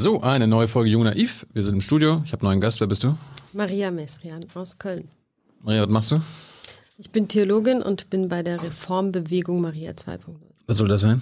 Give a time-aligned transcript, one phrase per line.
[0.00, 1.44] So, eine neue Folge Jung Naiv.
[1.52, 2.22] Wir sind im Studio.
[2.24, 2.78] Ich habe einen neuen Gast.
[2.78, 3.16] Wer bist du?
[3.52, 5.08] Maria Mesrian aus Köln.
[5.60, 6.20] Maria, was machst du?
[6.98, 10.36] Ich bin Theologin und bin bei der Reformbewegung Maria 2.0.
[10.68, 11.20] Was soll das sein?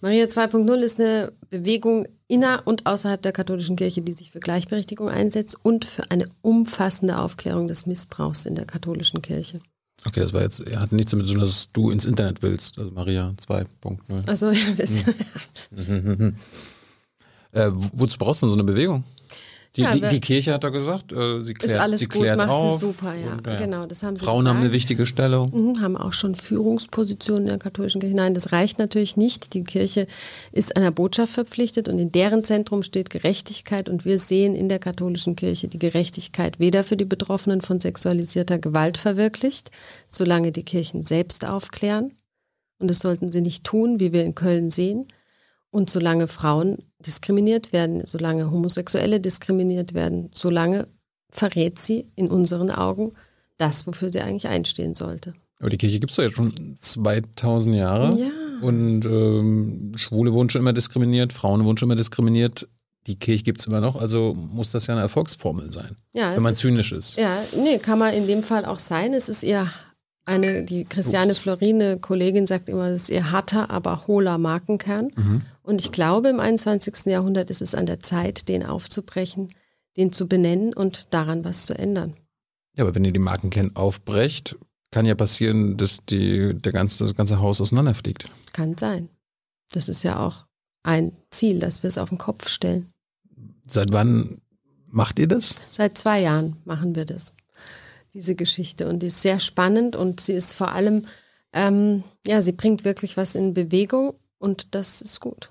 [0.00, 5.08] Maria 2.0 ist eine Bewegung inner und außerhalb der katholischen Kirche, die sich für Gleichberechtigung
[5.08, 9.58] einsetzt und für eine umfassende Aufklärung des Missbrauchs in der katholischen Kirche.
[10.06, 12.78] Okay, das war jetzt, hat nichts damit zu tun, dass du ins Internet willst.
[12.78, 14.28] Also Maria 2.0.
[14.28, 15.04] Also, ja, das,
[15.74, 16.36] Hm.
[17.52, 19.04] Äh, wozu brauchst du denn so eine Bewegung?
[19.76, 22.22] Die, Ja, die, die Kirche hat da gesagt, äh, sie klärt, ist alles sie gut,
[22.22, 22.72] klärt macht auf.
[22.72, 23.34] sie super, ja.
[23.34, 24.74] und, Genau, das haben sie Frauen haben eine gesagt.
[24.74, 25.50] wichtige Stellung.
[25.52, 28.16] Mhm, haben auch schon Führungspositionen in der katholischen Kirche.
[28.16, 29.54] Nein, das reicht natürlich nicht.
[29.54, 30.08] Die Kirche
[30.50, 33.88] ist einer Botschaft verpflichtet und in deren Zentrum steht Gerechtigkeit.
[33.88, 38.58] Und wir sehen in der katholischen Kirche die Gerechtigkeit weder für die Betroffenen von sexualisierter
[38.58, 39.70] Gewalt verwirklicht,
[40.08, 42.10] solange die Kirchen selbst aufklären.
[42.80, 45.06] Und das sollten sie nicht tun, wie wir in Köln sehen.
[45.70, 50.88] Und solange Frauen diskriminiert werden, solange Homosexuelle diskriminiert werden, solange
[51.30, 53.12] verrät sie in unseren Augen
[53.56, 55.34] das, wofür sie eigentlich einstehen sollte.
[55.60, 58.18] Aber die Kirche gibt es ja jetzt schon 2000 Jahre.
[58.18, 58.30] Ja.
[58.62, 62.68] Und ähm, Schwule wurden schon immer diskriminiert, Frauen wurden schon immer diskriminiert.
[63.06, 66.42] Die Kirche gibt es immer noch, also muss das ja eine Erfolgsformel sein, Ja, wenn
[66.42, 67.16] man ist, zynisch ist.
[67.16, 69.14] Ja, nee, kann man in dem Fall auch sein.
[69.14, 69.72] Es ist eher
[70.26, 75.08] eine, die Christiane Florine, Kollegin, sagt immer, es ist ihr harter, aber hohler Markenkern.
[75.16, 75.42] Mhm.
[75.70, 77.06] Und ich glaube, im 21.
[77.06, 79.54] Jahrhundert ist es an der Zeit, den aufzubrechen,
[79.96, 82.16] den zu benennen und daran was zu ändern.
[82.74, 84.56] Ja, aber wenn ihr die Markenkern aufbrecht,
[84.90, 88.28] kann ja passieren, dass die, der ganze, das ganze Haus auseinanderfliegt.
[88.52, 89.10] Kann sein.
[89.70, 90.44] Das ist ja auch
[90.82, 92.92] ein Ziel, dass wir es auf den Kopf stellen.
[93.68, 94.40] Seit wann
[94.88, 95.54] macht ihr das?
[95.70, 97.32] Seit zwei Jahren machen wir das,
[98.12, 98.88] diese Geschichte.
[98.88, 101.06] Und die ist sehr spannend und sie ist vor allem,
[101.52, 105.48] ähm, ja, sie bringt wirklich was in Bewegung und das ist gut.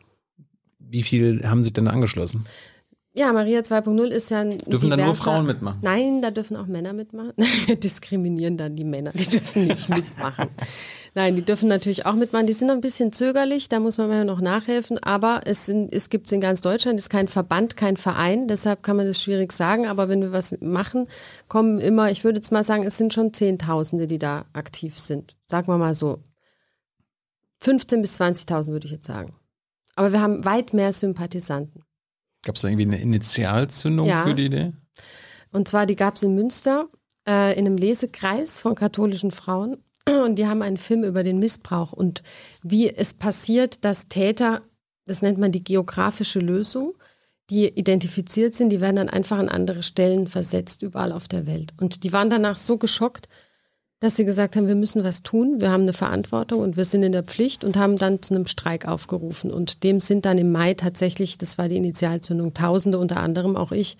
[0.89, 2.45] Wie viel haben sich denn angeschlossen?
[3.13, 5.79] Ja, Maria 2.0 ist ja ein Dürfen dann nur Frauen mitmachen?
[5.81, 7.33] Nein, da dürfen auch Männer mitmachen.
[7.65, 10.47] Wir diskriminieren dann die Männer, die dürfen nicht mitmachen.
[11.15, 12.45] Nein, die dürfen natürlich auch mitmachen.
[12.45, 14.99] Die sind ein bisschen zögerlich, da muss man mal noch nachhelfen.
[14.99, 18.47] Aber es, sind, es gibt es in ganz Deutschland, es ist kein Verband, kein Verein,
[18.47, 19.87] deshalb kann man das schwierig sagen.
[19.87, 21.07] Aber wenn wir was machen,
[21.47, 25.35] kommen immer, ich würde jetzt mal sagen, es sind schon Zehntausende, die da aktiv sind.
[25.47, 26.19] Sagen wir mal so
[27.63, 29.33] 15.000 bis 20.000 würde ich jetzt sagen.
[29.99, 31.83] Aber wir haben weit mehr Sympathisanten.
[32.45, 34.25] Gab es da irgendwie eine Initialzündung Ja.
[34.25, 34.71] für die Idee?
[35.51, 36.87] Und zwar, die gab es in Münster
[37.27, 39.83] äh, in einem Lesekreis von katholischen Frauen.
[40.07, 42.23] Und die haben einen Film über den Missbrauch und
[42.63, 44.61] wie es passiert, dass Täter,
[45.05, 46.93] das nennt man die geografische Lösung,
[47.49, 51.73] die identifiziert sind, die werden dann einfach an andere Stellen versetzt, überall auf der Welt.
[51.77, 53.27] Und die waren danach so geschockt,
[53.99, 57.03] dass sie gesagt haben, wir müssen was tun, wir haben eine Verantwortung und wir sind
[57.03, 59.51] in der Pflicht und haben dann zu einem Streik aufgerufen.
[59.51, 63.73] Und dem sind dann im Mai tatsächlich, das war die Initialzündung, Tausende, unter anderem auch
[63.73, 63.97] ich,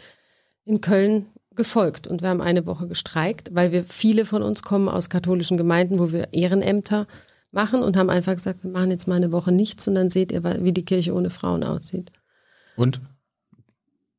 [0.64, 2.08] in Köln gefolgt.
[2.08, 6.00] Und wir haben eine Woche gestreikt, weil wir viele von uns kommen aus katholischen Gemeinden,
[6.00, 7.06] wo wir Ehrenämter
[7.52, 10.31] machen und haben einfach gesagt, wir machen jetzt mal eine Woche nichts und dann seht
[10.31, 12.12] ihr, wie die Kirche ohne Frauen aussieht.
[12.78, 13.02] Und?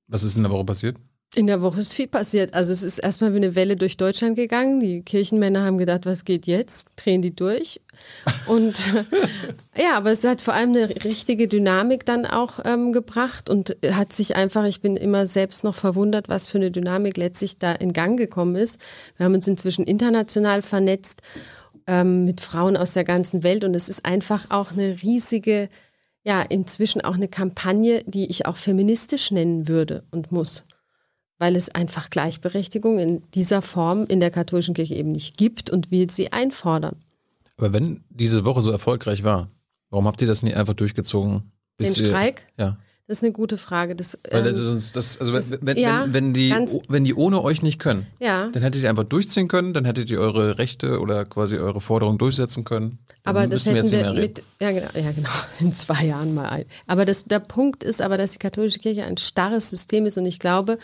[0.08, 0.96] Was ist in der Woche passiert?
[1.36, 2.54] In der Woche ist viel passiert.
[2.54, 4.80] Also es ist erstmal wie eine Welle durch Deutschland gegangen.
[4.80, 6.88] Die Kirchenmänner haben gedacht, was geht jetzt?
[6.96, 7.80] Drehen die durch.
[8.46, 8.74] Und
[9.78, 14.12] ja, aber es hat vor allem eine richtige Dynamik dann auch ähm, gebracht und hat
[14.12, 17.92] sich einfach, ich bin immer selbst noch verwundert, was für eine Dynamik letztlich da in
[17.92, 18.80] Gang gekommen ist.
[19.16, 21.22] Wir haben uns inzwischen international vernetzt
[21.86, 25.68] ähm, mit Frauen aus der ganzen Welt und es ist einfach auch eine riesige,
[26.24, 30.64] ja, inzwischen auch eine Kampagne, die ich auch feministisch nennen würde und muss
[31.40, 35.90] weil es einfach Gleichberechtigung in dieser Form in der katholischen Kirche eben nicht gibt und
[35.90, 36.94] wir sie einfordern.
[37.56, 39.48] Aber wenn diese Woche so erfolgreich war,
[39.90, 41.38] warum habt ihr das nicht einfach durchgezogen?
[41.40, 42.46] Den bis ihr- Streik?
[42.56, 42.76] Ja.
[43.06, 43.96] Das ist eine gute Frage.
[43.96, 47.02] Das, ähm, das, sonst- das, also das- wenn, wenn, ja, wenn, wenn, die, ganz- wenn
[47.02, 50.20] die ohne euch nicht können, ja, dann hättet ihr einfach durchziehen können, dann hättet ihr
[50.20, 52.98] eure Rechte oder quasi eure Forderungen durchsetzen können.
[53.24, 54.20] Dann aber das hätten jetzt wir mehr reden.
[54.20, 56.66] mit, ja genau, ja genau, in zwei Jahren mal ein.
[56.86, 60.26] Aber das, der Punkt ist aber, dass die katholische Kirche ein starres System ist und
[60.26, 60.78] ich glaube,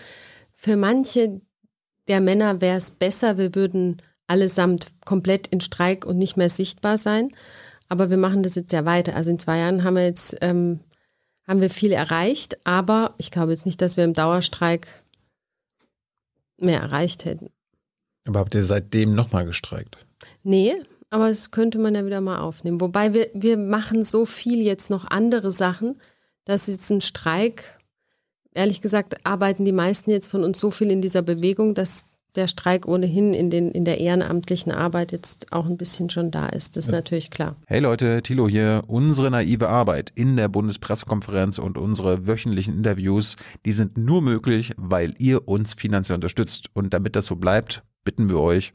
[0.56, 1.40] für manche
[2.08, 6.98] der Männer wäre es besser, wir würden allesamt komplett in Streik und nicht mehr sichtbar
[6.98, 7.28] sein.
[7.88, 9.14] Aber wir machen das jetzt ja weiter.
[9.14, 10.80] Also in zwei Jahren haben wir jetzt ähm,
[11.46, 14.88] haben wir viel erreicht, aber ich glaube jetzt nicht, dass wir im Dauerstreik
[16.58, 17.50] mehr erreicht hätten.
[18.26, 19.96] Aber habt ihr seitdem nochmal gestreikt?
[20.42, 20.74] Nee,
[21.10, 22.80] aber das könnte man ja wieder mal aufnehmen.
[22.80, 26.00] Wobei wir, wir machen so viel jetzt noch andere Sachen,
[26.44, 27.75] dass jetzt ein Streik,
[28.56, 32.06] ehrlich gesagt, arbeiten die meisten jetzt von uns so viel in dieser Bewegung, dass
[32.36, 36.48] der Streik ohnehin in, den, in der ehrenamtlichen Arbeit jetzt auch ein bisschen schon da
[36.48, 36.76] ist.
[36.76, 36.96] Das ist ja.
[36.96, 37.56] natürlich klar.
[37.66, 38.84] Hey Leute, Thilo hier.
[38.86, 45.14] Unsere naive Arbeit in der Bundespressekonferenz und unsere wöchentlichen Interviews, die sind nur möglich, weil
[45.18, 46.68] ihr uns finanziell unterstützt.
[46.74, 48.72] Und damit das so bleibt, bitten wir euch,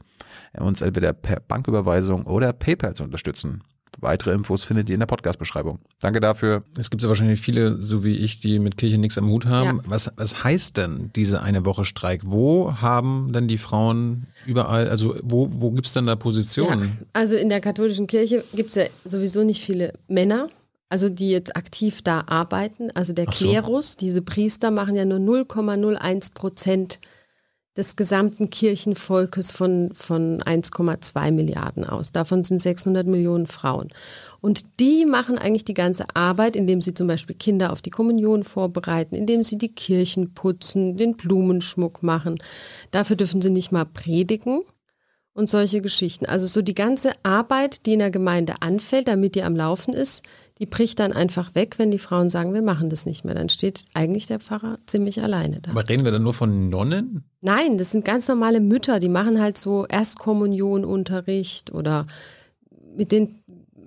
[0.58, 3.62] uns entweder per Banküberweisung oder PayPal zu unterstützen.
[4.00, 5.78] Weitere Infos findet ihr in der Podcast-Beschreibung.
[6.00, 6.64] Danke dafür.
[6.76, 9.78] Es gibt ja wahrscheinlich viele, so wie ich, die mit Kirche nichts am Hut haben.
[9.78, 9.82] Ja.
[9.86, 12.22] Was, was heißt denn diese eine Woche Streik?
[12.24, 16.96] Wo haben denn die Frauen überall, also wo, wo gibt es denn da Positionen?
[17.00, 17.06] Ja.
[17.12, 20.48] Also in der katholischen Kirche gibt es ja sowieso nicht viele Männer.
[20.88, 23.30] Also die jetzt aktiv da arbeiten, also der so.
[23.30, 26.98] Klerus, diese Priester machen ja nur 0,01 Prozent
[27.76, 32.12] des gesamten Kirchenvolkes von, von 1,2 Milliarden aus.
[32.12, 33.88] Davon sind 600 Millionen Frauen.
[34.40, 38.44] Und die machen eigentlich die ganze Arbeit, indem sie zum Beispiel Kinder auf die Kommunion
[38.44, 42.36] vorbereiten, indem sie die Kirchen putzen, den Blumenschmuck machen.
[42.90, 44.60] Dafür dürfen sie nicht mal predigen
[45.32, 46.26] und solche Geschichten.
[46.26, 50.22] Also so die ganze Arbeit, die in der Gemeinde anfällt, damit die am Laufen ist,
[50.62, 53.34] die bricht dann einfach weg, wenn die Frauen sagen, wir machen das nicht mehr.
[53.34, 55.72] Dann steht eigentlich der Pfarrer ziemlich alleine da.
[55.72, 57.24] Aber reden wir dann nur von Nonnen?
[57.40, 62.06] Nein, das sind ganz normale Mütter, die machen halt so Erstkommunionunterricht oder
[62.96, 63.40] mit den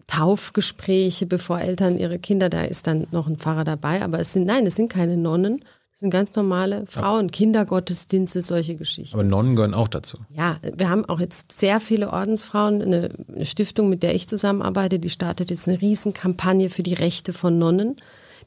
[0.07, 4.45] Taufgespräche, bevor Eltern ihre Kinder, da ist dann noch ein Pfarrer dabei, aber es sind,
[4.45, 5.63] nein, es sind keine Nonnen,
[5.95, 9.15] das sind ganz normale Frauen, Kindergottesdienste, solche Geschichten.
[9.15, 10.17] Aber Nonnen gehören auch dazu.
[10.27, 12.81] Ja, wir haben auch jetzt sehr viele Ordensfrauen.
[12.81, 17.31] Eine, eine Stiftung, mit der ich zusammenarbeite, die startet jetzt eine Riesenkampagne für die Rechte
[17.31, 17.95] von Nonnen.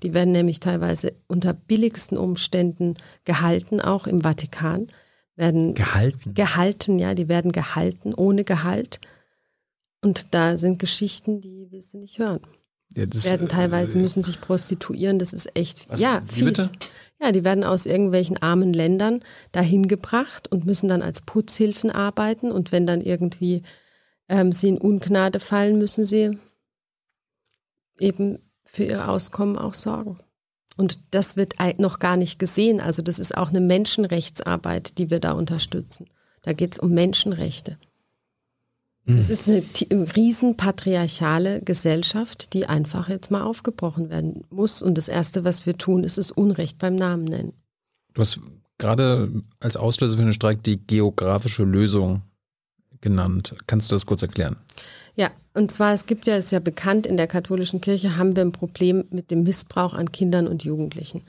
[0.02, 4.88] Die werden nämlich teilweise unter billigsten Umständen gehalten, auch im Vatikan.
[5.34, 6.34] Werden gehalten?
[6.34, 9.00] Gehalten, ja, die werden gehalten, ohne Gehalt.
[10.02, 12.40] Und da sind Geschichten, die willst du nicht hören.
[12.98, 16.44] Ja, das, werden teilweise, äh, müssen sich prostituieren, das ist echt, was, ja, fies.
[16.44, 16.70] Bitte?
[17.20, 19.20] Ja, die werden aus irgendwelchen armen Ländern
[19.52, 22.50] dahin gebracht und müssen dann als Putzhilfen arbeiten.
[22.50, 23.62] Und wenn dann irgendwie
[24.28, 26.36] ähm, sie in Ungnade fallen, müssen sie
[28.00, 30.18] eben für ihr Auskommen auch sorgen.
[30.76, 32.80] Und das wird noch gar nicht gesehen.
[32.80, 36.08] Also das ist auch eine Menschenrechtsarbeit, die wir da unterstützen.
[36.42, 37.78] Da geht es um Menschenrechte.
[39.16, 44.82] Es ist eine, eine riesen patriarchale Gesellschaft, die einfach jetzt mal aufgebrochen werden muss.
[44.82, 47.52] Und das Erste, was wir tun, ist es Unrecht beim Namen nennen.
[48.12, 48.38] Du hast
[48.76, 52.22] gerade als Auslöser für den Streik die geografische Lösung
[53.00, 53.54] genannt.
[53.66, 54.56] Kannst du das kurz erklären?
[55.16, 58.36] Ja, und zwar, es gibt ja, es ist ja bekannt, in der katholischen Kirche haben
[58.36, 61.22] wir ein Problem mit dem Missbrauch an Kindern und Jugendlichen.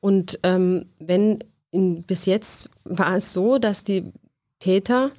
[0.00, 1.40] Und ähm, wenn
[1.70, 4.12] in, bis jetzt war es so, dass die
[4.60, 5.10] Täter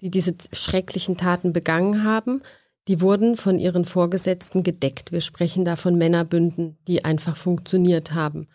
[0.00, 2.42] die diese schrecklichen Taten begangen haben,
[2.88, 5.12] die wurden von ihren Vorgesetzten gedeckt.
[5.12, 8.48] Wir sprechen da von Männerbünden, die einfach funktioniert haben.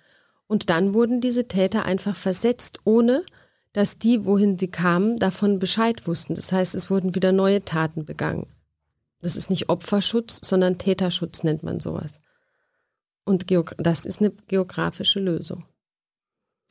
[0.48, 3.24] Und dann wurden diese Täter einfach versetzt, ohne
[3.74, 6.36] dass die, wohin sie kamen, davon Bescheid wussten.
[6.36, 8.48] Das heißt, es wurden wieder neue Taten begangen.
[9.22, 12.20] Das ist nicht Opferschutz, sondern Täterschutz nennt man sowas.
[13.26, 13.46] Und
[13.78, 15.66] das ist eine geografische Lösung.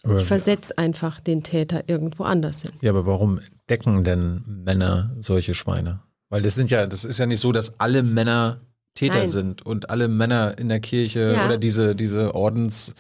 [0.05, 2.73] Aber ich versetze einfach den Täter irgendwo anders hin.
[2.81, 6.00] Ja, aber warum decken denn Männer solche Schweine?
[6.29, 8.61] Weil das sind ja, das ist ja nicht so, dass alle Männer
[8.94, 9.29] Täter Nein.
[9.29, 11.47] sind und alle Männer in der Kirche ja.
[11.47, 12.94] oder diese, diese Ordens,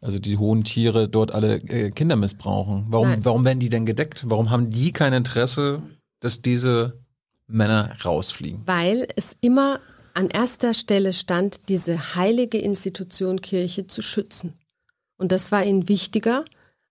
[0.00, 2.86] also die hohen Tiere dort alle äh, Kinder missbrauchen.
[2.88, 4.24] Warum, warum werden die denn gedeckt?
[4.26, 5.82] Warum haben die kein Interesse,
[6.20, 6.98] dass diese
[7.46, 8.62] Männer rausfliegen?
[8.66, 9.80] Weil es immer
[10.12, 14.54] an erster Stelle stand, diese heilige Institution Kirche zu schützen.
[15.16, 16.44] Und das war ihnen wichtiger,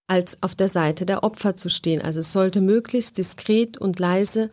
[0.09, 2.01] als auf der Seite der Opfer zu stehen.
[2.01, 4.49] Also es sollte möglichst diskret und leise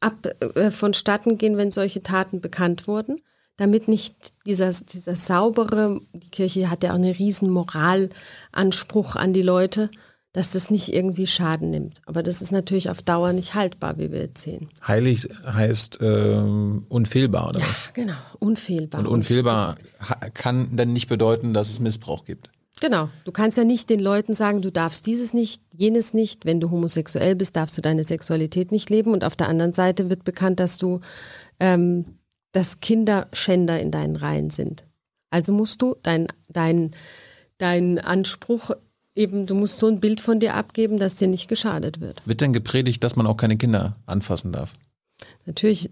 [0.00, 3.20] ab, äh, vonstatten gehen, wenn solche Taten bekannt wurden,
[3.56, 4.14] damit nicht
[4.46, 9.90] dieser, dieser saubere, die Kirche hat ja auch einen riesen Moralanspruch an die Leute,
[10.32, 12.00] dass das nicht irgendwie Schaden nimmt.
[12.06, 14.70] Aber das ist natürlich auf Dauer nicht haltbar, wie wir jetzt sehen.
[14.88, 17.90] Heilig heißt ähm, unfehlbar, oder ja, was?
[17.92, 19.00] genau, unfehlbar.
[19.02, 19.76] Und unfehlbar
[20.32, 22.48] kann dann nicht bedeuten, dass es Missbrauch gibt.
[22.82, 23.10] Genau.
[23.24, 26.44] Du kannst ja nicht den Leuten sagen, du darfst dieses nicht, jenes nicht.
[26.44, 29.12] Wenn du homosexuell bist, darfst du deine Sexualität nicht leben.
[29.12, 30.98] Und auf der anderen Seite wird bekannt, dass du,
[31.60, 32.04] ähm,
[32.50, 34.82] dass Kinderschänder in deinen Reihen sind.
[35.30, 36.90] Also musst du deinen dein,
[37.58, 38.72] dein Anspruch
[39.14, 42.20] eben, du musst so ein Bild von dir abgeben, dass dir nicht geschadet wird.
[42.26, 44.72] Wird denn gepredigt, dass man auch keine Kinder anfassen darf?
[45.46, 45.88] Natürlich,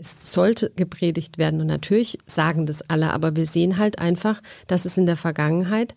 [0.00, 1.60] es sollte gepredigt werden.
[1.60, 5.94] Und natürlich sagen das alle, aber wir sehen halt einfach, dass es in der Vergangenheit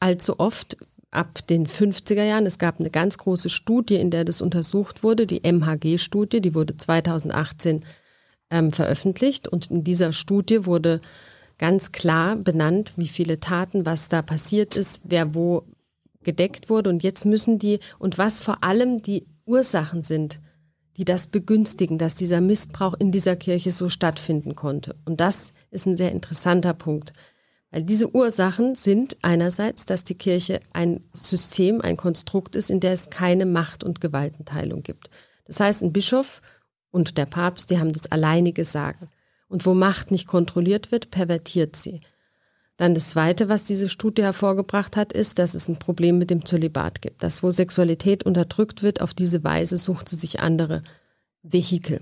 [0.00, 0.76] allzu oft
[1.10, 5.26] ab den 50er Jahren, es gab eine ganz große Studie, in der das untersucht wurde,
[5.26, 7.84] die MHG-Studie, die wurde 2018
[8.50, 9.48] ähm, veröffentlicht.
[9.48, 11.00] Und in dieser Studie wurde
[11.58, 15.64] ganz klar benannt, wie viele Taten, was da passiert ist, wer wo
[16.24, 16.90] gedeckt wurde.
[16.90, 20.40] Und jetzt müssen die, und was vor allem die Ursachen sind,
[20.96, 24.94] die das begünstigen, dass dieser Missbrauch in dieser Kirche so stattfinden konnte.
[25.04, 27.12] Und das ist ein sehr interessanter Punkt.
[27.70, 32.92] Weil diese Ursachen sind einerseits, dass die Kirche ein System, ein Konstrukt ist, in der
[32.92, 35.10] es keine Macht- und Gewaltenteilung gibt.
[35.46, 36.40] Das heißt, ein Bischof
[36.92, 39.08] und der Papst, die haben das alleinige Sagen.
[39.48, 42.00] Und wo Macht nicht kontrolliert wird, pervertiert sie.
[42.76, 46.44] Dann das Zweite, was diese Studie hervorgebracht hat, ist, dass es ein Problem mit dem
[46.44, 47.22] Zölibat gibt.
[47.22, 50.82] Dass wo Sexualität unterdrückt wird, auf diese Weise sucht sie sich andere
[51.42, 52.00] Vehikel.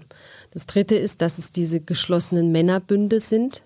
[0.51, 3.63] Das Dritte ist, dass es diese geschlossenen Männerbünde sind,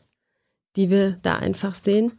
[0.75, 2.13] die wir da einfach sehen.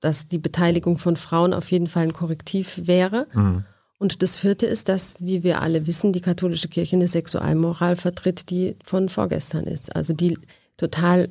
[0.00, 3.26] Dass die Beteiligung von Frauen auf jeden Fall ein Korrektiv wäre.
[3.32, 3.64] Mhm.
[3.98, 8.50] Und das Vierte ist, dass, wie wir alle wissen, die katholische Kirche eine Sexualmoral vertritt,
[8.50, 9.96] die von vorgestern ist.
[9.96, 10.38] Also die
[10.76, 11.30] total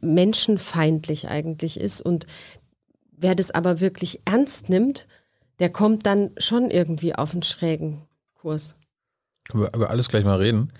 [0.00, 2.00] menschenfeindlich eigentlich ist.
[2.00, 2.26] Und
[3.16, 5.06] wer das aber wirklich ernst nimmt,
[5.58, 8.02] der kommt dann schon irgendwie auf einen schrägen
[8.34, 8.76] Kurs.
[9.48, 10.72] Können wir über alles gleich mal reden.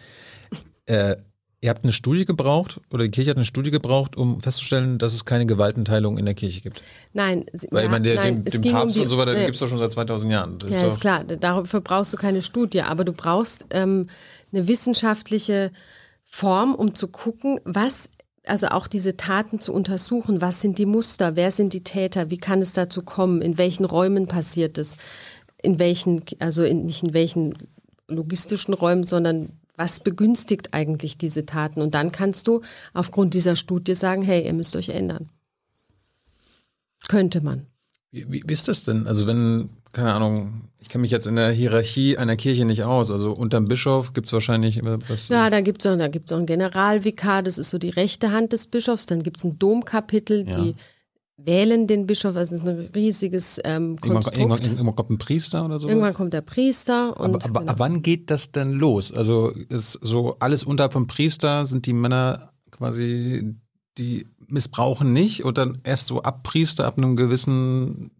[0.86, 1.16] Äh,
[1.60, 5.14] ihr habt eine Studie gebraucht oder die Kirche hat eine Studie gebraucht, um festzustellen, dass
[5.14, 6.82] es keine Gewaltenteilung in der Kirche gibt.
[7.12, 9.44] Nein, weil ich meine, der, nein, dem, dem Papst um die, und so weiter, nee.
[9.44, 10.58] gibt es doch schon seit 2000 Jahren.
[10.58, 11.25] Das ja, ist, ist klar.
[11.25, 14.08] Dafür brauchst du keine Studie, aber du brauchst ähm,
[14.52, 15.72] eine wissenschaftliche
[16.22, 18.10] Form, um zu gucken, was
[18.47, 20.41] also auch diese Taten zu untersuchen.
[20.41, 21.37] Was sind die Muster?
[21.37, 22.31] Wer sind die Täter?
[22.31, 23.43] Wie kann es dazu kommen?
[23.43, 24.97] In welchen Räumen passiert es?
[25.62, 27.55] In welchen, also in, nicht in welchen
[28.09, 31.81] logistischen Räumen, sondern was begünstigt eigentlich diese Taten?
[31.81, 32.62] Und dann kannst du
[32.95, 35.29] aufgrund dieser Studie sagen, hey, ihr müsst euch ändern.
[37.09, 37.67] Könnte man.
[38.11, 39.07] Wie, wie ist das denn?
[39.07, 43.11] Also wenn, keine Ahnung, ich kenne mich jetzt in der Hierarchie einer Kirche nicht aus.
[43.11, 45.29] Also unterm Bischof gibt es wahrscheinlich was.
[45.29, 48.67] Ja, da gibt es auch, auch einen Generalvikar, das ist so die rechte Hand des
[48.67, 49.07] Bischofs.
[49.07, 50.61] Dann gibt es ein Domkapitel, ja.
[50.61, 50.75] die
[51.38, 52.37] wählen den Bischof.
[52.37, 54.37] Also es ist ein riesiges ähm, Konstrukt.
[54.37, 55.88] Irgendwann, irgendwann, irgendwann, kommt ein Priester oder so.
[55.88, 57.19] Irgendwann kommt der Priester.
[57.19, 57.75] Und aber, aber genau.
[57.79, 59.15] wann geht das denn los?
[59.15, 63.57] Also ist so alles unterhalb vom Priester sind die Männer quasi
[63.97, 68.11] die missbrauchen nicht und dann erst so ab Priester, ab einem gewissen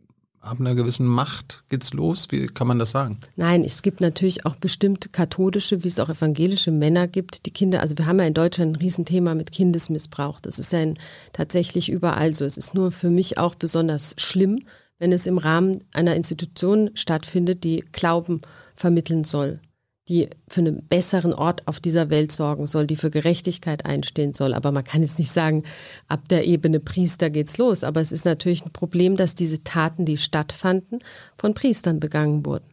[0.47, 2.29] ab einer gewissen Macht geht's los?
[2.31, 3.19] Wie kann man das sagen?
[3.37, 7.81] Nein, es gibt natürlich auch bestimmt katholische, wie es auch evangelische Männer gibt, die Kinder,
[7.81, 10.41] also wir haben ja in Deutschland ein Riesenthema mit Kindesmissbrauch.
[10.41, 10.99] Das ist ja ein,
[11.33, 12.45] tatsächlich überall so.
[12.45, 14.61] Es ist nur für mich auch besonders schlimm,
[14.99, 18.41] wenn es im Rahmen einer Institution stattfindet, die Glauben
[18.77, 19.61] vermitteln soll
[20.09, 24.55] die für einen besseren Ort auf dieser Welt sorgen soll, die für Gerechtigkeit einstehen soll.
[24.55, 25.65] Aber man kann jetzt nicht sagen,
[26.07, 27.83] ab der Ebene Priester geht's los.
[27.83, 31.01] Aber es ist natürlich ein Problem, dass diese Taten, die stattfanden,
[31.37, 32.67] von Priestern begangen wurden.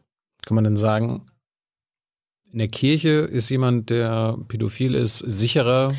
[0.46, 1.26] Kann man denn sagen,
[2.52, 5.92] in der Kirche ist jemand, der pädophil ist, sicherer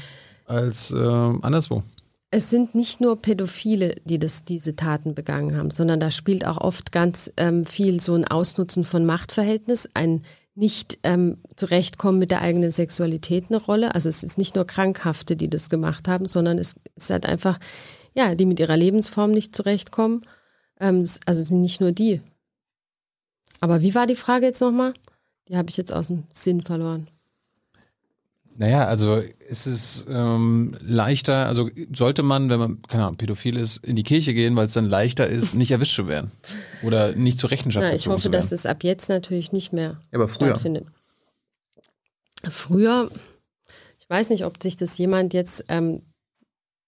[0.47, 1.83] als äh, anderswo?
[2.31, 6.59] Es sind nicht nur Pädophile, die das, diese Taten begangen haben, sondern da spielt auch
[6.59, 10.23] oft ganz ähm, viel so ein Ausnutzen von Machtverhältnis, ein
[10.55, 13.95] nicht ähm, zurechtkommen mit der eigenen Sexualität eine Rolle.
[13.95, 17.59] Also es ist nicht nur Krankhafte, die das gemacht haben, sondern es ist halt einfach,
[18.15, 20.25] ja, die mit ihrer Lebensform nicht zurechtkommen.
[20.79, 22.21] Ähm, also sind nicht nur die.
[23.61, 24.95] Aber wie war die Frage jetzt nochmal?
[25.49, 27.09] Die habe ich jetzt aus dem Sinn verloren.
[28.57, 33.85] Naja, also ist es ähm, leichter, also sollte man, wenn man, keine Ahnung, pädophil ist,
[33.85, 36.31] in die Kirche gehen, weil es dann leichter ist, nicht erwischt zu werden
[36.85, 40.19] oder nicht zur Rechenschaft Na, Ich hoffe, dass es ab jetzt natürlich nicht mehr ja,
[40.19, 40.51] aber früher.
[40.51, 40.87] stattfindet.
[42.49, 43.11] Früher,
[43.99, 46.03] ich weiß nicht, ob sich das jemand jetzt, ähm,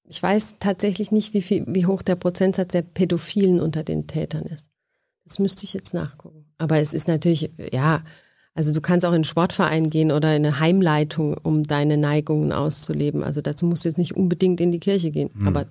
[0.04, 4.44] ich weiß tatsächlich nicht, wie, viel, wie hoch der Prozentsatz der Pädophilen unter den Tätern
[4.44, 4.68] ist.
[5.24, 6.44] Das müsste ich jetzt nachgucken.
[6.58, 8.04] Aber es ist natürlich, ja,
[8.56, 12.52] also du kannst auch in einen Sportverein gehen oder in eine Heimleitung, um deine Neigungen
[12.52, 13.22] auszuleben.
[13.22, 15.28] Also dazu musst du jetzt nicht unbedingt in die Kirche gehen.
[15.36, 15.46] Hm.
[15.46, 15.66] Aber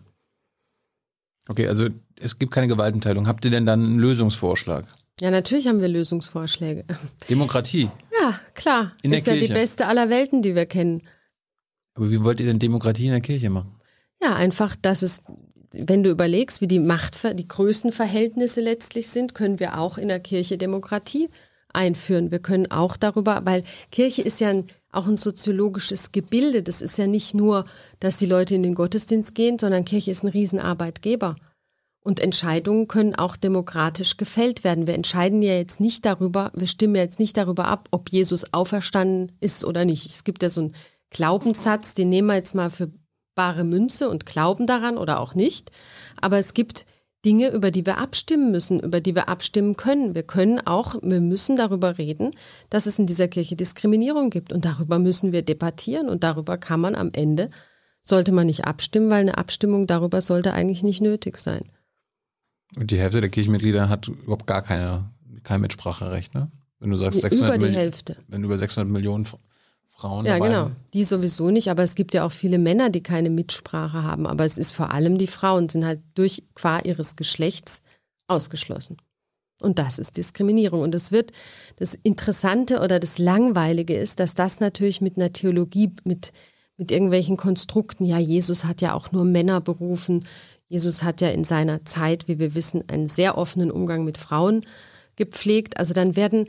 [1.50, 1.88] okay, also
[2.20, 3.27] es gibt keine Gewaltenteilung.
[3.27, 4.86] Habt ihr denn dann einen Lösungsvorschlag?
[5.20, 6.86] Ja, natürlich haben wir Lösungsvorschläge.
[7.30, 7.89] Demokratie.
[8.22, 8.92] Ja, klar.
[9.01, 11.01] In ist ja die beste aller Welten, die wir kennen.
[11.96, 13.80] Aber wie wollt ihr denn Demokratie in der Kirche machen?
[14.22, 15.24] Ja, einfach, dass es,
[15.72, 20.20] wenn du überlegst, wie die Macht, die Größenverhältnisse letztlich sind, können wir auch in der
[20.20, 21.30] Kirche Demokratie
[21.75, 22.32] einführen.
[22.32, 26.63] Wir können auch darüber, weil Kirche ist ja ein, auch ein soziologisches Gebilde.
[26.63, 27.65] Das ist ja nicht nur,
[28.00, 31.36] dass die Leute in den Gottesdienst gehen, sondern Kirche ist ein Riesenarbeitgeber.
[32.00, 34.86] Und Entscheidungen können auch demokratisch gefällt werden.
[34.86, 39.32] Wir entscheiden ja jetzt nicht darüber, wir stimmen jetzt nicht darüber ab, ob Jesus auferstanden
[39.39, 40.05] ist oder nicht.
[40.05, 40.74] Es gibt ja so einen
[41.10, 42.91] Glaubenssatz, den nehmen wir jetzt mal für
[43.36, 45.72] bare Münze und glauben daran oder auch nicht.
[46.22, 46.86] Aber es gibt
[47.25, 50.13] Dinge, über die wir abstimmen müssen, über die wir abstimmen können.
[50.13, 52.32] Wir können auch, wir müssen darüber reden,
[52.70, 54.53] dass es in dieser Kirche Diskriminierung gibt.
[54.53, 56.08] Und darüber müssen wir debattieren.
[56.08, 57.50] Und darüber kann man am Ende,
[58.01, 61.63] sollte man nicht abstimmen, weil eine Abstimmung darüber sollte eigentlich nicht nötig sein.
[62.77, 65.10] Und die Hälfte der Kirchenmitglieder hat überhaupt gar keine,
[65.44, 66.51] kein Mitspracherecht, ne?
[66.79, 68.17] Wenn du sagst Nee, 600 über die Hälfte.
[68.27, 69.25] Wenn über 600 Millionen
[69.96, 70.64] Frauen Ja, dabei genau.
[70.66, 70.75] sind.
[70.94, 74.28] Die sowieso nicht, aber es gibt ja auch viele Männer, die keine Mitsprache haben.
[74.28, 77.82] Aber es ist vor allem die Frauen, sind halt durch qua ihres Geschlechts
[78.28, 78.98] ausgeschlossen.
[79.62, 80.82] Und das ist Diskriminierung.
[80.82, 81.32] Und es wird,
[81.78, 86.34] das Interessante oder das Langweilige ist, dass das natürlich mit einer Theologie, mit,
[86.75, 90.25] mit irgendwelchen Konstrukten, ja, Jesus hat ja auch nur Männer berufen.
[90.68, 94.66] Jesus hat ja in seiner Zeit, wie wir wissen, einen sehr offenen Umgang mit Frauen
[95.16, 95.78] gepflegt.
[95.78, 96.48] Also dann werden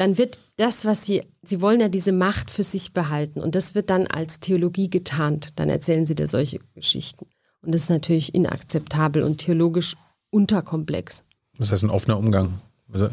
[0.00, 3.74] dann wird das, was sie, sie wollen ja diese Macht für sich behalten und das
[3.74, 5.50] wird dann als Theologie getarnt.
[5.56, 7.26] Dann erzählen sie dir solche Geschichten.
[7.62, 9.96] Und das ist natürlich inakzeptabel und theologisch
[10.30, 11.24] unterkomplex.
[11.58, 12.60] Das heißt ein offener Umgang.
[12.90, 13.10] Für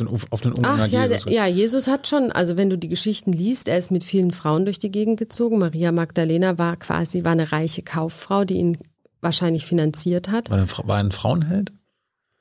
[0.00, 1.24] einen off- offenen Umgang Ach ja, Jesus?
[1.32, 4.64] ja, Jesus hat schon, also wenn du die Geschichten liest, er ist mit vielen Frauen
[4.64, 5.58] durch die Gegend gezogen.
[5.58, 8.78] Maria Magdalena war quasi, war eine reiche Kauffrau, die ihn
[9.20, 10.50] wahrscheinlich finanziert hat.
[10.50, 11.70] War, ein, Fra- war ein Frauenheld?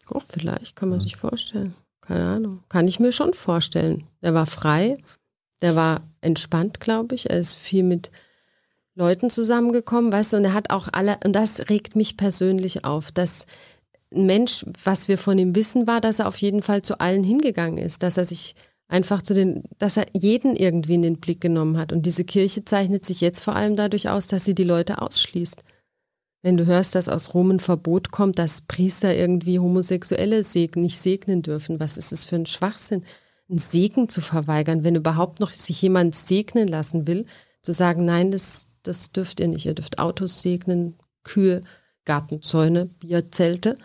[0.09, 1.75] Oh, vielleicht kann man sich vorstellen.
[2.05, 2.63] Keine Ahnung.
[2.69, 4.03] Kann ich mir schon vorstellen.
[4.21, 4.95] Der war frei,
[5.61, 7.29] der war entspannt, glaube ich.
[7.29, 8.11] Er ist viel mit
[8.95, 13.11] Leuten zusammengekommen, weißt du, und er hat auch alle, und das regt mich persönlich auf,
[13.11, 13.45] dass
[14.13, 17.23] ein Mensch, was wir von ihm wissen, war, dass er auf jeden Fall zu allen
[17.23, 18.55] hingegangen ist, dass er sich
[18.87, 21.91] einfach zu den, dass er jeden irgendwie in den Blick genommen hat.
[21.91, 25.63] Und diese Kirche zeichnet sich jetzt vor allem dadurch aus, dass sie die Leute ausschließt.
[26.43, 30.99] Wenn du hörst, dass aus Rom ein Verbot kommt, dass Priester irgendwie Homosexuelle seg nicht
[30.99, 33.03] segnen dürfen, was ist das für ein Schwachsinn?
[33.49, 37.25] Einen Segen zu verweigern, wenn überhaupt noch sich jemand segnen lassen will,
[37.61, 39.65] zu sagen, nein, das, das dürft ihr nicht.
[39.65, 41.61] Ihr dürft Autos segnen, Kühe,
[42.03, 43.77] Gartenzäune, Bierzelte,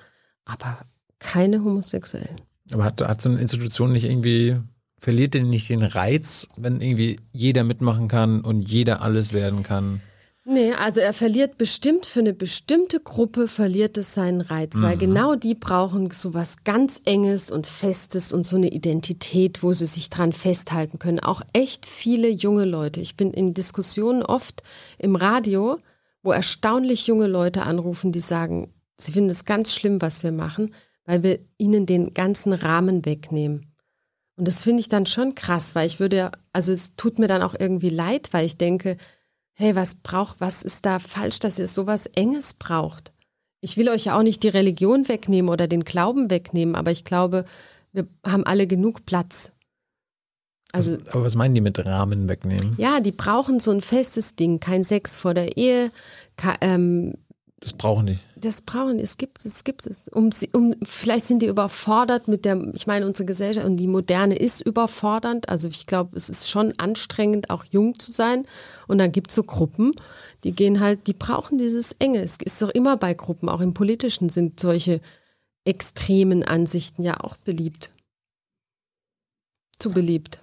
[0.45, 0.85] aber
[1.21, 2.41] keine Homosexuellen.
[2.73, 4.57] Aber hat, hat so eine Institution nicht irgendwie,
[4.99, 10.03] verliert denn nicht den Reiz, wenn irgendwie jeder mitmachen kann und jeder alles werden kann?
[10.51, 15.35] Nee, also er verliert bestimmt für eine bestimmte Gruppe verliert es seinen Reiz, weil genau
[15.35, 20.09] die brauchen so was ganz Enges und Festes und so eine Identität, wo sie sich
[20.09, 21.21] dran festhalten können.
[21.21, 23.01] Auch echt viele junge Leute.
[23.01, 24.63] Ich bin in Diskussionen oft
[24.97, 25.77] im Radio,
[26.23, 30.73] wo erstaunlich junge Leute anrufen, die sagen, sie finden es ganz schlimm, was wir machen,
[31.05, 33.67] weil wir ihnen den ganzen Rahmen wegnehmen.
[34.37, 37.27] Und das finde ich dann schon krass, weil ich würde, ja- also es tut mir
[37.29, 38.97] dann auch irgendwie leid, weil ich denke,
[39.59, 43.13] hey, was braucht, was ist da falsch, dass ihr sowas Enges braucht?
[43.61, 47.05] Ich will euch ja auch nicht die Religion wegnehmen oder den Glauben wegnehmen, aber ich
[47.05, 47.45] glaube,
[47.93, 49.53] wir haben alle genug Platz.
[50.73, 52.75] Also Was- aber was meinen die mit Rahmen wegnehmen?
[52.79, 55.91] ja, die brauchen so ein festes Ding, kein Sex vor der Ehe,
[56.37, 57.15] ka- ähm,
[57.61, 58.19] Das brauchen die.
[58.37, 60.09] das brauchen, es gibt es, gibt es.
[60.09, 64.37] Um, um, vielleicht sind die überfordert mit der, ich meine, unsere Gesellschaft und die Moderne
[64.37, 65.49] ist überfordernd.
[65.49, 68.47] Also ich glaube, es ist schon anstrengend, auch jung zu sein.
[68.87, 69.93] Und dann gibt es so Gruppen,
[70.45, 72.23] die gehen halt, die brauchen dieses Enge.
[72.23, 75.01] Es ist doch immer bei Gruppen, auch im Politischen sind solche
[75.65, 77.93] extremen Ansichten ja auch beliebt.
[79.81, 80.41] Zu beliebt.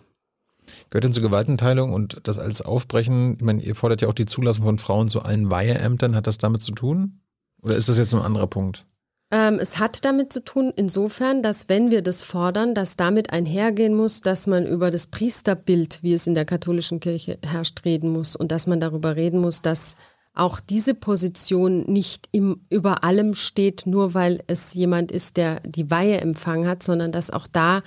[0.89, 4.25] Gehört denn zur Gewaltenteilung und das als Aufbrechen, ich meine, ihr fordert ja auch die
[4.25, 7.21] Zulassung von Frauen zu allen Weiheämtern, hat das damit zu tun?
[7.61, 8.85] Oder ist das jetzt ein anderer Punkt?
[9.31, 13.95] Ähm, es hat damit zu tun, insofern, dass wenn wir das fordern, dass damit einhergehen
[13.95, 18.35] muss, dass man über das Priesterbild, wie es in der katholischen Kirche herrscht, reden muss
[18.35, 19.95] und dass man darüber reden muss, dass
[20.35, 25.89] auch diese Position nicht im, über allem steht, nur weil es jemand ist, der die
[25.89, 27.81] Weihe empfangen hat, sondern dass auch da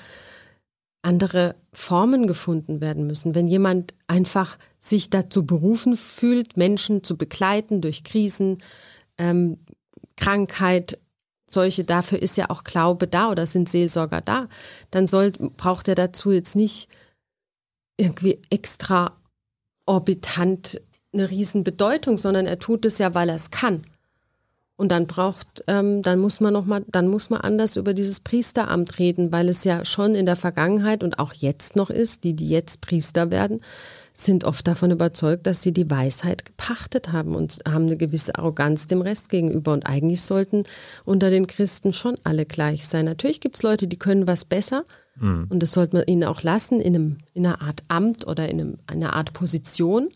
[1.03, 3.35] andere Formen gefunden werden müssen.
[3.35, 8.63] Wenn jemand einfach sich dazu berufen fühlt, Menschen zu begleiten durch Krisen,
[9.17, 9.59] ähm,
[10.17, 10.99] Krankheit,
[11.51, 14.49] solche, dafür ist ja auch Glaube da oder sind Seelsorger da,
[14.91, 16.89] dann soll, braucht er dazu jetzt nicht
[17.97, 19.17] irgendwie extra
[19.87, 20.81] orbitant
[21.13, 23.83] eine Riesenbedeutung, sondern er tut es ja, weil er es kann.
[24.79, 28.21] Und dann braucht, ähm, dann muss man noch mal, dann muss man anders über dieses
[28.21, 32.35] Priesteramt reden, weil es ja schon in der Vergangenheit und auch jetzt noch ist, die,
[32.35, 33.61] die jetzt Priester werden,
[34.15, 38.87] sind oft davon überzeugt, dass sie die Weisheit gepachtet haben und haben eine gewisse Arroganz
[38.87, 39.73] dem Rest gegenüber.
[39.73, 40.63] Und eigentlich sollten
[41.05, 43.07] unter den Christen schon alle gleich sein.
[43.07, 44.85] Natürlich gibt es Leute, die können was besser.
[45.51, 48.61] Und das sollte man ihnen auch lassen, in, einem, in einer Art Amt oder in
[48.61, 50.11] einem, einer Art Position.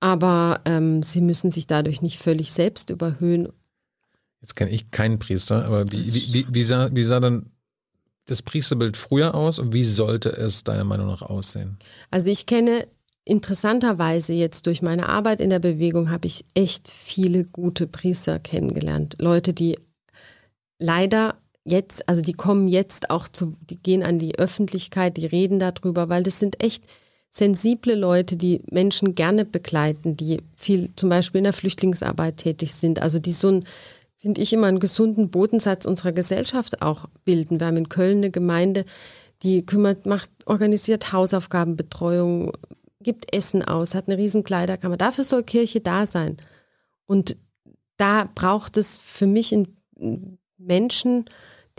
[0.00, 3.48] Aber ähm, sie müssen sich dadurch nicht völlig selbst überhöhen.
[4.40, 7.50] Jetzt kenne ich keinen Priester, aber wie, wie, wie, wie, sah, wie sah dann
[8.24, 11.76] das Priesterbild früher aus und wie sollte es deiner Meinung nach aussehen?
[12.10, 12.86] Also ich kenne
[13.24, 19.16] interessanterweise jetzt durch meine Arbeit in der Bewegung habe ich echt viele gute Priester kennengelernt.
[19.18, 19.78] Leute, die
[20.78, 25.58] leider jetzt, also die kommen jetzt auch zu, die gehen an die Öffentlichkeit, die reden
[25.58, 26.84] darüber, weil das sind echt
[27.30, 33.00] sensible Leute, die Menschen gerne begleiten, die viel zum Beispiel in der Flüchtlingsarbeit tätig sind,
[33.00, 33.64] also die so ein
[34.20, 37.58] finde ich, immer einen gesunden Bodensatz unserer Gesellschaft auch bilden.
[37.58, 38.84] Wir haben in Köln eine Gemeinde,
[39.42, 42.52] die kümmert, macht, organisiert Hausaufgabenbetreuung,
[43.00, 44.98] gibt Essen aus, hat eine riesen Kleiderkammer.
[44.98, 46.36] Dafür soll Kirche da sein.
[47.06, 47.36] Und
[47.96, 51.24] da braucht es für mich einen Menschen,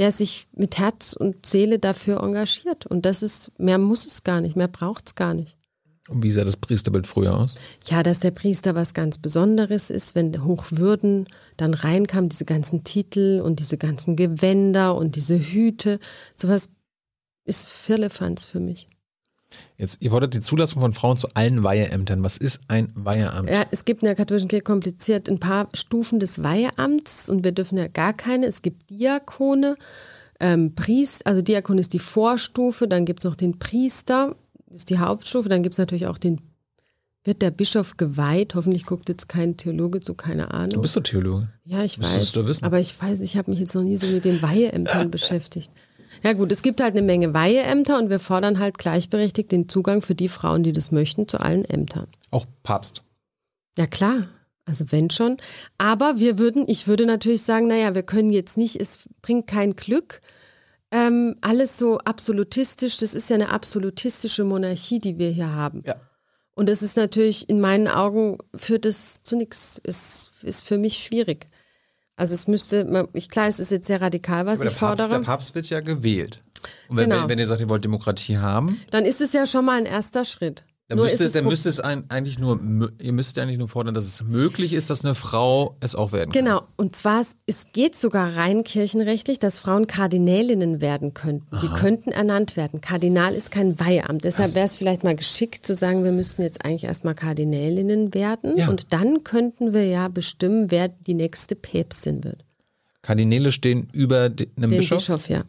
[0.01, 2.87] der sich mit Herz und Seele dafür engagiert.
[2.87, 5.55] Und das ist, mehr muss es gar nicht, mehr braucht es gar nicht.
[6.09, 7.53] Und wie sah das Priesterbild früher aus?
[7.85, 13.43] Ja, dass der Priester was ganz Besonderes ist, wenn Hochwürden dann reinkamen, diese ganzen Titel
[13.45, 15.99] und diese ganzen Gewänder und diese Hüte.
[16.33, 16.69] Sowas
[17.45, 18.87] ist Firlefanz für mich.
[19.77, 22.23] Jetzt, ihr fordert die Zulassung von Frauen zu allen Weiheämtern.
[22.23, 23.49] Was ist ein Weiheamt?
[23.49, 27.51] Ja, es gibt in der katholischen Kirche kompliziert ein paar Stufen des Weiheamts und wir
[27.51, 28.45] dürfen ja gar keine.
[28.45, 29.77] Es gibt Diakone,
[30.39, 34.35] ähm, Priester, also Diakon ist die Vorstufe, dann gibt es noch den Priester,
[34.71, 36.41] ist die Hauptstufe, dann gibt es natürlich auch den,
[37.23, 38.55] wird der Bischof geweiht?
[38.55, 40.71] Hoffentlich guckt jetzt kein Theologe zu, keine Ahnung.
[40.71, 41.49] Du bist doch Theologe.
[41.63, 42.41] Ja, ich Müsstest weiß.
[42.43, 42.65] du wissen.
[42.65, 45.71] Aber ich weiß, ich habe mich jetzt noch nie so mit den Weiheämtern beschäftigt.
[46.23, 50.01] Ja gut, es gibt halt eine Menge Weiheämter und wir fordern halt gleichberechtigt den Zugang
[50.01, 52.07] für die Frauen, die das möchten, zu allen Ämtern.
[52.29, 53.01] Auch Papst.
[53.77, 54.27] Ja klar,
[54.65, 55.37] also wenn schon.
[55.77, 59.75] Aber wir würden, ich würde natürlich sagen, naja, wir können jetzt nicht, es bringt kein
[59.75, 60.21] Glück,
[60.91, 65.83] ähm, alles so absolutistisch, das ist ja eine absolutistische Monarchie, die wir hier haben.
[65.85, 65.95] Ja.
[66.53, 70.97] Und das ist natürlich in meinen Augen, führt es zu nichts, ist, ist für mich
[70.97, 71.47] schwierig.
[72.21, 75.01] Also es müsste, ich, klar, es ist jetzt sehr radikal, was Aber der ich Papst,
[75.01, 75.19] fordere.
[75.21, 76.43] der Papst wird ja gewählt.
[76.87, 77.23] Und wenn, Genau.
[77.23, 79.87] wenn, wenn ihr sagt, ihr wollt Demokratie haben, Dann ist es ja schon mal ein
[79.87, 80.63] erster Schritt.
[80.91, 82.59] Dann, Nur müsste, es dann müsste es ein, eigentlich nur,
[83.01, 86.31] ihr müsstet eigentlich nur fordern, dass es möglich ist, dass eine Frau es auch werden
[86.33, 86.43] kann.
[86.43, 91.47] Genau, und zwar, es- es geht sogar rein kirchenrechtlich, dass Frauen Kardinälinnen werden könnten.
[91.61, 92.81] Die könnten ernannt werden.
[92.81, 94.25] Kardinal ist kein Weiheamt.
[94.25, 98.57] Deshalb wäre es vielleicht mal geschickt zu sagen, wir müssten jetzt eigentlich erstmal Kardinälinnen werden.
[98.57, 98.67] Ja.
[98.67, 102.43] Und dann könnten wir ja bestimmen, wer die nächste Päpstin wird.
[103.01, 104.25] Kardinäle stehen über
[104.57, 104.97] einem Bischof?
[104.97, 105.43] Bischof, ja.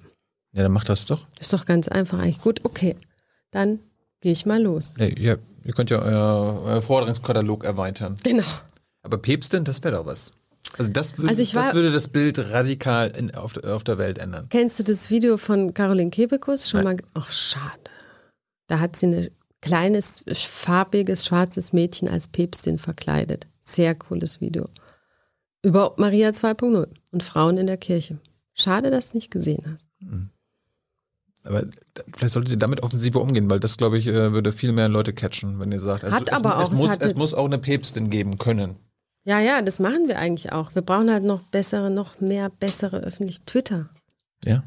[0.53, 1.27] Ja, dann macht das doch.
[1.41, 2.41] Ist doch ganz einfach eigentlich.
[2.41, 2.95] Gut, okay.
[3.51, 3.81] Dann
[4.23, 4.95] gehe ich mal los.
[4.99, 8.17] Ja, ihr, ihr könnt ja euer, euer Forderungskatalog erweitern.
[8.23, 8.45] Genau.
[9.03, 10.33] Aber Päpstin, das wäre doch was.
[10.79, 14.17] Also das würde, Also war- das, würde das Bild radikal in, auf, auf der Welt
[14.19, 14.47] ändern.
[14.49, 16.71] Kennst du das Video von Caroline Kebekus?
[16.71, 16.97] Schon mal?
[17.15, 17.79] Ach, schade.
[18.69, 19.29] Da hat sie ein
[19.61, 23.47] kleines, farbiges, schwarzes Mädchen als Päpstin verkleidet.
[23.61, 24.69] Sehr cooles Video.
[25.63, 28.19] Über Maria 2.0 und Frauen in der Kirche.
[28.55, 29.91] Schade, dass du nicht gesehen hast.
[31.45, 31.65] Aber
[32.17, 35.13] vielleicht solltet ihr damit offensiver umgehen, weil das, glaube ich, äh, würde viel mehr Leute
[35.13, 38.39] catchen, wenn ihr sagt, also es, auch, es muss, es muss auch eine Päpstin geben
[38.39, 38.77] können.
[39.25, 40.75] Ja, ja, das machen wir eigentlich auch.
[40.75, 43.89] Wir brauchen halt noch bessere, noch mehr bessere öffentlich Twitter.
[44.45, 44.65] Ja.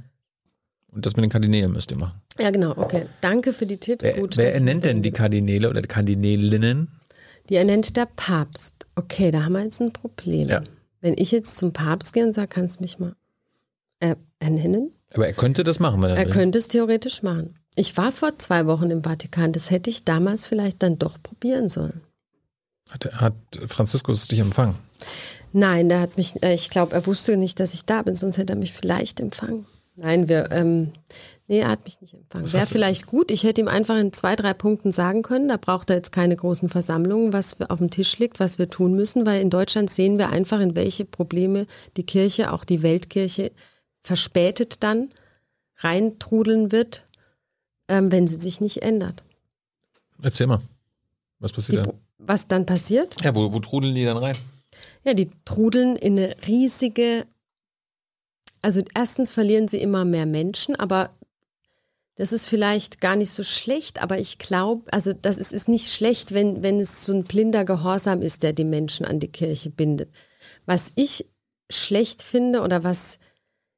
[0.92, 2.22] Und das mit den Kardinälen müsst ihr machen.
[2.40, 3.06] Ja, genau, okay.
[3.20, 4.06] Danke für die Tipps.
[4.06, 6.90] Wer, Gut, wer ernennt denn die Kardinäle oder die Kardinälinnen?
[7.50, 8.88] Die ernennt der Papst.
[8.96, 10.48] Okay, da haben wir jetzt ein Problem.
[10.48, 10.62] Ja.
[11.02, 13.14] Wenn ich jetzt zum Papst gehe und sage, kannst du mich mal
[14.00, 14.92] äh, ernennen?
[15.14, 16.34] Aber er könnte das machen, wenn er, Er will.
[16.34, 17.56] könnte es theoretisch machen.
[17.76, 19.52] Ich war vor zwei Wochen im Vatikan.
[19.54, 22.02] Das hätte ich damals vielleicht dann doch probieren sollen.
[22.90, 23.34] Hat, hat
[23.68, 24.76] Franziskus dich empfangen?
[25.54, 28.38] Nein, der hat mich, äh, ich glaube, er wusste nicht, dass ich da bin, sonst
[28.38, 29.66] hätte er mich vielleicht empfangen.
[29.98, 30.92] Nein, wir, ähm,
[31.48, 32.52] nee, er hat mich nicht empfangen.
[32.52, 33.32] Wäre vielleicht gut.
[33.32, 35.48] Ich hätte ihm einfach in zwei, drei Punkten sagen können.
[35.48, 38.94] Da braucht er jetzt keine großen Versammlungen, was auf dem Tisch liegt, was wir tun
[38.96, 41.66] müssen, weil in Deutschland sehen wir einfach, in welche Probleme
[41.96, 43.52] die Kirche, auch die Weltkirche,
[44.06, 45.10] verspätet dann
[45.78, 47.04] reintrudeln wird,
[47.88, 49.24] ähm, wenn sie sich nicht ändert.
[50.22, 50.62] Erzähl mal.
[51.40, 51.94] Was Die, passiert da?
[52.18, 53.16] was dann passiert?
[53.24, 54.38] Ja, wo, wo trudeln die dann rein?
[55.04, 57.26] Ja, die trudeln in eine riesige.
[58.62, 61.12] Also erstens verlieren sie immer mehr Menschen, aber
[62.16, 65.92] das ist vielleicht gar nicht so schlecht, aber ich glaube, also das ist, ist nicht
[65.94, 69.70] schlecht, wenn, wenn es so ein blinder Gehorsam ist, der die Menschen an die Kirche
[69.70, 70.10] bindet.
[70.66, 71.26] Was ich
[71.70, 73.20] schlecht finde oder was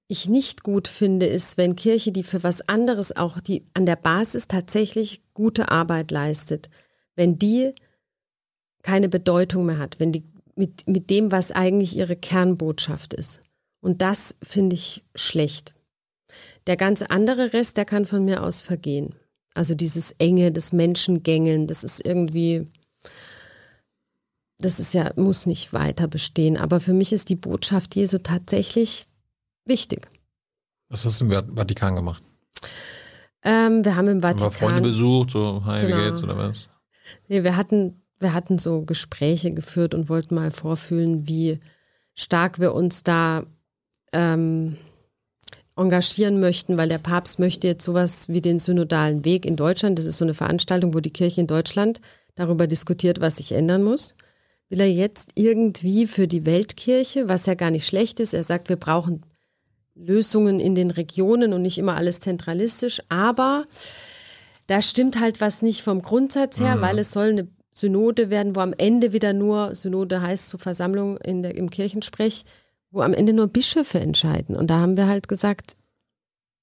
[0.07, 3.97] ich nicht gut finde, ist, wenn Kirche, die für was anderes auch, die an der
[3.97, 6.69] Basis tatsächlich gute Arbeit leistet,
[7.15, 7.73] wenn die
[8.83, 10.23] keine Bedeutung mehr hat, wenn die
[10.55, 13.41] mit, mit dem, was eigentlich ihre Kernbotschaft ist.
[13.81, 15.73] Und das finde ich schlecht.
[16.67, 19.15] Der ganze andere Rest, der kann von mir aus vergehen.
[19.53, 22.67] Also dieses Enge, das Menschengängeln, das ist irgendwie,
[24.59, 26.57] das ist ja, muss nicht weiter bestehen.
[26.57, 29.06] Aber für mich ist die Botschaft Jesu tatsächlich
[29.67, 30.07] wichtig.
[30.89, 32.21] Was hast du im Vatikan gemacht?
[33.43, 35.97] Ähm, wir haben im Haben wir Freunde Vatikan, besucht, so, hi, Genau.
[35.97, 36.69] wie geht's oder was?
[37.27, 41.59] nee, wir hatten, wir hatten so Gespräche geführt und wollten mal vorfühlen, wie
[42.13, 43.43] stark wir uns da
[44.11, 44.77] ähm,
[45.75, 49.99] engagieren möchten, weil der Papst möchte jetzt sowas wie den synodalen Weg in Deutschland.
[49.99, 52.01] Das ist so eine Veranstaltung, wo die Kirche in Deutschland
[52.35, 54.15] darüber diskutiert, was sich ändern muss.
[54.69, 58.33] will er jetzt irgendwie für die Weltkirche, was ja gar nicht schlecht ist.
[58.33, 59.21] Er sagt, wir brauchen
[59.97, 63.01] Lösungen in den Regionen und nicht immer alles zentralistisch.
[63.09, 63.65] Aber
[64.67, 66.81] da stimmt halt was nicht vom Grundsatz her, mhm.
[66.81, 71.17] weil es soll eine Synode werden, wo am Ende wieder nur, Synode heißt zur Versammlung
[71.17, 72.43] in der, im Kirchensprech,
[72.91, 74.55] wo am Ende nur Bischöfe entscheiden.
[74.55, 75.75] Und da haben wir halt gesagt,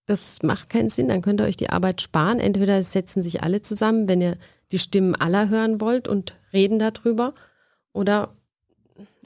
[0.06, 2.40] das macht keinen Sinn, dann könnt ihr euch die Arbeit sparen.
[2.40, 4.36] Entweder setzen sich alle zusammen, wenn ihr
[4.72, 7.32] die Stimmen aller hören wollt und reden darüber,
[7.94, 8.34] oder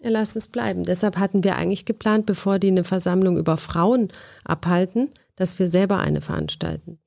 [0.03, 0.85] ihr lasst es bleiben.
[0.85, 4.09] Deshalb hatten wir eigentlich geplant, bevor die eine Versammlung über Frauen
[4.45, 6.99] abhalten, dass wir selber eine veranstalten.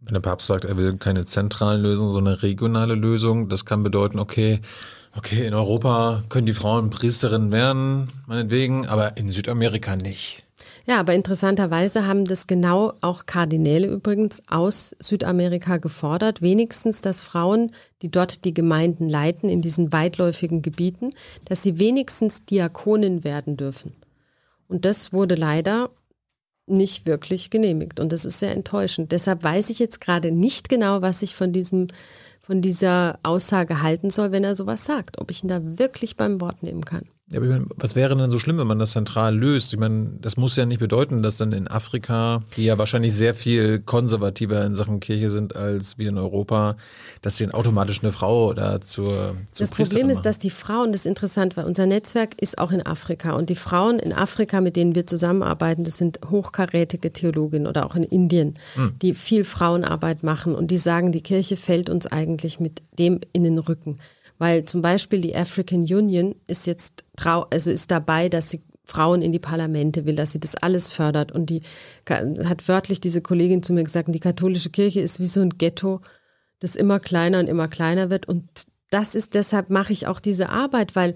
[0.00, 3.82] Wenn der Papst sagt, er will keine zentrale Lösung, sondern eine regionale Lösung, das kann
[3.82, 4.60] bedeuten, okay,
[5.16, 10.47] okay, in Europa können die Frauen Priesterinnen werden, meinetwegen, aber in Südamerika nicht.
[10.88, 17.72] Ja, aber interessanterweise haben das genau auch Kardinäle übrigens aus Südamerika gefordert, wenigstens, dass Frauen,
[18.00, 21.10] die dort die Gemeinden leiten, in diesen weitläufigen Gebieten,
[21.44, 23.92] dass sie wenigstens Diakonin werden dürfen.
[24.66, 25.90] Und das wurde leider
[26.66, 28.00] nicht wirklich genehmigt.
[28.00, 29.12] Und das ist sehr enttäuschend.
[29.12, 31.88] Deshalb weiß ich jetzt gerade nicht genau, was ich von diesem
[32.40, 36.40] von dieser Aussage halten soll, wenn er sowas sagt, ob ich ihn da wirklich beim
[36.40, 37.04] Wort nehmen kann.
[37.30, 39.74] Ja, aber was wäre denn so schlimm, wenn man das zentral löst?
[39.74, 43.34] Ich meine, das muss ja nicht bedeuten, dass dann in Afrika, die ja wahrscheinlich sehr
[43.34, 46.76] viel konservativer in Sachen Kirche sind als wir in Europa,
[47.20, 50.92] dass sie dann automatisch eine Frau da zur, zur Das Problem ist, dass die Frauen,
[50.92, 54.62] das ist interessant, weil unser Netzwerk ist auch in Afrika und die Frauen in Afrika,
[54.62, 58.94] mit denen wir zusammenarbeiten, das sind hochkarätige Theologinnen oder auch in Indien, hm.
[59.02, 63.44] die viel Frauenarbeit machen und die sagen, die Kirche fällt uns eigentlich mit dem in
[63.44, 63.98] den Rücken.
[64.38, 69.32] Weil zum Beispiel die African Union ist jetzt also ist dabei, dass sie Frauen in
[69.32, 71.30] die Parlamente will, dass sie das alles fördert.
[71.30, 71.62] Und die
[72.08, 76.00] hat wörtlich diese Kollegin zu mir gesagt, die katholische Kirche ist wie so ein Ghetto,
[76.60, 78.26] das immer kleiner und immer kleiner wird.
[78.26, 78.48] Und
[78.90, 81.14] das ist, deshalb mache ich auch diese Arbeit, weil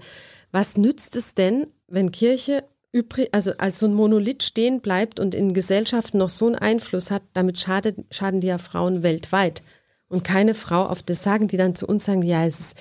[0.51, 5.33] was nützt es denn, wenn Kirche übrig, also als so ein Monolith stehen bleibt und
[5.33, 9.63] in Gesellschaften noch so einen Einfluss hat, damit schadet, schaden die ja Frauen weltweit.
[10.09, 12.77] Und keine Frau auf das sagen, die dann zu uns sagen, ja, es ist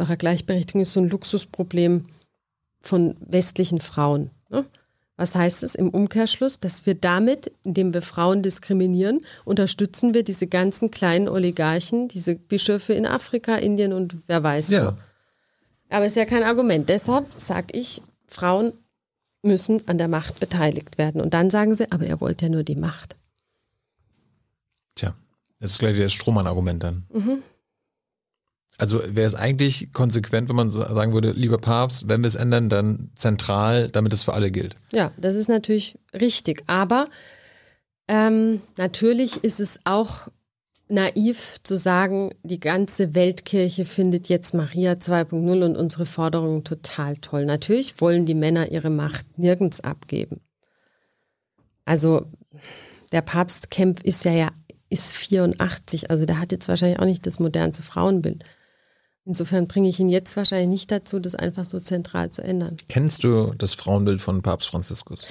[0.00, 2.02] eurer Gleichberechtigung ist so ein Luxusproblem
[2.80, 4.30] von westlichen Frauen.
[4.50, 4.66] Ne?
[5.16, 6.58] Was heißt es im Umkehrschluss?
[6.58, 12.92] Dass wir damit, indem wir Frauen diskriminieren, unterstützen wir diese ganzen kleinen Oligarchen, diese Bischöfe
[12.92, 14.92] in Afrika, Indien und wer weiß ja.
[14.92, 14.98] wo.
[15.90, 16.88] Aber es ist ja kein Argument.
[16.88, 18.72] Deshalb sage ich, Frauen
[19.42, 21.20] müssen an der Macht beteiligt werden.
[21.20, 23.16] Und dann sagen sie, aber ihr wollt ja nur die Macht.
[24.94, 25.14] Tja,
[25.60, 27.06] das ist gleich das Strohmann-Argument dann.
[27.12, 27.42] Mhm.
[28.78, 32.68] Also wäre es eigentlich konsequent, wenn man sagen würde, lieber Papst, wenn wir es ändern,
[32.68, 34.74] dann zentral, damit es für alle gilt.
[34.92, 36.64] Ja, das ist natürlich richtig.
[36.66, 37.06] Aber
[38.08, 40.28] ähm, natürlich ist es auch
[40.88, 47.46] naiv zu sagen, die ganze Weltkirche findet jetzt Maria 2.0 und unsere Forderungen total toll.
[47.46, 50.40] Natürlich wollen die Männer ihre Macht nirgends abgeben.
[51.84, 52.26] Also
[53.10, 54.50] der Papst Kempf ist ja, ja
[54.90, 58.44] ist 84, also der hat jetzt wahrscheinlich auch nicht das modernste Frauenbild.
[59.24, 62.76] Insofern bringe ich ihn jetzt wahrscheinlich nicht dazu, das einfach so zentral zu ändern.
[62.88, 65.28] Kennst du das Frauenbild von Papst Franziskus?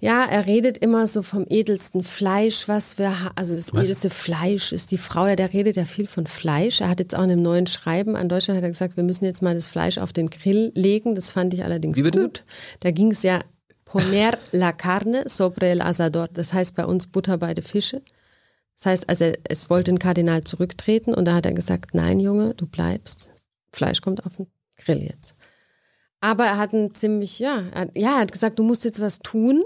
[0.00, 3.34] Ja, er redet immer so vom edelsten Fleisch, was wir haben.
[3.36, 3.84] Also das was?
[3.84, 5.26] edelste Fleisch ist die Frau.
[5.26, 6.80] Ja, der redet ja viel von Fleisch.
[6.80, 9.24] Er hat jetzt auch in einem neuen Schreiben an Deutschland hat er gesagt, wir müssen
[9.26, 11.14] jetzt mal das Fleisch auf den Grill legen.
[11.14, 12.42] Das fand ich allerdings gut.
[12.80, 13.40] Da ging es ja
[13.84, 16.28] poner la carne sobre el asador.
[16.28, 18.02] Das heißt bei uns Butter bei den Fische.
[18.76, 22.54] Das heißt, also es wollte ein Kardinal zurücktreten und da hat er gesagt, nein Junge,
[22.54, 23.30] du bleibst.
[23.72, 25.34] Fleisch kommt auf den Grill jetzt.
[26.20, 29.20] Aber er hat ein ziemlich, ja, er, ja, er hat gesagt, du musst jetzt was
[29.20, 29.64] tun,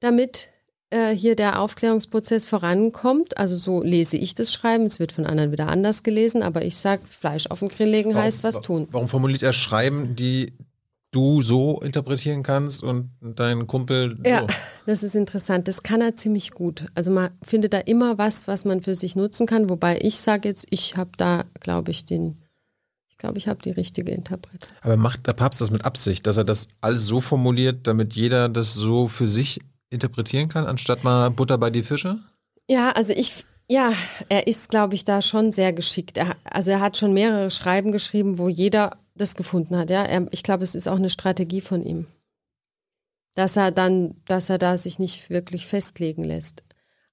[0.00, 0.48] damit
[0.90, 3.38] äh, hier der Aufklärungsprozess vorankommt.
[3.38, 4.84] Also so lese ich das Schreiben.
[4.84, 8.10] Es wird von anderen wieder anders gelesen, aber ich sage, Fleisch auf den Grill legen
[8.10, 8.88] warum, heißt was tun.
[8.90, 10.52] Warum formuliert er Schreiben, die
[11.12, 14.22] du so interpretieren kannst und dein Kumpel so.
[14.24, 14.46] Ja,
[14.86, 15.68] das ist interessant.
[15.68, 16.86] Das kann er ziemlich gut.
[16.94, 19.70] Also man findet da immer was, was man für sich nutzen kann.
[19.70, 22.38] Wobei ich sage jetzt, ich habe da, glaube ich, den,
[23.10, 24.76] ich glaube, ich habe die richtige Interpretation.
[24.80, 28.48] Aber macht der Papst das mit Absicht, dass er das alles so formuliert, damit jeder
[28.48, 32.18] das so für sich interpretieren kann, anstatt mal Butter bei die Fische?
[32.66, 33.92] Ja, also ich, ja,
[34.30, 36.16] er ist, glaube ich, da schon sehr geschickt.
[36.16, 39.90] Er, also er hat schon mehrere Schreiben geschrieben, wo jeder das gefunden hat.
[39.90, 42.06] Ja, er, ich glaube, es ist auch eine Strategie von ihm,
[43.34, 46.62] dass er dann, dass er da sich nicht wirklich festlegen lässt.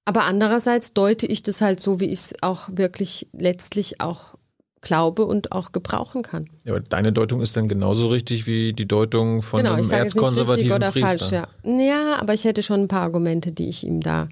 [0.04, 4.34] Aber andererseits deute ich das halt so, wie ich es auch wirklich letztlich auch
[4.80, 6.48] glaube und auch gebrauchen kann.
[6.64, 10.72] Ja, aber deine Deutung ist dann genauso richtig wie die Deutung von genau, einem erzkonservativen
[10.72, 11.08] oder Priester.
[11.08, 11.80] Falsch, ja.
[11.80, 14.28] ja, aber ich hätte schon ein paar Argumente, die ich ihm da,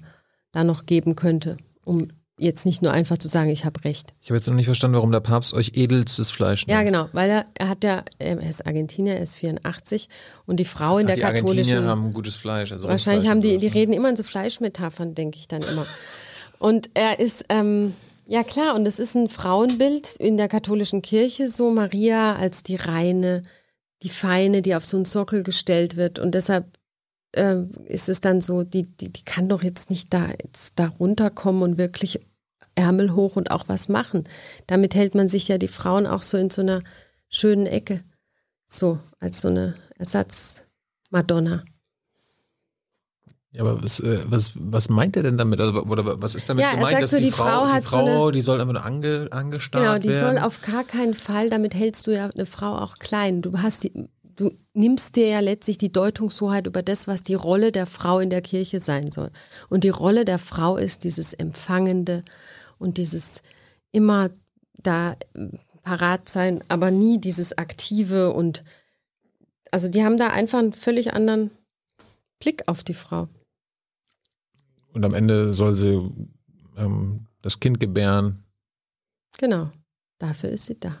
[0.51, 2.07] da noch geben könnte, um
[2.39, 4.13] jetzt nicht nur einfach zu sagen, ich habe recht.
[4.21, 6.77] Ich habe jetzt noch nicht verstanden, warum der Papst euch edelstes Fleisch nennt.
[6.77, 10.09] Ja, genau, weil er, er hat ja, er ist Argentinier, er ist 84
[10.45, 11.77] und die Frau in Ach, der die katholischen.
[11.77, 12.71] Argentinier haben gutes Fleisch.
[12.71, 13.75] Also Wahrscheinlich Rindfleisch haben die, die ne?
[13.75, 15.85] reden immer in so Fleischmetaphern, denke ich dann immer.
[16.59, 17.93] Und er ist, ähm,
[18.27, 22.75] ja klar, und es ist ein Frauenbild in der katholischen Kirche, so Maria als die
[22.75, 23.43] reine,
[24.03, 26.19] die feine, die auf so einen Sockel gestellt wird.
[26.19, 26.65] Und deshalb
[27.33, 30.87] ähm, ist es dann so, die, die, die kann doch jetzt nicht da, jetzt da
[30.87, 32.19] runterkommen und wirklich
[32.75, 34.23] Ärmel hoch und auch was machen.
[34.67, 36.81] Damit hält man sich ja die Frauen auch so in so einer
[37.29, 38.01] schönen Ecke.
[38.67, 41.63] So, als so eine Ersatz-Madonna.
[43.51, 45.59] Ja, aber was, äh, was, was meint er denn damit?
[45.59, 47.83] Also, oder was ist damit Ja, gemeint, dass so, die, die Frau, Frau die hat
[47.83, 50.37] so Frau, die soll einfach nur ange, angestarrt Genau, die werden?
[50.37, 53.41] soll auf gar keinen Fall, damit hältst du ja eine Frau auch klein.
[53.41, 57.71] Du hast die, du nimmst dir ja letztlich die Deutungshoheit über das, was die Rolle
[57.71, 59.31] der Frau in der Kirche sein soll.
[59.67, 62.23] Und die Rolle der Frau ist dieses Empfangende
[62.79, 63.43] und dieses
[63.91, 64.31] immer
[64.81, 65.49] da äh,
[65.83, 68.63] parat sein, aber nie dieses Aktive und
[69.71, 71.51] also die haben da einfach einen völlig anderen
[72.39, 73.27] Blick auf die Frau.
[74.93, 76.11] Und am Ende soll sie
[76.77, 78.43] ähm, das Kind gebären.
[79.37, 79.71] Genau,
[80.17, 80.99] dafür ist sie da.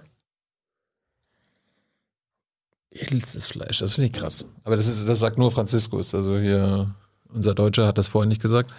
[2.91, 4.45] Edelstes Fleisch, das finde ich krass.
[4.63, 6.13] Aber das, ist, das sagt nur Franziskus.
[6.15, 6.95] Also hier,
[7.27, 8.71] unser Deutscher hat das vorher nicht gesagt.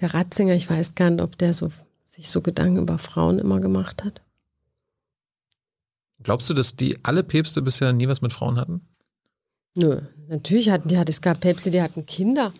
[0.00, 1.70] Der Ratzinger, ich weiß gar nicht, ob der so,
[2.04, 4.22] sich so Gedanken über Frauen immer gemacht hat.
[6.22, 8.82] Glaubst du, dass die alle Päpste bisher nie was mit Frauen hatten?
[9.74, 12.52] Nö, natürlich hatten die, es gab Päpste, die hatten Kinder.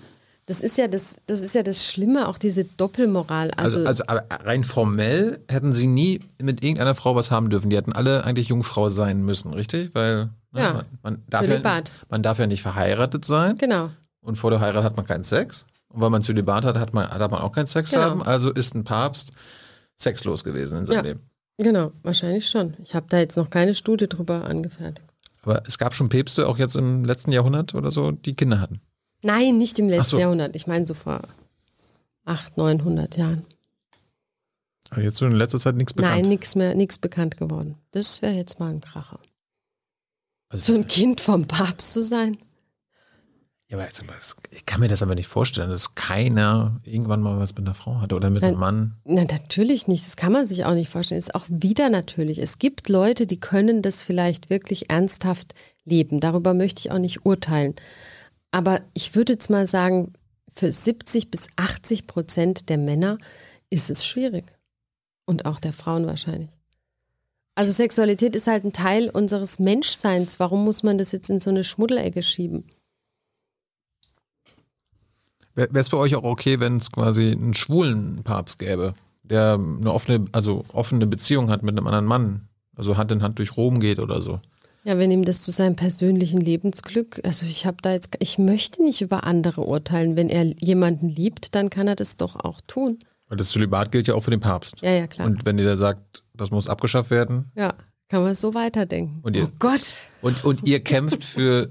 [0.46, 3.50] Das ist ja das, das ist ja das Schlimme, auch diese Doppelmoral.
[3.53, 7.70] Also, Also, also rein formell hätten sie nie mit irgendeiner Frau was haben dürfen.
[7.70, 9.94] Die hätten alle eigentlich Jungfrau sein müssen, richtig?
[9.94, 13.90] Weil ne, Ja, man, man, darf ja, man darf ja nicht verheiratet sein genau.
[14.22, 15.66] und vor der Heirat hat man keinen Sex.
[15.90, 18.03] Und weil man Zölibat hat, hat man, darf man auch keinen Sex Genau.
[18.03, 18.22] haben.
[18.22, 19.33] Also ist ein Papst
[19.96, 21.03] sexlos gewesen in seinem Ja.
[21.03, 21.20] Leben.
[21.59, 22.74] Genau, wahrscheinlich schon.
[22.83, 25.07] Ich habe da jetzt noch keine Studie drüber angefertigt.
[25.42, 28.81] Aber es gab schon Päpste, auch jetzt im letzten Jahrhundert oder so, die Kinder hatten.
[29.22, 30.18] Nein, nicht im letzten so.
[30.18, 30.57] Jahrhundert.
[30.57, 31.20] Ich meine so vor
[32.24, 33.44] 800, 900 Jahren.
[34.90, 36.14] Aber jetzt so in letzter Zeit nichts bekannt.
[36.22, 37.76] Nein, nichts mehr, nichts bekannt geworden.
[37.90, 39.20] Das wäre jetzt mal ein Kracher.
[40.48, 42.38] Also, So ein Kind vom Papst zu sein.
[43.70, 43.87] Ja, aber
[44.50, 48.00] ich kann mir das aber nicht vorstellen, dass keiner irgendwann mal was mit einer Frau
[48.00, 48.96] hatte oder mit einem Mann.
[49.04, 50.04] Na, natürlich nicht.
[50.04, 51.20] Das kann man sich auch nicht vorstellen.
[51.20, 52.38] Ist auch wieder natürlich.
[52.38, 55.54] Es gibt Leute, die können das vielleicht wirklich ernsthaft
[55.85, 56.18] leben.
[56.18, 57.74] Darüber möchte ich auch nicht urteilen.
[58.50, 60.14] Aber ich würde jetzt mal sagen,
[60.52, 63.18] für 70 bis 80 Prozent der Männer
[63.70, 64.46] ist es schwierig.
[65.26, 66.50] Und auch der Frauen wahrscheinlich.
[67.54, 70.40] Also Sexualität ist halt ein Teil unseres Menschseins.
[70.40, 72.64] Warum muss man das jetzt in so eine Schmuddelecke schieben?
[75.70, 79.92] Wäre es für euch auch okay, wenn es quasi einen schwulen Papst gäbe, der eine
[79.92, 83.81] offene, also offene Beziehung hat mit einem anderen Mann, also Hand in Hand durch Rom
[83.81, 84.40] geht oder so?
[84.85, 88.83] Ja, wenn ihm das zu seinem persönlichen Lebensglück, also ich habe da jetzt, ich möchte
[88.83, 90.16] nicht über andere urteilen.
[90.16, 92.99] Wenn er jemanden liebt, dann kann er das doch auch tun.
[93.29, 94.77] Weil das Zölibat gilt ja auch für den Papst.
[94.81, 95.27] Ja, ja, klar.
[95.27, 97.75] Und wenn ihr da sagt, das muss abgeschafft werden ja,
[98.09, 99.20] kann man so weiterdenken.
[99.23, 100.01] Und ihr- oh Gott.
[100.23, 101.68] und, und ihr kämpft für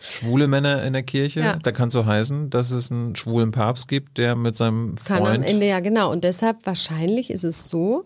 [0.00, 1.56] schwule Männer in der Kirche, Ja.
[1.62, 5.18] da kann es so heißen, dass es einen schwulen Papst gibt, der mit seinem Kann
[5.18, 6.10] am Freund Ende, ja genau.
[6.12, 8.04] Und deshalb, wahrscheinlich ist es so,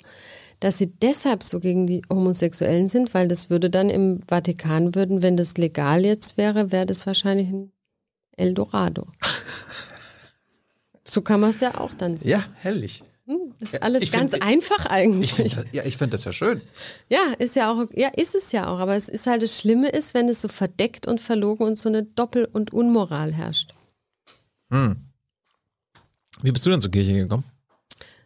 [0.60, 5.22] dass sie deshalb so gegen die Homosexuellen sind, weil das würde dann im Vatikan würden,
[5.22, 7.72] wenn das legal jetzt wäre, wäre das wahrscheinlich ein
[8.36, 9.06] Eldorado.
[11.04, 12.30] so kann man es ja auch dann sehen.
[12.30, 13.02] Ja, herrlich.
[13.60, 15.38] Das ist alles ich ganz find- einfach eigentlich.
[15.38, 16.60] Ich find, ja, ich finde das ja schön.
[17.08, 18.78] Ja, ist ja auch, ja, ist es ja auch.
[18.78, 21.88] Aber es ist halt das Schlimme ist, wenn es so verdeckt und verlogen und so
[21.88, 23.74] eine Doppel- und Unmoral herrscht.
[24.70, 24.96] Hm.
[26.42, 27.44] Wie bist du denn zur Kirche gekommen?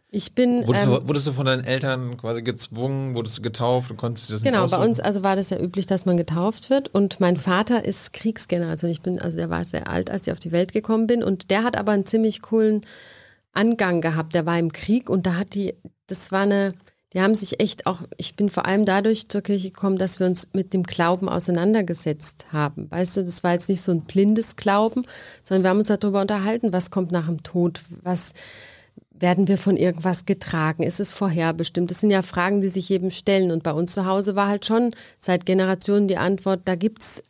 [0.09, 0.67] Ich bin.
[0.67, 4.31] Wurdest, ähm, du, wurdest du von deinen Eltern quasi gezwungen, wurdest du getauft und konntest
[4.31, 7.21] dir das Genau, bei uns also war das ja üblich, dass man getauft wird und
[7.21, 8.91] mein Vater ist Kriegsgeneration.
[8.91, 11.51] Ich bin also der war sehr alt, als ich auf die Welt gekommen bin und
[11.51, 12.83] der hat aber einen ziemlich coolen
[13.57, 14.35] Angang gehabt.
[14.35, 15.75] Der war im Krieg und da hat die
[16.07, 16.75] das war eine
[17.13, 20.27] die haben sich echt auch ich bin vor allem dadurch zur Kirche gekommen, dass wir
[20.27, 22.91] uns mit dem Glauben auseinandergesetzt haben.
[22.91, 25.03] Weißt du, das war jetzt nicht so ein blindes Glauben,
[25.43, 28.33] sondern wir haben uns darüber unterhalten, was kommt nach dem Tod, was
[29.21, 30.83] werden wir von irgendwas getragen?
[30.83, 31.91] Ist es vorherbestimmt?
[31.91, 33.51] Das sind ja Fragen, die sich jedem stellen.
[33.51, 37.23] Und bei uns zu Hause war halt schon seit Generationen die Antwort, da gibt's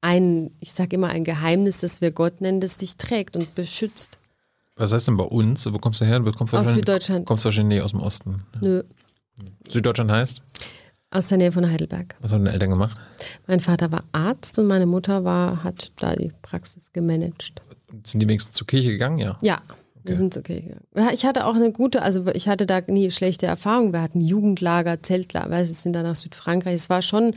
[0.00, 4.18] ein, ich sage immer, ein Geheimnis, das wir Gott nennen, das dich trägt und beschützt.
[4.76, 5.66] Was heißt denn bei uns?
[5.66, 6.18] Wo kommst du her?
[6.20, 7.26] Du kommst Aus wahrscheinlich- Süddeutschland.
[7.26, 8.42] Kommst wahrscheinlich nee, aus dem Osten.
[8.60, 8.82] Nö,
[9.68, 10.42] Süddeutschland heißt?
[11.10, 12.16] aus der Nähe von Heidelberg.
[12.20, 12.96] Was haben deine Eltern gemacht?
[13.46, 17.62] Mein Vater war Arzt und meine Mutter war, hat da die Praxis gemanagt.
[18.04, 19.18] Sind die wenigstens zur Kirche gegangen?
[19.18, 19.38] Ja.
[19.40, 19.62] Ja,
[20.02, 20.84] Wir sind okay gegangen.
[20.96, 23.92] Ja, ich hatte auch eine gute, also ich hatte da nie schlechte Erfahrungen.
[23.92, 26.74] Wir hatten Jugendlager, Zeltlager, wir sind dann nach Südfrankreich.
[26.74, 27.34] Es war schon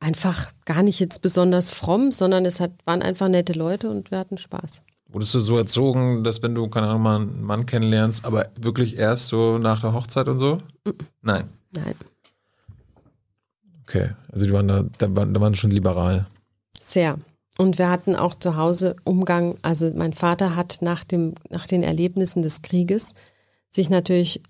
[0.00, 4.18] einfach gar nicht jetzt besonders fromm, sondern es hat, waren einfach nette Leute und wir
[4.18, 4.82] hatten Spaß.
[5.16, 8.98] Wurdest du so erzogen, dass wenn du, keine Ahnung, mal einen Mann kennenlernst, aber wirklich
[8.98, 10.60] erst so nach der Hochzeit und so?
[11.22, 11.48] Nein.
[11.74, 11.94] Nein.
[13.84, 16.26] Okay, also die waren da, da waren, da waren schon liberal.
[16.78, 17.18] Sehr.
[17.56, 21.82] Und wir hatten auch zu Hause Umgang, also mein Vater hat nach, dem, nach den
[21.82, 23.14] Erlebnissen des Krieges
[23.70, 24.42] sich natürlich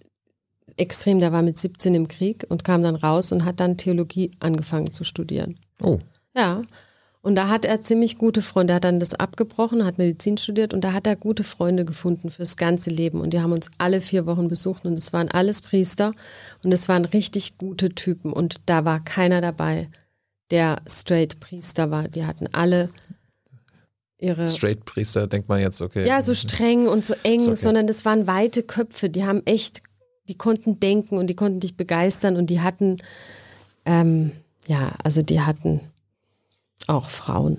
[0.76, 4.32] extrem, der war mit 17 im Krieg und kam dann raus und hat dann Theologie
[4.40, 5.60] angefangen zu studieren.
[5.80, 6.00] Oh.
[6.34, 6.62] Ja.
[7.26, 8.72] Und da hat er ziemlich gute Freunde.
[8.72, 12.30] Er hat dann das abgebrochen, hat Medizin studiert und da hat er gute Freunde gefunden
[12.30, 13.20] fürs ganze Leben.
[13.20, 16.12] Und die haben uns alle vier Wochen besucht und es waren alles Priester
[16.62, 18.32] und es waren richtig gute Typen.
[18.32, 19.88] Und da war keiner dabei,
[20.52, 22.06] der straight Priester war.
[22.06, 22.90] Die hatten alle
[24.18, 24.46] ihre.
[24.46, 26.06] Straight Priester, denkt man jetzt, okay.
[26.06, 27.56] Ja, so streng und so eng, okay.
[27.56, 29.10] sondern das waren weite Köpfe.
[29.10, 29.82] Die haben echt,
[30.28, 32.98] die konnten denken und die konnten dich begeistern und die hatten,
[33.84, 34.30] ähm,
[34.68, 35.80] ja, also die hatten
[36.88, 37.58] auch Frauen.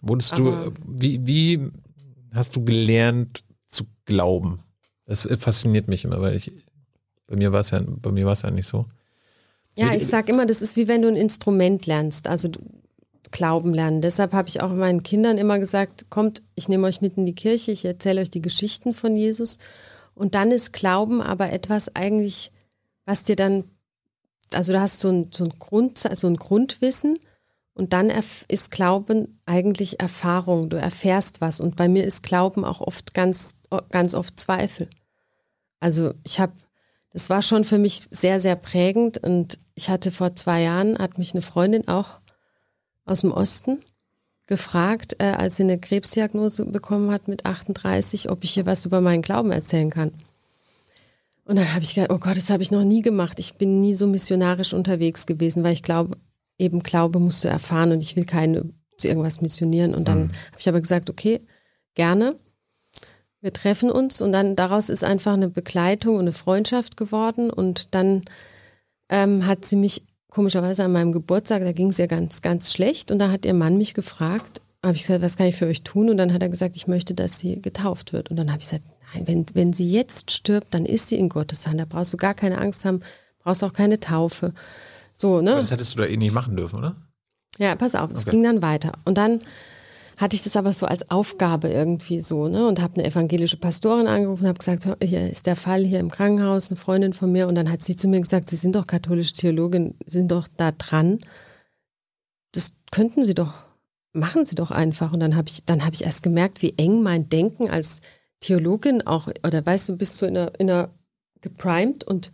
[0.00, 1.70] Wurdest du, Aber- wie, wie
[2.32, 4.60] hast du gelernt zu glauben?
[5.06, 6.52] Das fasziniert mich immer, weil ich,
[7.26, 8.86] bei mir war es ja, bei mir war es ja nicht so.
[9.76, 12.60] Ja, ich sag immer, das ist wie wenn du ein Instrument lernst, also du-
[13.30, 14.00] Glauben lernen.
[14.00, 17.34] Deshalb habe ich auch meinen Kindern immer gesagt, kommt, ich nehme euch mit in die
[17.34, 19.58] Kirche, ich erzähle euch die Geschichten von Jesus.
[20.14, 22.50] Und dann ist Glauben aber etwas eigentlich,
[23.04, 23.64] was dir dann,
[24.54, 27.18] also du hast so ein, so ein, Grund, so ein Grundwissen
[27.78, 28.10] und dann
[28.48, 30.68] ist Glauben eigentlich Erfahrung.
[30.68, 31.60] Du erfährst was.
[31.60, 33.54] Und bei mir ist Glauben auch oft ganz,
[33.90, 34.88] ganz oft Zweifel.
[35.78, 36.52] Also ich habe,
[37.10, 39.18] das war schon für mich sehr, sehr prägend.
[39.18, 42.18] Und ich hatte vor zwei Jahren, hat mich eine Freundin auch
[43.04, 43.78] aus dem Osten
[44.48, 49.00] gefragt, äh, als sie eine Krebsdiagnose bekommen hat mit 38, ob ich ihr was über
[49.00, 50.12] meinen Glauben erzählen kann.
[51.44, 53.38] Und dann habe ich gedacht, oh Gott, das habe ich noch nie gemacht.
[53.38, 56.16] Ich bin nie so missionarisch unterwegs gewesen, weil ich glaube,
[56.58, 59.94] eben Glaube musst du erfahren und ich will keine zu irgendwas missionieren.
[59.94, 61.40] Und dann habe ich aber gesagt, okay,
[61.94, 62.36] gerne.
[63.40, 67.50] Wir treffen uns und dann daraus ist einfach eine Begleitung und eine Freundschaft geworden.
[67.50, 68.24] Und dann
[69.08, 73.12] ähm, hat sie mich komischerweise an meinem Geburtstag, da ging es ihr ganz, ganz schlecht.
[73.12, 75.82] Und da hat ihr Mann mich gefragt, habe ich gesagt, was kann ich für euch
[75.82, 76.10] tun?
[76.10, 78.30] Und dann hat er gesagt, ich möchte, dass sie getauft wird.
[78.30, 78.84] Und dann habe ich gesagt,
[79.14, 81.80] nein, wenn, wenn sie jetzt stirbt, dann ist sie in Gottes Hand.
[81.80, 83.00] Da brauchst du gar keine Angst haben,
[83.38, 84.52] brauchst auch keine Taufe.
[85.20, 85.50] So, ne?
[85.52, 86.96] Aber das hättest du da eh nicht machen dürfen, oder?
[87.58, 88.30] Ja, pass auf, es Okay.
[88.30, 88.92] ging dann weiter.
[89.04, 89.40] Und dann
[90.16, 92.66] hatte ich das aber so als Aufgabe irgendwie so, ne?
[92.68, 95.98] Und habe eine evangelische Pastorin angerufen und habe gesagt, "Hör, hier ist der Fall hier
[96.00, 97.48] im Krankenhaus, eine Freundin von mir.
[97.48, 100.70] Und dann hat sie zu mir gesagt, Sie sind doch katholische Theologin, sind doch da
[100.72, 101.18] dran.
[102.52, 103.54] Das könnten Sie doch,
[104.12, 105.12] machen Sie doch einfach.
[105.12, 108.00] Und dann habe ich, dann habe ich erst gemerkt, wie eng mein Denken als
[108.40, 110.90] Theologin auch, oder weißt du, bist du in einer, in einer
[111.40, 112.30] geprimed und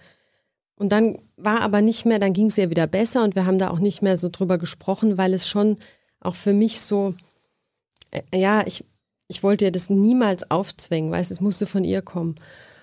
[0.77, 3.59] und dann war aber nicht mehr, dann ging es ihr wieder besser und wir haben
[3.59, 5.79] da auch nicht mehr so drüber gesprochen, weil es schon
[6.21, 7.15] auch für mich so,
[8.11, 8.85] äh, ja, ich,
[9.29, 12.37] ich wollte ihr das niemals aufzwängen, weißt es musste von ihr kommen.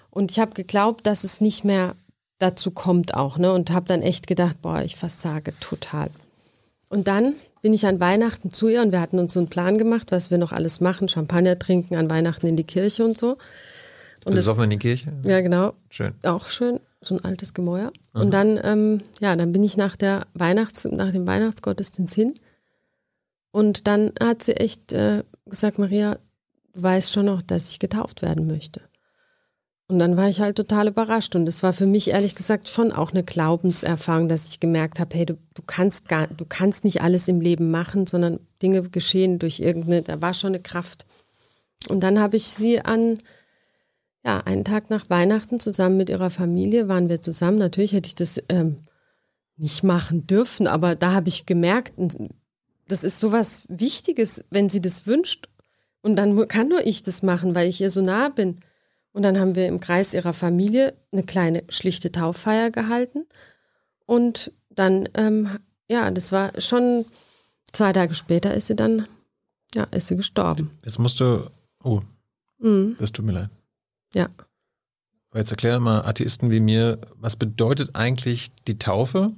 [0.09, 1.95] Und ich habe geglaubt, dass es nicht mehr
[2.39, 3.53] dazu kommt auch, ne?
[3.53, 6.09] Und habe dann echt gedacht, boah, ich versage total.
[6.89, 9.77] Und dann bin ich an Weihnachten zu ihr und wir hatten uns so einen Plan
[9.77, 13.37] gemacht, was wir noch alles machen, Champagner trinken, an Weihnachten in die Kirche und so.
[14.25, 15.13] Und das, Besoffen in die Kirche?
[15.23, 16.13] ja, genau Schön.
[16.23, 17.91] auch schön, so ein altes Gemäuer.
[18.13, 22.35] Und dann, ähm, ja, dann bin ich nach der Weihnachts, nach dem Weihnachtsgottesdienst hin.
[23.51, 26.19] Und dann hat sie echt äh, gesagt, Maria,
[26.73, 28.81] du weißt schon noch, dass ich getauft werden möchte.
[29.87, 31.35] Und dann war ich halt total überrascht.
[31.35, 35.17] Und es war für mich ehrlich gesagt schon auch eine Glaubenserfahrung, dass ich gemerkt habe,
[35.17, 39.37] hey, du, du kannst gar, du kannst nicht alles im Leben machen, sondern Dinge geschehen
[39.37, 41.05] durch irgendeine, da war schon eine Kraft.
[41.89, 43.17] Und dann habe ich sie an,
[44.23, 47.57] ja, einen Tag nach Weihnachten zusammen mit ihrer Familie waren wir zusammen.
[47.57, 48.77] Natürlich hätte ich das ähm,
[49.57, 51.93] nicht machen dürfen, aber da habe ich gemerkt,
[52.87, 55.49] das ist sowas Wichtiges, wenn sie das wünscht.
[56.01, 58.59] Und dann kann nur ich das machen, weil ich ihr so nah bin.
[59.13, 63.25] Und dann haben wir im Kreis ihrer Familie eine kleine schlichte Tauffeier gehalten.
[64.05, 65.49] Und dann, ähm,
[65.89, 67.05] ja, das war schon
[67.71, 69.07] zwei Tage später ist sie dann,
[69.75, 70.71] ja, ist sie gestorben.
[70.85, 71.49] Jetzt musst du,
[71.83, 72.01] oh,
[72.59, 72.95] Mhm.
[72.99, 73.49] das tut mir leid.
[74.13, 74.29] Ja.
[75.29, 79.31] Aber jetzt erklär mal Atheisten wie mir, was bedeutet eigentlich die Taufe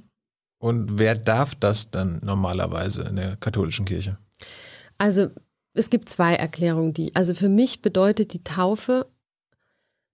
[0.58, 4.18] und wer darf das dann normalerweise in der katholischen Kirche?
[4.98, 5.28] Also
[5.74, 7.14] es gibt zwei Erklärungen, die.
[7.14, 9.06] Also für mich bedeutet die Taufe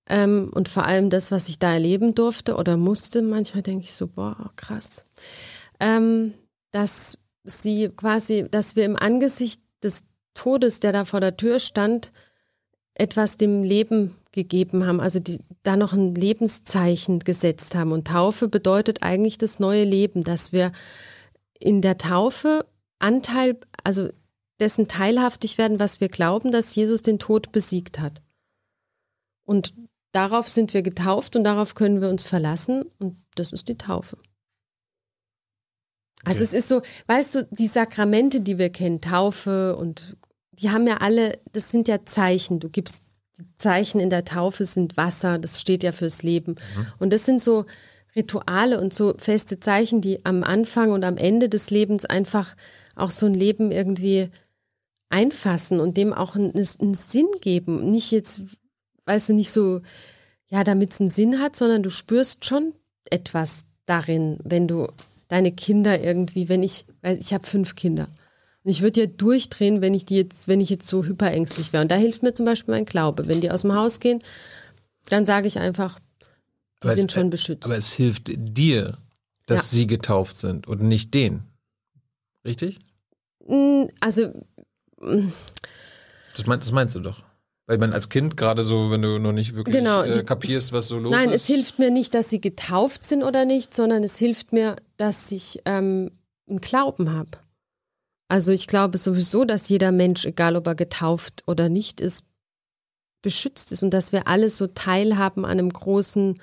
[0.08, 3.94] ähm, und vor allem das, was ich da erleben durfte oder musste, manchmal denke ich
[3.94, 5.04] so, boah, krass,
[5.78, 6.34] ähm,
[6.72, 10.04] dass sie quasi, dass wir im Angesicht des
[10.34, 12.12] Todes, der da vor der Tür stand,
[13.00, 17.92] etwas dem Leben gegeben haben, also die da noch ein Lebenszeichen gesetzt haben.
[17.92, 20.72] Und Taufe bedeutet eigentlich das neue Leben, dass wir
[21.58, 22.66] in der Taufe
[22.98, 24.08] Anteil, also
[24.60, 28.20] dessen teilhaftig werden, was wir glauben, dass Jesus den Tod besiegt hat.
[29.46, 29.74] Und
[30.12, 34.18] darauf sind wir getauft und darauf können wir uns verlassen und das ist die Taufe.
[36.24, 40.18] Also es ist so, weißt du, die Sakramente, die wir kennen, Taufe und
[40.52, 42.60] die haben ja alle, das sind ja Zeichen.
[42.60, 43.02] Du gibst
[43.38, 46.52] die Zeichen in der Taufe sind Wasser, das steht ja fürs Leben.
[46.52, 46.86] Mhm.
[46.98, 47.64] Und das sind so
[48.14, 52.56] Rituale und so feste Zeichen, die am Anfang und am Ende des Lebens einfach
[52.96, 54.30] auch so ein Leben irgendwie
[55.08, 57.90] einfassen und dem auch einen, einen Sinn geben.
[57.90, 58.42] Nicht jetzt,
[59.06, 59.80] weißt du, nicht so,
[60.48, 62.74] ja, damit es einen Sinn hat, sondern du spürst schon
[63.04, 64.88] etwas darin, wenn du
[65.28, 68.08] deine Kinder irgendwie, wenn ich, weiß ich habe fünf Kinder.
[68.62, 71.82] Und ich würde ja durchdrehen, wenn ich die jetzt, wenn ich jetzt so hyperängstlich wäre.
[71.82, 73.26] Und da hilft mir zum Beispiel mein Glaube.
[73.26, 74.22] Wenn die aus dem Haus gehen,
[75.08, 75.98] dann sage ich einfach,
[76.82, 77.64] die aber sind es, schon beschützt.
[77.64, 78.96] Aber es hilft dir,
[79.46, 79.78] dass ja.
[79.78, 81.44] sie getauft sind und nicht denen.
[82.44, 82.78] Richtig?
[83.46, 84.28] Mm, also.
[85.00, 85.28] Mm.
[86.36, 87.22] Das, mein, das meinst du doch.
[87.66, 90.88] Weil man als Kind gerade so, wenn du noch nicht wirklich genau, äh, kapierst, was
[90.88, 91.26] so los nein, ist.
[91.26, 94.76] Nein, es hilft mir nicht, dass sie getauft sind oder nicht, sondern es hilft mir,
[94.96, 96.10] dass ich ähm,
[96.48, 97.30] einen Glauben habe.
[98.30, 102.26] Also ich glaube sowieso, dass jeder Mensch, egal ob er getauft oder nicht ist,
[103.22, 106.40] beschützt ist und dass wir alle so teilhaben an einem großen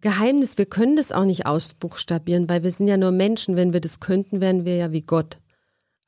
[0.00, 0.58] Geheimnis.
[0.58, 3.54] Wir können das auch nicht ausbuchstabieren, weil wir sind ja nur Menschen.
[3.54, 5.38] Wenn wir das könnten, wären wir ja wie Gott.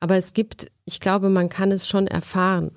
[0.01, 2.71] Aber es gibt, ich glaube, man kann es schon erfahren.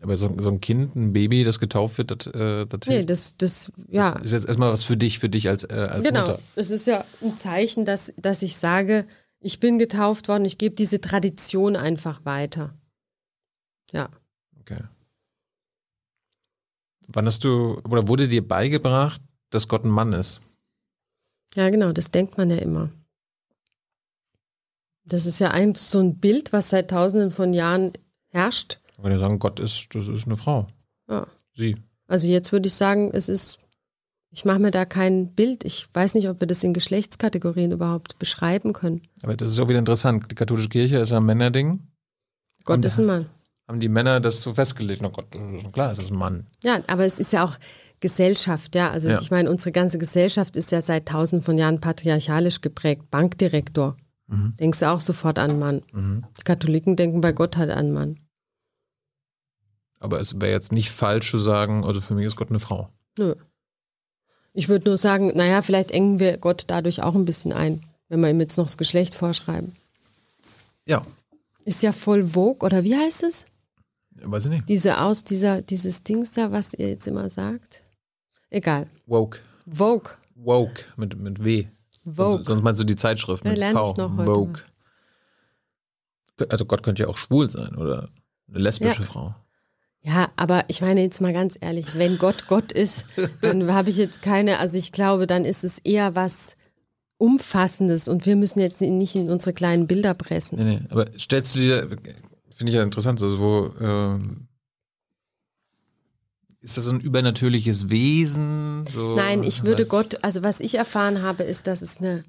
[0.00, 3.36] Aber so, so ein Kind, ein Baby, das getauft wird, das, äh, das Nee, das,
[3.36, 4.12] das, ja.
[4.12, 6.20] Das ist jetzt erstmal was für dich, für dich als, äh, als genau.
[6.20, 6.32] Mutter.
[6.32, 6.44] Genau.
[6.56, 9.04] Es ist ja ein Zeichen, dass, dass ich sage,
[9.42, 12.74] ich bin getauft worden, ich gebe diese Tradition einfach weiter.
[13.92, 14.08] Ja.
[14.60, 14.80] Okay.
[17.08, 19.20] Wann hast du, oder wurde dir beigebracht,
[19.50, 20.40] dass Gott ein Mann ist?
[21.54, 22.90] Ja, genau, das denkt man ja immer.
[25.04, 27.92] Das ist ja ein, so ein Bild, was seit tausenden von Jahren
[28.28, 28.78] herrscht.
[28.96, 30.68] Kann ja sagen, Gott ist, das ist eine Frau.
[31.08, 31.26] Ja.
[31.54, 31.76] Sie.
[32.06, 33.58] Also jetzt würde ich sagen, es ist
[34.32, 35.62] ich mache mir da kein Bild.
[35.64, 39.02] Ich weiß nicht, ob wir das in Geschlechtskategorien überhaupt beschreiben können.
[39.22, 40.30] Aber das ist auch wieder interessant.
[40.30, 41.80] Die katholische Kirche ist ein Männerding.
[42.64, 43.26] Gott Und ist ein Mann.
[43.68, 45.02] Haben die Männer das so festgelegt?
[45.02, 45.26] Na Gott,
[45.72, 46.46] klar, es ist ein Mann.
[46.64, 47.58] Ja, aber es ist ja auch
[48.00, 48.90] Gesellschaft, ja.
[48.90, 49.20] Also ja.
[49.20, 53.10] ich meine, unsere ganze Gesellschaft ist ja seit tausenden von Jahren patriarchalisch geprägt.
[53.10, 53.96] Bankdirektor.
[54.28, 54.54] Mhm.
[54.58, 55.82] Denkst du auch sofort an Mann.
[55.92, 56.24] Mhm.
[56.38, 58.18] Die Katholiken denken bei Gott halt an Mann.
[60.00, 62.88] Aber es wäre jetzt nicht falsch zu sagen, also für mich ist Gott eine Frau.
[63.18, 63.34] Nö.
[64.54, 68.20] Ich würde nur sagen, naja, vielleicht engen wir Gott dadurch auch ein bisschen ein, wenn
[68.20, 69.74] wir ihm jetzt noch das Geschlecht vorschreiben.
[70.86, 71.06] Ja.
[71.64, 73.46] Ist ja voll Vogue, oder wie heißt es?
[74.14, 74.68] Weiß ich nicht.
[74.68, 77.82] Diese aus, dieser, dieses Dings da, was ihr jetzt immer sagt.
[78.50, 78.86] Egal.
[79.06, 79.38] Woke.
[79.66, 80.12] Vogue.
[80.34, 81.66] Woke mit, mit W.
[82.04, 82.34] Vogue.
[82.34, 83.90] Sonst, sonst meinst du die Zeitschrift mit lerne V.
[83.90, 84.62] Ich noch heute Vogue.
[86.38, 86.46] Mal.
[86.50, 88.08] Also Gott könnte ja auch schwul sein oder
[88.48, 89.06] eine lesbische ja.
[89.06, 89.34] Frau.
[90.04, 93.04] Ja, aber ich meine jetzt mal ganz ehrlich, wenn Gott Gott ist,
[93.40, 96.56] dann habe ich jetzt keine, also ich glaube, dann ist es eher was
[97.18, 100.58] Umfassendes und wir müssen jetzt nicht in unsere kleinen Bilder pressen.
[100.58, 101.88] Nee, nee, aber stellst du dir,
[102.50, 104.48] finde ich ja interessant, also wo, ähm,
[106.62, 108.84] ist das ein übernatürliches Wesen?
[108.90, 109.84] So, Nein, ich würde?
[109.86, 112.22] Gott, also was ich erfahren habe, ist, dass es eine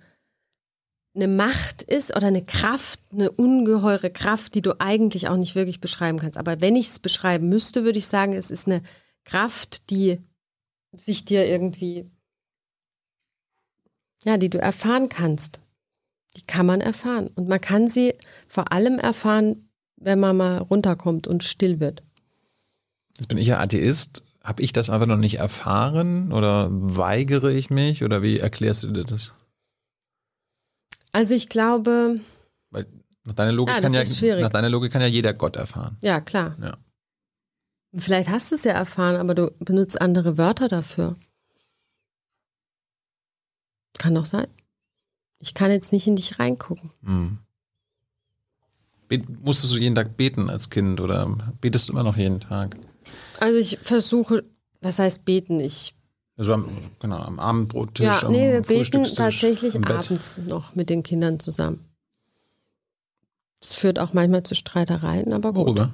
[1.15, 5.79] eine Macht ist oder eine Kraft, eine ungeheure Kraft, die du eigentlich auch nicht wirklich
[5.79, 6.37] beschreiben kannst.
[6.37, 8.81] Aber wenn ich es beschreiben müsste, würde ich sagen, es ist eine
[9.23, 10.19] Kraft, die
[10.91, 12.09] sich dir irgendwie,
[14.23, 15.59] ja, die du erfahren kannst.
[16.35, 17.29] Die kann man erfahren.
[17.35, 18.15] Und man kann sie
[18.47, 22.01] vor allem erfahren, wenn man mal runterkommt und still wird.
[23.17, 24.23] Jetzt bin ich ja Atheist.
[24.43, 28.91] Habe ich das einfach noch nicht erfahren oder weigere ich mich oder wie erklärst du
[28.91, 29.35] dir das?
[31.13, 32.19] Also ich glaube.
[32.71, 32.87] Weil
[33.23, 35.97] nach deiner Logik, ja, kann, ja, nach deiner Logik kann ja jeder Gott erfahren.
[36.01, 36.57] Ja, klar.
[36.61, 36.77] Ja.
[37.95, 41.15] Vielleicht hast du es ja erfahren, aber du benutzt andere Wörter dafür.
[43.97, 44.47] Kann doch sein.
[45.39, 46.91] Ich kann jetzt nicht in dich reingucken.
[47.03, 47.37] Hm.
[49.43, 52.75] Musstest du jeden Tag beten als Kind oder betest du immer noch jeden Tag?
[53.39, 54.43] Also ich versuche,
[54.81, 55.59] was heißt beten?
[55.59, 55.95] Ich
[56.37, 56.67] also am,
[56.99, 58.05] genau, am Abendbrottisch.
[58.05, 61.85] Ja, nee, wir beten tatsächlich abends noch mit den Kindern zusammen.
[63.61, 65.67] Es führt auch manchmal zu Streitereien, aber gut.
[65.67, 65.91] Worüber?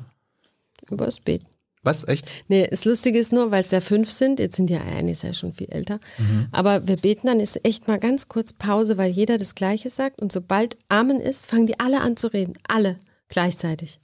[0.89, 1.45] Über das Beten.
[1.83, 2.27] Was, echt?
[2.49, 5.33] Nee, das Lustige ist nur, weil es ja fünf sind, jetzt sind ja eigentlich ja
[5.33, 6.47] schon viel älter, mhm.
[6.51, 10.21] aber wir beten dann, ist echt mal ganz kurz Pause, weil jeder das Gleiche sagt
[10.21, 12.53] und sobald Amen ist, fangen die alle an zu reden.
[12.67, 12.97] Alle
[13.29, 14.01] gleichzeitig.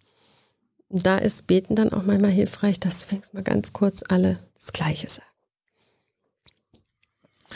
[0.87, 4.71] Und da ist Beten dann auch manchmal hilfreich, dass du mal ganz kurz alle das
[4.71, 5.27] Gleiche sagen.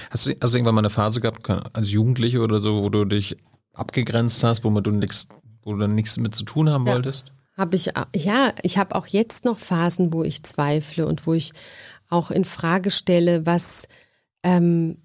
[0.09, 3.05] Hast du, hast du irgendwann mal eine Phase gehabt, als Jugendliche oder so, wo du
[3.05, 3.37] dich
[3.73, 5.27] abgegrenzt hast, wo du nichts,
[5.63, 6.93] wo du nichts mit zu tun haben Ja.
[6.93, 7.31] wolltest?
[7.57, 11.51] Habe ich, ja, ich habe auch jetzt noch Phasen, wo ich zweifle und wo ich
[12.07, 13.87] auch in Frage stelle, was,
[14.43, 14.97] ähm,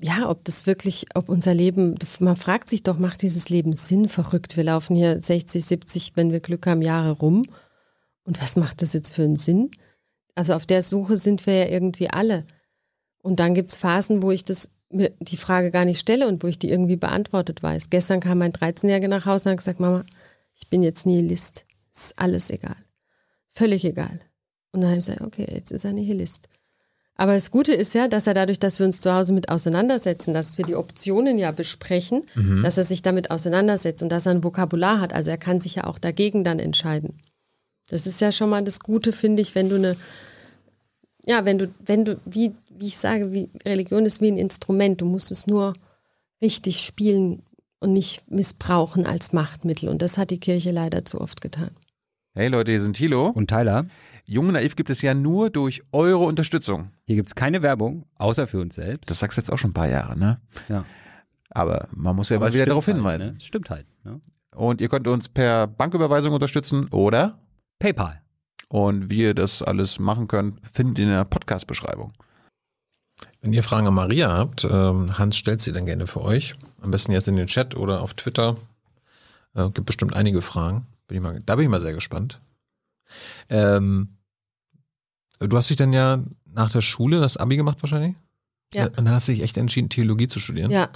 [0.00, 4.08] ja, ob das wirklich, ob unser Leben, man fragt sich doch, macht dieses Leben Sinn
[4.08, 4.56] verrückt?
[4.56, 7.44] Wir laufen hier 60, 70, wenn wir Glück haben, Jahre rum.
[8.24, 9.70] Und was macht das jetzt für einen Sinn?
[10.34, 12.46] Also auf der Suche sind wir ja irgendwie alle.
[13.22, 16.42] Und dann gibt es Phasen, wo ich das, mir die Frage gar nicht stelle und
[16.42, 17.90] wo ich die irgendwie beantwortet weiß.
[17.90, 20.04] Gestern kam mein 13-Jähriger nach Hause und hat gesagt, Mama,
[20.54, 21.64] ich bin jetzt Nihilist.
[21.92, 22.76] Es ist alles egal.
[23.48, 24.20] Völlig egal.
[24.72, 26.48] Und dann habe ich gesagt, okay, jetzt ist er Nihilist.
[27.16, 30.32] Aber das Gute ist ja, dass er dadurch, dass wir uns zu Hause mit auseinandersetzen,
[30.32, 32.22] dass wir die Optionen ja besprechen,
[32.62, 35.12] dass er sich damit auseinandersetzt und dass er ein Vokabular hat.
[35.12, 37.20] Also er kann sich ja auch dagegen dann entscheiden.
[37.90, 39.96] Das ist ja schon mal das Gute, finde ich, wenn du eine,
[41.26, 45.00] ja, wenn du, wenn du, wie, wie ich sage, wie Religion ist wie ein Instrument.
[45.00, 45.74] Du musst es nur
[46.42, 47.42] richtig spielen
[47.78, 49.88] und nicht missbrauchen als Machtmittel.
[49.88, 51.70] Und das hat die Kirche leider zu oft getan.
[52.34, 53.28] Hey Leute, hier sind Thilo.
[53.28, 53.86] Und Tyler,
[54.24, 56.90] Jung und Naiv gibt es ja nur durch eure Unterstützung.
[57.06, 59.10] hier gibt's keine Werbung, außer für uns selbst.
[59.10, 60.40] Das sagst du jetzt auch schon ein paar Jahre, ne?
[60.68, 60.84] ja.
[61.52, 63.30] Aber man muss ja Aber mal es wieder darauf halt, hinweisen.
[63.32, 63.36] Ne?
[63.38, 63.86] Es Stimmt halt.
[64.04, 64.20] Ne?
[64.54, 67.40] Und ihr könnt uns per Banküberweisung unterstützen oder
[67.80, 68.22] PayPal.
[68.68, 72.12] und wie ihr das alles machen könnt, findet ihr in der Podcast-Beschreibung.
[73.40, 76.54] Wenn ihr Fragen an Maria habt, ähm, Hans stellt sie dann gerne für euch.
[76.82, 78.56] Am besten jetzt in den Chat oder auf Twitter.
[79.54, 80.86] Äh, gibt bestimmt einige Fragen.
[81.08, 82.40] Bin ich mal, da bin ich mal sehr gespannt.
[83.48, 84.16] Ähm,
[85.38, 88.14] du hast dich dann ja nach der Schule das Abi gemacht wahrscheinlich?
[88.74, 88.86] Ja.
[88.86, 90.70] Und dann hast du dich echt entschieden, Theologie zu studieren.
[90.70, 90.90] Ja.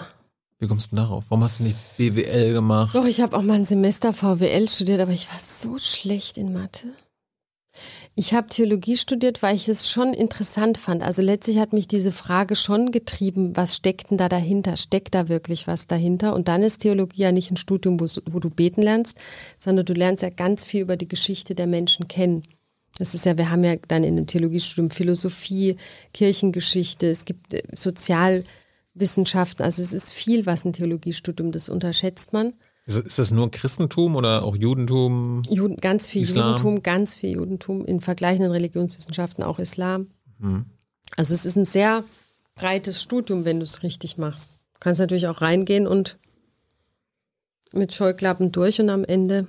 [0.58, 1.24] Wie kommst du denn darauf?
[1.28, 2.94] Warum hast du nicht BWL gemacht?
[2.94, 6.52] Doch, ich habe auch mal ein Semester VWL studiert, aber ich war so schlecht in
[6.52, 6.88] Mathe.
[8.16, 11.02] Ich habe Theologie studiert, weil ich es schon interessant fand.
[11.02, 14.76] Also letztlich hat mich diese Frage schon getrieben, was steckt denn da dahinter?
[14.76, 16.32] Steckt da wirklich was dahinter?
[16.34, 19.18] Und dann ist Theologie ja nicht ein Studium, wo, du beten lernst,
[19.58, 22.44] sondern du lernst ja ganz viel über die Geschichte der Menschen kennen.
[22.98, 25.76] Das ist ja, wir haben ja dann in dem Theologiestudium Philosophie,
[26.12, 32.52] Kirchengeschichte, es gibt äh, Sozialwissenschaften, also es ist viel, was ein Theologiestudium, das unterschätzt man.
[32.86, 35.42] Ist, das nur Christentum oder auch Judentum?
[35.48, 36.48] Juden, ganz viel Islam.
[36.48, 40.08] Judentum, ganz viel Judentum, in vergleichenden Religionswissenschaften auch Islam.
[40.38, 40.66] Hm.
[41.16, 42.04] Also es ist ein sehr
[42.54, 44.50] breites Studium, wenn du es richtig machst.
[44.74, 46.18] Du kannst natürlich auch reingehen und
[47.72, 49.46] mit Scheuklappen durch und am Ende.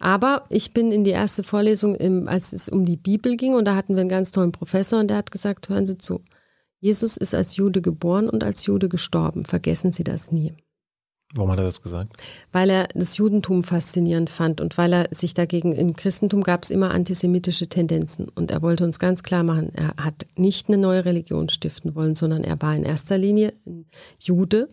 [0.00, 3.66] Aber ich bin in die erste Vorlesung, im, als es um die Bibel ging, und
[3.66, 6.22] da hatten wir einen ganz tollen Professor und der hat gesagt, hören Sie zu,
[6.80, 9.44] Jesus ist als Jude geboren und als Jude gestorben.
[9.44, 10.52] Vergessen Sie das nie
[11.34, 12.16] Warum hat er das gesagt?
[12.52, 16.70] weil er das Judentum faszinierend fand und weil er sich dagegen, im Christentum gab es
[16.70, 21.04] immer antisemitische Tendenzen und er wollte uns ganz klar machen, er hat nicht eine neue
[21.04, 23.86] Religion stiften wollen, sondern er war in erster Linie ein
[24.18, 24.68] Jude,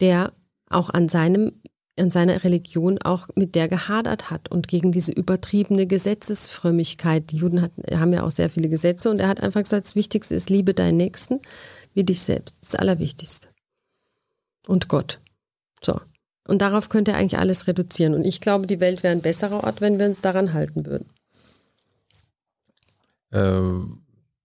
[0.00, 0.32] der
[0.70, 1.52] auch an seinem
[1.98, 7.32] an seiner Religion auch mit der gehadert hat und gegen diese übertriebene Gesetzesfrömmigkeit.
[7.32, 9.96] Die Juden hatten, haben ja auch sehr viele Gesetze und er hat einfach gesagt, das
[9.96, 11.40] Wichtigste ist, liebe deinen Nächsten
[11.94, 12.58] wie dich selbst.
[12.62, 13.48] Das Allerwichtigste.
[14.68, 15.18] Und Gott.
[15.84, 16.00] So.
[16.46, 18.14] Und darauf könnte er eigentlich alles reduzieren.
[18.14, 21.06] Und ich glaube, die Welt wäre ein besserer Ort, wenn wir uns daran halten würden.
[23.30, 23.60] Äh,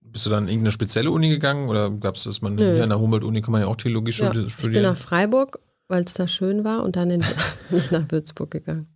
[0.01, 2.73] bist du dann in irgendeine spezielle Uni gegangen oder gab es das, man Nö.
[2.73, 4.83] hier an der Humboldt-Uni kann man ja auch Theologie Ja, studi- ich bin studieren?
[4.83, 7.23] nach Freiburg, weil es da schön war, und dann in,
[7.69, 8.87] nicht nach Würzburg gegangen.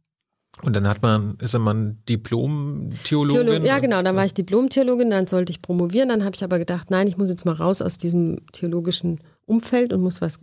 [0.64, 3.46] Und dann hat man, ist dann man Diplom-Theologin?
[3.46, 4.02] Theolog, ja, genau.
[4.02, 6.10] Dann war ich Diplom-Theologin, dann sollte ich promovieren.
[6.10, 9.94] Dann habe ich aber gedacht, nein, ich muss jetzt mal raus aus diesem theologischen Umfeld
[9.94, 10.40] und muss was,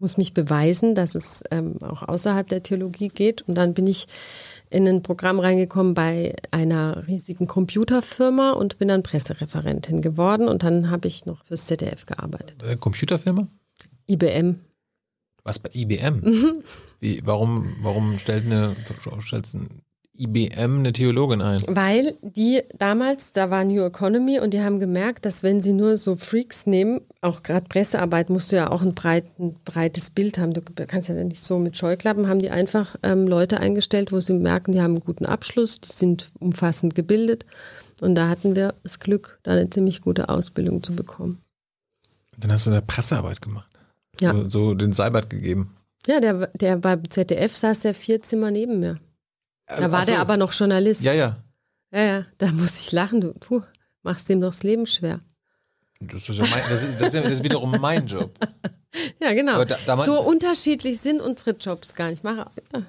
[0.00, 3.42] muss mich beweisen, dass es ähm, auch außerhalb der Theologie geht.
[3.42, 4.08] Und dann bin ich
[4.70, 10.48] in ein Programm reingekommen bei einer riesigen Computerfirma und bin dann Pressereferentin geworden.
[10.48, 12.62] Und dann habe ich noch fürs ZDF gearbeitet.
[12.62, 13.46] Äh, Computerfirma?
[14.08, 14.60] IBM.
[15.42, 16.20] Was bei IBM?
[16.20, 16.62] Mhm.
[16.98, 18.76] Wie, warum, warum stellt eine
[19.20, 19.82] stellt ein
[20.20, 21.62] IBM eine Theologin ein?
[21.66, 25.96] Weil die damals, da war New Economy und die haben gemerkt, dass wenn sie nur
[25.96, 30.38] so Freaks nehmen, auch gerade Pressearbeit musst du ja auch ein, breit, ein breites Bild
[30.38, 30.52] haben.
[30.52, 34.34] Du kannst ja nicht so mit Scheuklappen, haben die einfach ähm, Leute eingestellt, wo sie
[34.34, 37.46] merken, die haben einen guten Abschluss, die sind umfassend gebildet.
[38.00, 41.38] Und da hatten wir das Glück, da eine ziemlich gute Ausbildung zu bekommen.
[42.36, 43.68] Dann hast du da Pressearbeit gemacht.
[44.20, 44.34] Ja.
[44.34, 45.74] So, so den Seibert gegeben.
[46.06, 48.98] Ja, der, der beim ZDF saß der vier Zimmer neben mir.
[49.78, 50.12] Da war Ach so.
[50.12, 51.02] der aber noch Journalist.
[51.02, 51.36] Ja, ja.
[51.92, 53.20] ja, ja, da musste ich lachen.
[53.20, 53.62] Du, du
[54.02, 55.20] machst ihm doch das Leben schwer.
[56.00, 58.32] Das ist, ja mein, das, ist, das, ist wiederum mein Job.
[59.22, 59.64] Ja, genau.
[59.64, 62.24] Da- da so unterschiedlich sind unsere Jobs gar nicht.
[62.24, 62.38] Mach,
[62.72, 62.82] ja.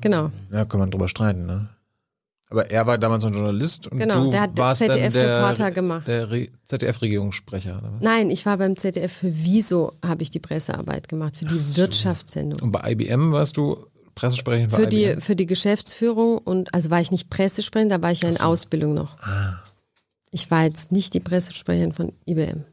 [0.00, 1.68] Genau, Ja, kann man drüber streiten, ne?
[2.48, 4.24] Aber er war damals ein Journalist und genau.
[4.24, 6.06] du Der hat warst ZDF-Reporter der, gemacht.
[6.08, 7.82] der Re- ZDF-Regierungssprecher.
[8.00, 12.60] Nein, ich war beim ZDF für Wieso habe ich die Pressearbeit gemacht, für die Wirtschaftssendung.
[12.62, 15.20] Und bei IBM warst du Pressesprecherin Für die, IBM?
[15.20, 18.44] für die Geschäftsführung und also war ich nicht Pressesprecherin, da war ich ja in so.
[18.44, 19.18] Ausbildung noch.
[19.20, 19.62] Ah.
[20.30, 22.64] Ich war jetzt nicht die Pressesprecherin von IBM.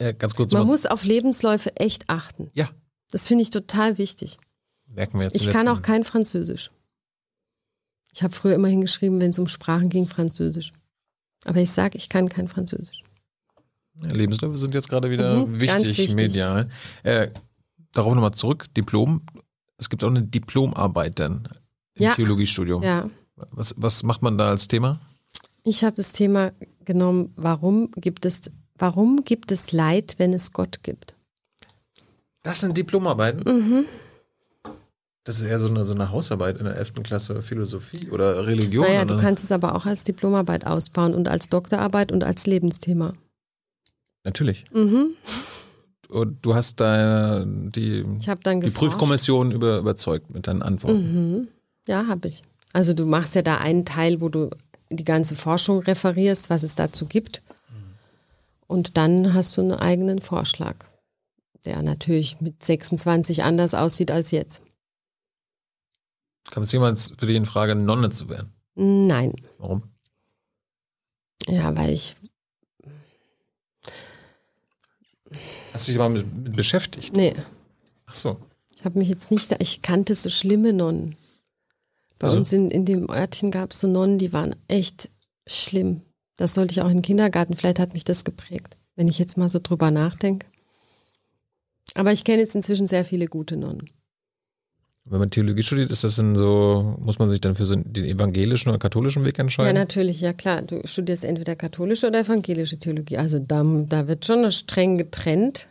[0.00, 0.52] Ja, ganz kurz.
[0.52, 2.50] Man mal- muss auf Lebensläufe echt achten.
[2.54, 2.68] ja,
[3.10, 4.38] Das finde ich total wichtig.
[4.86, 5.36] merken wir jetzt.
[5.36, 6.70] Ich kann auch kein Französisch.
[8.12, 10.72] Ich habe früher immer hingeschrieben, wenn es um Sprachen ging, Französisch.
[11.44, 13.02] Aber ich sage, ich kann kein Französisch.
[14.04, 16.14] Ja, Lebensläufe sind jetzt gerade wieder Mhm, wichtig, wichtig.
[16.16, 16.68] medial.
[17.02, 17.28] Äh,
[17.92, 19.22] darauf nochmal zurück, Diplom.
[19.78, 21.48] Es gibt auch eine Diplomarbeit dann
[21.94, 22.14] im Ja.
[22.14, 22.82] Theologiestudium.
[22.82, 23.08] Ja,
[23.50, 25.00] Was, was macht man da als Thema?
[25.64, 26.52] ich habe das Thema
[26.86, 28.40] genommen, warum gibt es,
[28.78, 31.14] warum gibt es Leid, wenn es Gott gibt?
[32.42, 33.42] Das sind Diplomarbeiten.
[33.44, 33.84] Mhm.
[35.24, 36.94] Das ist eher so eine, so eine Hausarbeit in der 11.
[37.02, 38.86] Klasse Philosophie oder Religion.
[38.86, 39.16] Naja, oder?
[39.16, 43.12] du kannst es aber auch als Diplomarbeit ausbauen und als Doktorarbeit und als Lebensthema.
[44.24, 44.64] Natürlich.
[44.72, 45.08] Mhm.
[46.08, 48.70] Du hast da die, die.
[48.70, 51.36] Prüfkommission über, überzeugt mit deinen Antworten.
[51.38, 51.48] Mhm.
[51.86, 52.42] Ja, habe ich.
[52.72, 54.50] Also du machst ja da einen Teil, wo du
[54.90, 57.42] die ganze Forschung referierst, was es dazu gibt.
[58.66, 60.76] Und dann hast du einen eigenen Vorschlag,
[61.64, 64.62] der natürlich mit 26 anders aussieht als jetzt.
[66.50, 68.52] Kam es jemals für dich in Frage, Nonne zu werden?
[68.74, 69.32] Nein.
[69.58, 69.82] Warum?
[71.46, 72.16] Ja, weil ich,
[75.78, 77.14] Hast du dich mal mit, mit beschäftigt?
[77.16, 77.34] nee,
[78.06, 78.36] Ach so.
[78.74, 81.16] ich habe mich jetzt nicht, da, ich kannte so schlimme Nonnen.
[82.18, 82.38] Bei Also?
[82.38, 85.08] uns in, in dem Örtchen gab es so Nonnen, die waren echt
[85.46, 86.00] schlimm.
[86.36, 89.36] Das sollte ich auch in den Kindergarten, vielleicht hat mich das geprägt, wenn ich jetzt
[89.36, 90.46] mal so drüber nachdenke.
[91.94, 93.88] Aber ich kenne jetzt inzwischen sehr viele gute Nonnen.
[95.10, 98.04] Wenn man Theologie studiert, ist das dann so, muss man sich dann für so den
[98.04, 99.74] evangelischen oder katholischen Weg Ja, entscheiden?
[99.74, 100.62] natürlich, ja klar.
[100.62, 103.16] Du studierst entweder katholische oder evangelische Theologie.
[103.16, 105.68] Also da, da wird schon streng getrennt.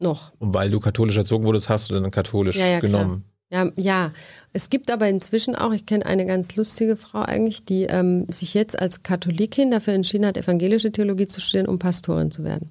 [0.00, 0.32] Noch.
[0.38, 2.90] Und weil du katholisch erzogen wurdest, hast du dann katholisch Ja, ja, klar.
[3.04, 3.24] genommen.
[3.50, 4.12] Ja, ja,
[4.54, 8.54] es gibt aber inzwischen auch, ich kenne eine ganz lustige Frau eigentlich, die ähm, sich
[8.54, 12.70] jetzt als Katholikin dafür entschieden hat, evangelische Theologie zu studieren, um Pastorin zu werden.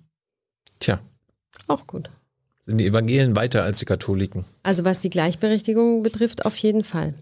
[0.80, 0.99] Tja,
[1.68, 2.10] Auch gut.
[2.62, 4.45] Sind die Evangelien weiter als die Katholiken?
[4.64, 7.16] Also was die Gleichberechtigung betrifft, auf jeden Fall.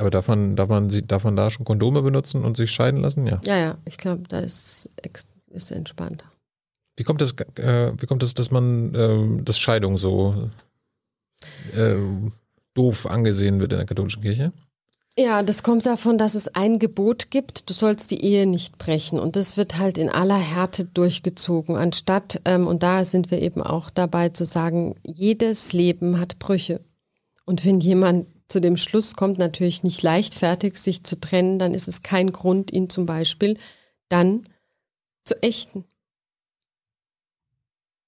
[0.00, 3.26] Aber darf man, darf man, darf man da schon Kondome benutzen und sich scheiden lassen?
[3.26, 3.38] Ja.
[3.44, 4.88] Ja, ja, ich glaube, da ist,
[5.50, 6.24] ist entspannter.
[6.96, 10.48] Wie kommt das, äh, wie kommt es, dass man ähm, das Scheidung so
[11.76, 11.96] äh,
[12.72, 14.54] doof angesehen wird in der katholischen Kirche?
[15.16, 19.18] Ja, das kommt davon, dass es ein Gebot gibt, du sollst die Ehe nicht brechen.
[19.18, 23.62] Und das wird halt in aller Härte durchgezogen, anstatt, ähm, und da sind wir eben
[23.62, 26.80] auch dabei zu sagen, jedes Leben hat Brüche.
[27.44, 31.88] Und wenn jemand zu dem Schluss kommt, natürlich nicht leichtfertig, sich zu trennen, dann ist
[31.88, 33.58] es kein Grund, ihn zum Beispiel
[34.08, 34.48] dann
[35.24, 35.84] zu ächten.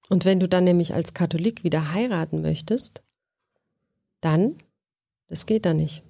[0.09, 3.03] Und wenn du dann nämlich als Katholik wieder heiraten möchtest,
[4.21, 4.57] dann,
[5.29, 6.03] das geht da nicht.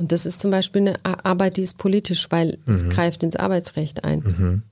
[0.00, 2.88] Und das ist zum Beispiel eine Arbeit, die ist politisch, weil es Mhm.
[2.88, 4.62] greift ins Arbeitsrecht ein.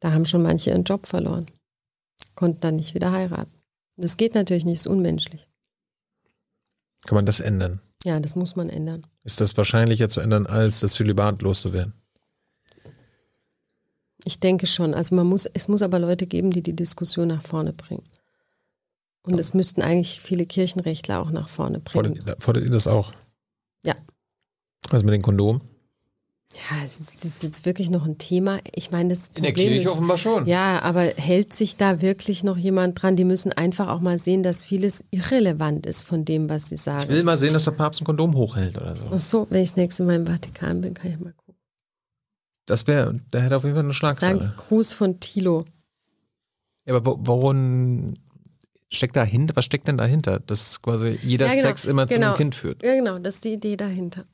[0.00, 1.44] Da haben schon manche ihren Job verloren,
[2.36, 3.52] konnten dann nicht wieder heiraten.
[3.98, 5.46] Das geht natürlich nicht, ist unmenschlich.
[7.04, 7.80] Kann man das ändern?
[8.02, 9.06] Ja, das muss man ändern.
[9.24, 11.92] Ist das wahrscheinlicher zu ändern, als das Zölibat loszuwerden?
[14.24, 14.94] Ich denke schon.
[14.94, 18.04] Also man muss, es muss aber Leute geben, die die Diskussion nach vorne bringen.
[19.22, 22.16] Und es müssten eigentlich viele Kirchenrechtler auch nach vorne bringen.
[22.16, 23.12] Fordert, fordert ihr das auch?
[23.84, 23.94] Ja.
[24.90, 25.60] Also mit den Kondomen?
[26.54, 28.60] Ja, es ist, das ist jetzt wirklich noch ein Thema.
[28.74, 30.46] Ich meine, das Problem ist, offenbar schon.
[30.46, 33.14] Ja, aber hält sich da wirklich noch jemand dran?
[33.16, 36.82] Die müssen einfach auch mal sehen, dass vieles irrelevant ist von dem, was sie Ich
[36.82, 37.08] sagen.
[37.10, 39.04] will mal sehen, dass der Papst ein Kondom hochhält oder so.
[39.12, 41.60] Ach so, wenn ich das nächste Mal im Vatikan bin, kann ich mal gucken.
[42.64, 44.54] Das wäre, der hätte auf jeden Fall eine Sagen Schlagzeile.
[44.56, 45.64] Gruß von Tilo.
[46.86, 48.18] Ja, aber wo, worin
[48.90, 49.54] steckt dahinter?
[49.56, 50.40] Was steckt denn dahinter?
[50.40, 52.28] Dass quasi jeder Ja, genau, Sex immer zu genau.
[52.28, 52.82] einem Kind führt.
[52.84, 54.24] Ja, genau, das ist die Idee dahinter.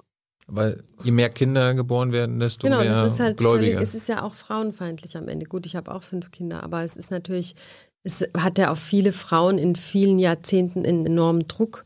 [0.46, 4.08] Weil je mehr Kinder geboren werden, desto Genau, mehr das ist halt völlig, es ist
[4.08, 5.46] ja auch frauenfeindlich am Ende.
[5.46, 7.54] Gut, ich habe auch fünf Kinder, aber es ist natürlich,
[8.02, 11.84] es hat ja auf viele Frauen in vielen Jahrzehnten einen enormen Druck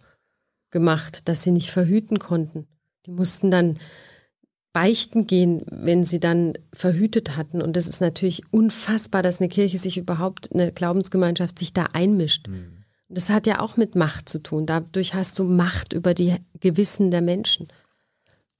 [0.70, 2.66] gemacht, dass sie nicht verhüten konnten.
[3.06, 3.78] Die mussten dann
[4.72, 7.62] beichten gehen, wenn sie dann verhütet hatten.
[7.62, 12.46] Und das ist natürlich unfassbar, dass eine Kirche sich überhaupt, eine Glaubensgemeinschaft sich da einmischt.
[12.46, 12.84] Hm.
[13.08, 14.66] Das hat ja auch mit Macht zu tun.
[14.66, 17.68] Dadurch hast du Macht über die Gewissen der Menschen.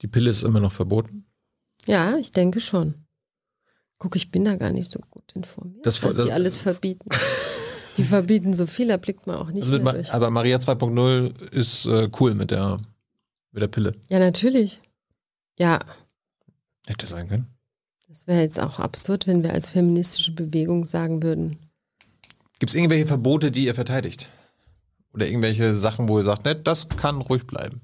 [0.02, 1.26] Die Pille ist immer noch verboten.
[1.86, 3.06] Ja, ich denke schon.
[3.98, 7.08] Guck, ich bin da gar nicht so gut informiert, Das- was das- die alles verbieten.
[7.96, 10.12] Die verbieten so viel, da blickt man auch nicht Also mehr durch.
[10.12, 12.76] aber Maria 2.0 ist äh, cool mit der,
[13.52, 13.94] mit der Pille.
[14.10, 14.82] Ja, natürlich.
[15.58, 15.80] Ja,
[16.86, 17.46] Hätte sein können.
[18.06, 21.58] das wäre jetzt auch absurd, wenn wir als feministische Bewegung sagen würden,
[22.58, 24.30] Gibt es irgendwelche Verbote, die ihr verteidigt?
[25.12, 27.82] Oder irgendwelche Sachen, wo ihr sagt, ne, das kann ruhig bleiben.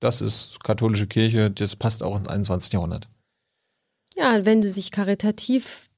[0.00, 2.72] Das ist katholische Kirche, das passt auch ins 21.
[2.72, 3.08] Jahrhundert.
[4.14, 5.88] Ja, wenn sie sich karitativ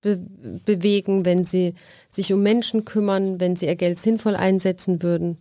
[0.00, 0.16] be
[0.64, 1.74] bewegen, wenn sie
[2.08, 5.38] sich um Menschen kümmern, wenn sie ihr Geld sinnvoll einsetzen würden,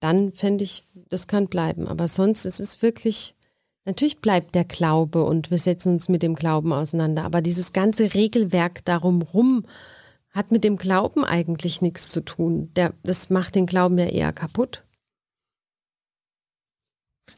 [0.00, 1.86] dann fände ich, das kann bleiben.
[1.86, 3.34] Aber sonst ist es wirklich,
[3.84, 7.24] natürlich bleibt der Glaube und wir setzen uns mit dem Glauben auseinander.
[7.24, 9.64] Aber dieses ganze Regelwerk darum rum
[10.30, 12.72] hat mit dem Glauben eigentlich nichts zu tun.
[12.74, 14.82] Der, das macht den Glauben ja eher kaputt.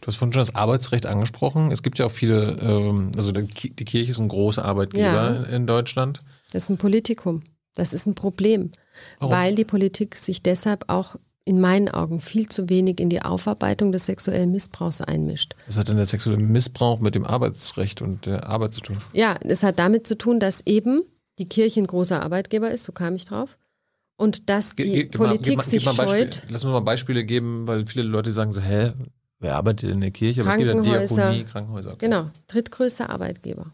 [0.00, 1.70] Du hast vorhin schon das Arbeitsrecht angesprochen.
[1.70, 5.04] Es gibt ja auch viele, ähm, also die Ki- die Kirche ist ein großer Arbeitgeber
[5.04, 5.42] Ja.
[5.44, 6.20] in- Deutschland.
[6.52, 7.42] Das ist ein Politikum.
[7.74, 8.70] Das ist ein Problem,
[9.18, 9.34] Warum?
[9.34, 11.16] weil die Politik sich deshalb auch
[11.46, 15.54] in meinen Augen viel zu wenig in die Aufarbeitung des sexuellen Missbrauchs einmischt.
[15.66, 18.98] Was hat denn der sexuelle Missbrauch mit dem Arbeitsrecht und der Arbeit zu tun?
[19.12, 21.02] Ja, es hat damit zu tun, dass eben
[21.38, 23.58] die Kirche ein großer Arbeitgeber ist, so kam ich drauf,
[24.16, 26.42] und dass Ge- die ge- Politik gib sich scheut.
[26.48, 28.92] Lass uns mal Beispiele geben, weil viele Leute sagen so, hä,
[29.44, 30.40] wer arbeitet in der Kirche?
[30.40, 31.14] Aber es gibt ja Krankenhäuser.
[31.14, 31.92] Diakonie, Krankenhäuser.
[31.92, 32.06] Okay.
[32.06, 33.70] Genau, drittgrößter Arbeitgeber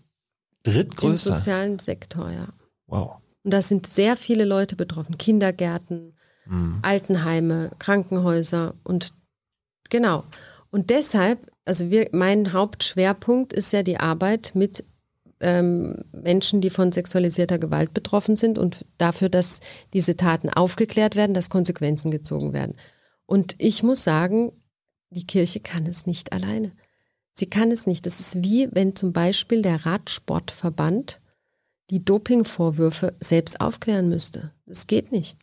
[0.65, 1.39] im Drittgrößer.
[1.39, 2.49] sozialen Sektor, ja.
[2.87, 3.17] Wow.
[3.43, 6.15] Und da sind sehr viele Leute betroffen, Kindergärten,
[6.45, 6.81] Hm.
[6.83, 9.13] Altenheime, Krankenhäuser und
[9.89, 10.25] genau.
[10.71, 14.85] Und deshalb, also wir, mein Hauptschwerpunkt ist ja die Arbeit mit
[15.41, 19.61] ähm, Menschen, die von sexualisierter Gewalt betroffen sind und dafür, dass
[19.93, 22.75] diese Taten aufgeklärt werden, dass Konsequenzen gezogen werden.
[23.27, 24.53] Und ich muss sagen,
[25.11, 26.73] die Kirche kann es nicht alleine.
[27.35, 28.07] Sie kann es nicht.
[28.07, 31.21] Das ist wie wenn zum Beispiel der Radsportverband
[31.91, 34.53] die Dopingvorwürfe selbst aufklären müsste.
[34.67, 35.37] Das geht nicht.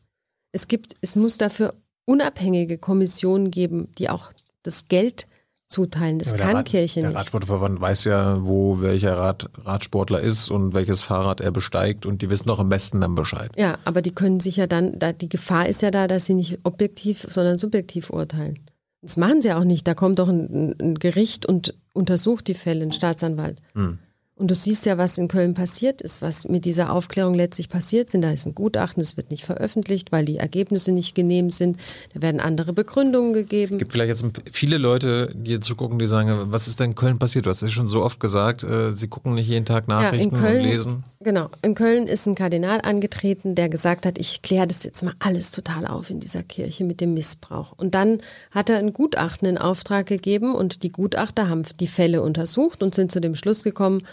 [0.54, 1.74] Es gibt, es muss dafür
[2.06, 4.32] unabhängige Kommissionen geben, die auch
[4.64, 5.28] das Geld
[5.68, 6.20] zuteilen.
[6.20, 7.18] Das Ja, kann der Rad- Kirche Der nicht.
[7.20, 12.30] Radsportverband weiß ja, wo welcher Rad, Radsportler ist und welches Fahrrad er besteigt und die
[12.30, 13.52] wissen doch am besten dann Bescheid.
[13.58, 16.36] Ja, aber die können sich ja dann, da, die Gefahr ist ja da, dass sie
[16.36, 18.60] nicht objektiv, sondern subjektiv urteilen.
[19.02, 19.88] Das machen sie auch nicht.
[19.88, 23.62] Da kommt doch ein, ein Gericht und untersucht die Fälle, ein Staatsanwalt.
[23.74, 24.00] Hm.
[24.38, 28.12] Und du siehst ja, was in Köln passiert ist, was mit dieser Aufklärung letztlich passiert
[28.12, 28.22] sind.
[28.22, 31.78] Da ist ein Gutachten, es wird nicht veröffentlicht, weil die Ergebnisse nicht genehm sind.
[32.14, 33.76] Da werden andere Begründungen gegeben.
[33.76, 36.96] Es gibt vielleicht jetzt viele Leute, die jetzt zugucken, die sagen, was ist denn in
[36.96, 37.48] Köln passiert?
[37.48, 40.40] Du hast es schon so oft gesagt, äh, sie gucken nicht jeden Tag Nachrichten in
[40.40, 41.04] Köln- und lesen.
[41.20, 41.50] Genau.
[41.64, 45.50] In Köln ist ein Kardinal angetreten, der gesagt hat, ich kläre das jetzt mal alles
[45.50, 47.74] total auf in dieser Kirche mit dem Missbrauch.
[47.76, 48.20] Und dann
[48.52, 52.94] hat er ein Gutachten in Auftrag gegeben und die Gutachter haben die Fälle untersucht und
[52.94, 54.04] sind zu dem Schluss gekommen,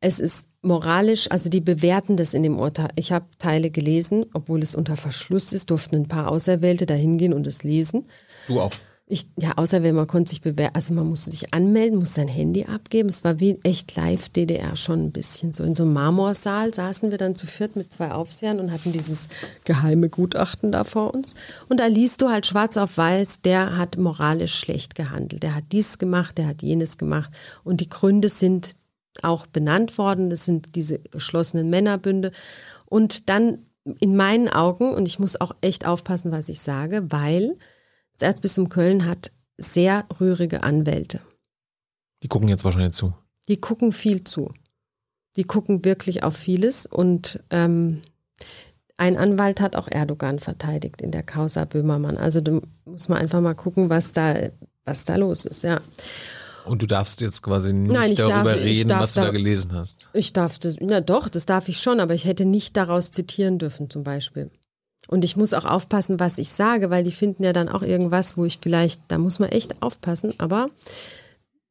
[0.00, 2.90] es ist moralisch, also die bewerten das in dem Urteil.
[2.96, 7.32] Ich habe Teile gelesen, obwohl es unter Verschluss ist, durften ein paar Auserwählte da hingehen
[7.32, 8.06] und es lesen.
[8.46, 8.72] Du auch.
[9.10, 12.28] Ich, ja, außer wenn man konnte sich bewerben, also man musste sich anmelden, muss sein
[12.28, 13.08] Handy abgeben.
[13.08, 15.64] Es war wie echt live DDR schon ein bisschen so.
[15.64, 19.30] In so einem Marmorsaal saßen wir dann zu viert mit zwei Aufsehern und hatten dieses
[19.64, 21.34] geheime Gutachten da vor uns.
[21.70, 25.42] Und da liest du halt schwarz auf weiß, der hat moralisch schlecht gehandelt.
[25.42, 27.30] Der hat dies gemacht, der hat jenes gemacht.
[27.64, 28.72] Und die Gründe sind
[29.24, 30.30] auch benannt worden.
[30.30, 32.32] Das sind diese geschlossenen Männerbünde.
[32.86, 33.66] Und dann
[34.00, 37.56] in meinen Augen, und ich muss auch echt aufpassen, was ich sage, weil
[38.18, 41.20] das Erzbistum Köln hat sehr rührige Anwälte.
[42.22, 43.14] Die gucken jetzt wahrscheinlich zu.
[43.48, 44.52] Die gucken viel zu.
[45.36, 46.86] Die gucken wirklich auf vieles.
[46.86, 48.02] Und ähm,
[48.96, 52.16] ein Anwalt hat auch Erdogan verteidigt in der Causa Böhmermann.
[52.16, 54.34] Also da muss man einfach mal gucken, was da,
[54.84, 55.62] was da los ist.
[55.62, 55.80] Ja.
[56.68, 59.32] Und du darfst jetzt quasi nicht Nein, darüber darf- reden, darf was du da da-
[59.32, 60.08] gelesen hast.
[60.12, 63.58] Ich darf das, na doch, das darf ich schon, aber ich hätte nicht daraus zitieren
[63.58, 64.50] dürfen zum Beispiel.
[65.08, 68.36] Und ich muss auch aufpassen, was ich sage, weil die finden ja dann auch irgendwas,
[68.36, 70.66] wo ich vielleicht, da muss man echt aufpassen, aber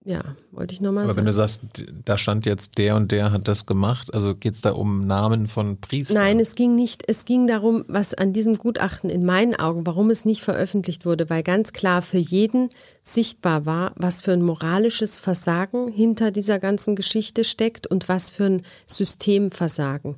[0.07, 1.25] ja, wollte ich nochmal Aber wenn sagen.
[1.25, 4.71] du sagst, da stand jetzt der und der hat das gemacht, also geht es da
[4.71, 6.23] um Namen von Priestern?
[6.23, 10.09] Nein, es ging nicht, es ging darum, was an diesem Gutachten in meinen Augen, warum
[10.09, 12.69] es nicht veröffentlicht wurde, weil ganz klar für jeden
[13.03, 18.45] sichtbar war, was für ein moralisches Versagen hinter dieser ganzen Geschichte steckt und was für
[18.45, 20.15] ein Systemversagen.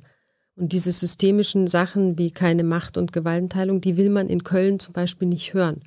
[0.54, 4.92] Und diese systemischen Sachen wie keine Macht- und Gewaltenteilung, die will man in Köln zum
[4.92, 5.82] Beispiel nicht hören.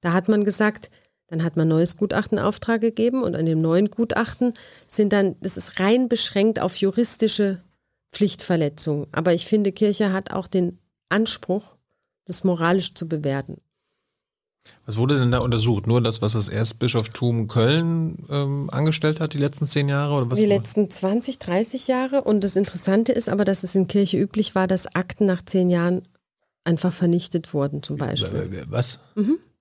[0.00, 0.90] Da hat man gesagt,
[1.28, 4.54] dann hat man neues Gutachten in Auftrag gegeben und an dem neuen Gutachten
[4.86, 7.60] sind dann, das ist rein beschränkt auf juristische
[8.12, 9.06] Pflichtverletzungen.
[9.12, 11.76] Aber ich finde, Kirche hat auch den Anspruch,
[12.24, 13.60] das moralisch zu bewerten.
[14.84, 15.86] Was wurde denn da untersucht?
[15.86, 20.14] Nur das, was das Erzbischoftum Köln ähm, angestellt hat die letzten zehn Jahre?
[20.14, 22.22] Oder was Die letzten 20, 30 Jahre.
[22.22, 25.70] Und das Interessante ist aber, dass es in Kirche üblich war, dass Akten nach zehn
[25.70, 26.02] Jahren
[26.64, 28.64] einfach vernichtet wurden zum Beispiel.
[28.68, 28.98] Was?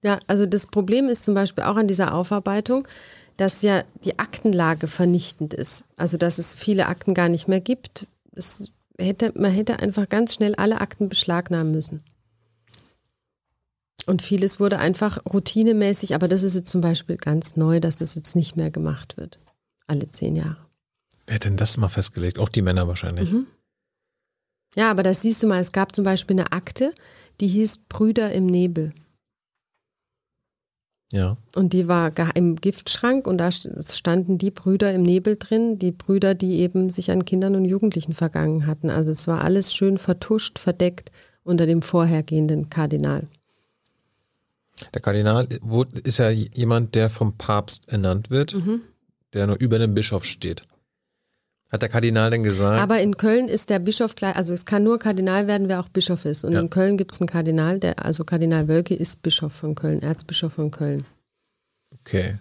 [0.06, 2.88] Ja, also das Problem ist zum Beispiel auch an dieser Aufarbeitung,
[3.38, 5.86] dass ja die Aktenlage vernichtend ist.
[5.98, 8.06] Also dass es viele Akten gar nicht mehr gibt.
[8.36, 12.04] Es hätte, man hätte einfach ganz schnell alle Akten beschlagnahmen müssen.
[14.06, 18.14] Und vieles wurde einfach routinemäßig, aber das ist jetzt zum Beispiel ganz neu, dass das
[18.14, 19.40] jetzt nicht mehr gemacht wird.
[19.88, 20.58] Alle zehn Jahre.
[21.26, 22.38] Wer hat denn das mal festgelegt?
[22.38, 23.32] Auch die Männer wahrscheinlich.
[23.32, 23.48] Mhm.
[24.76, 26.94] Ja, aber das siehst du mal, es gab zum Beispiel eine Akte,
[27.40, 28.94] die hieß Brüder im Nebel.
[31.12, 31.38] Ja.
[31.56, 35.92] Und die war im Giftschrank und da st- standen die Brüder im Nebel drin, die
[35.92, 38.90] Brüder, die eben sich an Kindern und Jugendlichen vergangen hatten.
[38.90, 41.12] Also es war alles schön vertuscht, verdeckt
[41.44, 43.28] unter dem vorhergehenden Kardinal.
[44.94, 45.48] Der Kardinal
[46.04, 48.82] ist ja jemand, der vom Papst ernannt wird, Mhm.
[49.34, 50.64] der nur über dem Bischof steht.
[51.76, 52.82] Hat der Kardinal denn gesagt?
[52.82, 55.90] Aber in Köln ist der Bischof gleich, also es kann nur Kardinal werden, wer auch
[55.90, 56.44] Bischof ist.
[56.46, 56.62] Und Ja.
[56.62, 60.54] in Köln gibt es einen Kardinal, der, also Kardinal Wölke ist Bischof von Köln, Erzbischof
[60.54, 61.06] von Köln.
[61.92, 62.38] okay.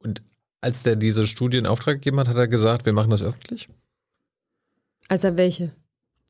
[0.00, 0.22] Und
[0.60, 3.68] als der diese Studie in Auftrag gegeben hat, hat er gesagt, wir machen das öffentlich?
[5.08, 5.70] Also welche?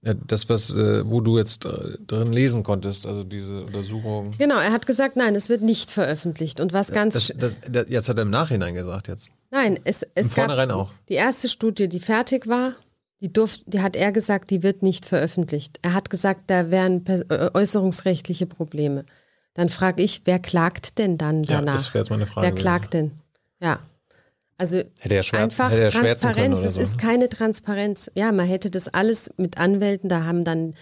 [0.02, 4.30] Ja, das, was, äh, wo du jetzt äh, drin lesen konntest, also diese Untersuchung.
[4.38, 6.60] Genau, er hat gesagt, nein, es wird nicht veröffentlicht.
[6.60, 9.30] Und was ganz Das, das, das, jetzt hat er im Nachhinein gesagt jetzt.
[9.50, 10.90] Nein, es, es Im gab auch.
[11.08, 12.74] die erste Studie, die fertig war,
[13.20, 15.80] die durft, die hat er gesagt, die wird nicht veröffentlicht.
[15.82, 19.04] Er hat gesagt, da wären äh, äußerungsrechtliche Probleme.
[19.54, 21.74] Dann frage ich, wer klagt denn dann Ja, danach?
[21.74, 22.46] das wäre jetzt meine Frage.
[22.46, 23.10] wer klagt denn?
[23.60, 23.80] Ja.
[24.58, 26.80] Also Hätte er schwärzen, einfach Transparenz, es so.
[26.80, 28.10] ist keine Transparenz.
[28.14, 30.74] Ja, man hätte das alles mit Anwälten, da haben dann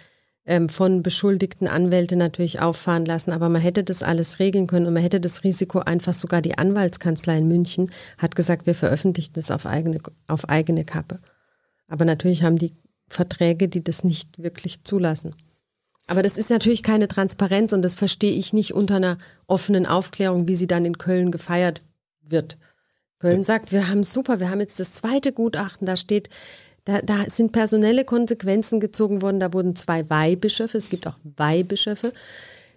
[0.46, 4.94] ähm, von beschuldigten Anwälte natürlich auffahren lassen, aber man hätte das alles regeln können und
[4.94, 9.50] man hätte das Risiko einfach sogar die Anwaltskanzlei in München hat gesagt, wir veröffentlichen das
[9.50, 11.18] auf eigene, auf eigene Kappe.
[11.88, 12.74] Aber natürlich haben die
[13.08, 15.34] Verträge, die das nicht wirklich zulassen.
[16.06, 20.48] Aber das ist natürlich keine Transparenz und das verstehe ich nicht unter einer offenen Aufklärung,
[20.48, 21.82] wie sie dann in Köln gefeiert
[22.22, 22.56] wird.
[23.18, 26.28] Köln sagt, wir haben super, wir haben jetzt das zweite Gutachten, da steht,
[26.84, 32.12] da, da sind personelle Konsequenzen gezogen worden, da wurden zwei Weihbischöfe, es gibt auch Weihbischöfe,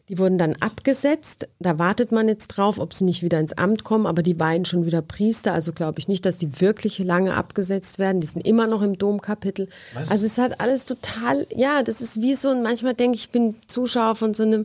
[0.07, 3.83] die wurden dann abgesetzt, da wartet man jetzt drauf, ob sie nicht wieder ins Amt
[3.83, 7.35] kommen, aber die weihen schon wieder Priester, also glaube ich nicht, dass die wirklich lange
[7.35, 9.67] abgesetzt werden, die sind immer noch im Domkapitel.
[10.09, 13.29] Also es hat alles total, ja, das ist wie so ein, manchmal denke ich, ich
[13.29, 14.63] bin Zuschauer von so einem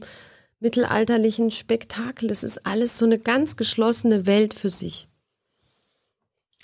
[0.60, 5.08] mittelalterlichen Spektakel, das ist alles so eine ganz geschlossene Welt für sich.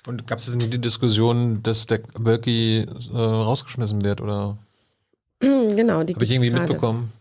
[0.06, 4.56] Und gab es nicht die Diskussion, dass der Wölki äh, rausgeschmissen wird oder
[5.40, 6.64] Genau, die habe ich irgendwie gerade.
[6.64, 7.12] mitbekommen?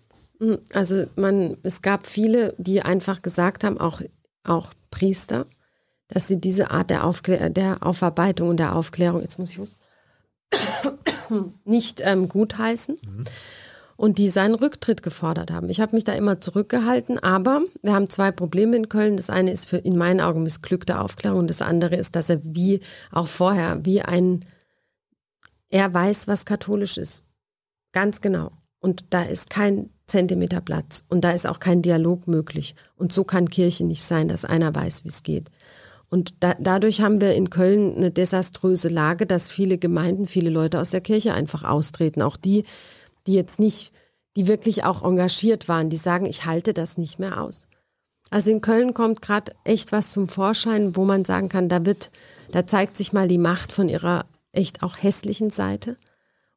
[0.74, 4.02] Also man, es gab viele, die einfach gesagt haben, auch,
[4.44, 5.46] auch Priester,
[6.08, 9.60] dass sie diese Art der, Aufklär der Aufarbeitung und der Aufklärung, jetzt muss ich
[11.66, 12.98] nicht ähm, gutheißen
[14.00, 15.68] und die seinen Rücktritt gefordert haben.
[15.68, 19.18] Ich habe mich da immer zurückgehalten, aber wir haben zwei Probleme in Köln.
[19.18, 22.40] Das eine ist für in meinen Augen missglückte Aufklärung und das andere ist, dass er
[22.42, 22.80] wie
[23.12, 24.46] auch vorher, wie ein,
[25.68, 27.26] er weiß, was katholisch ist.
[27.92, 28.54] Ganz genau.
[28.80, 32.76] Und da ist kein Zentimeter Platz und da ist auch kein Dialog möglich.
[32.96, 35.50] Und so kann Kirche nicht sein, dass einer weiß, wie es geht.
[36.10, 40.80] Und da, dadurch haben wir in Köln eine desaströse Lage, dass viele Gemeinden, viele Leute
[40.80, 42.22] aus der Kirche einfach austreten.
[42.22, 42.64] Auch die,
[43.30, 43.92] die jetzt nicht,
[44.36, 47.68] die wirklich auch engagiert waren, die sagen, ich halte das nicht mehr aus.
[48.32, 52.10] Also in Köln kommt gerade echt was zum Vorschein, wo man sagen kann, da wird,
[52.52, 55.96] da zeigt sich mal die Macht von ihrer echt auch hässlichen Seite.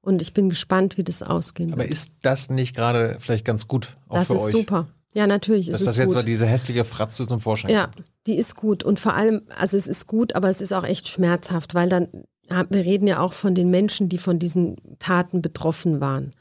[0.00, 1.90] Und ich bin gespannt, wie das ausgehen Aber wird.
[1.92, 4.52] ist das nicht gerade vielleicht ganz gut auch Das für ist euch?
[4.52, 4.86] super.
[5.14, 6.14] Ja, natürlich Dass ist das jetzt gut.
[6.16, 8.06] mal diese hässliche Fratze zum Vorschein Ja, kommt.
[8.26, 8.82] die ist gut.
[8.82, 12.08] Und vor allem, also es ist gut, aber es ist auch echt schmerzhaft, weil dann,
[12.48, 16.32] wir reden ja auch von den Menschen, die von diesen Taten betroffen waren.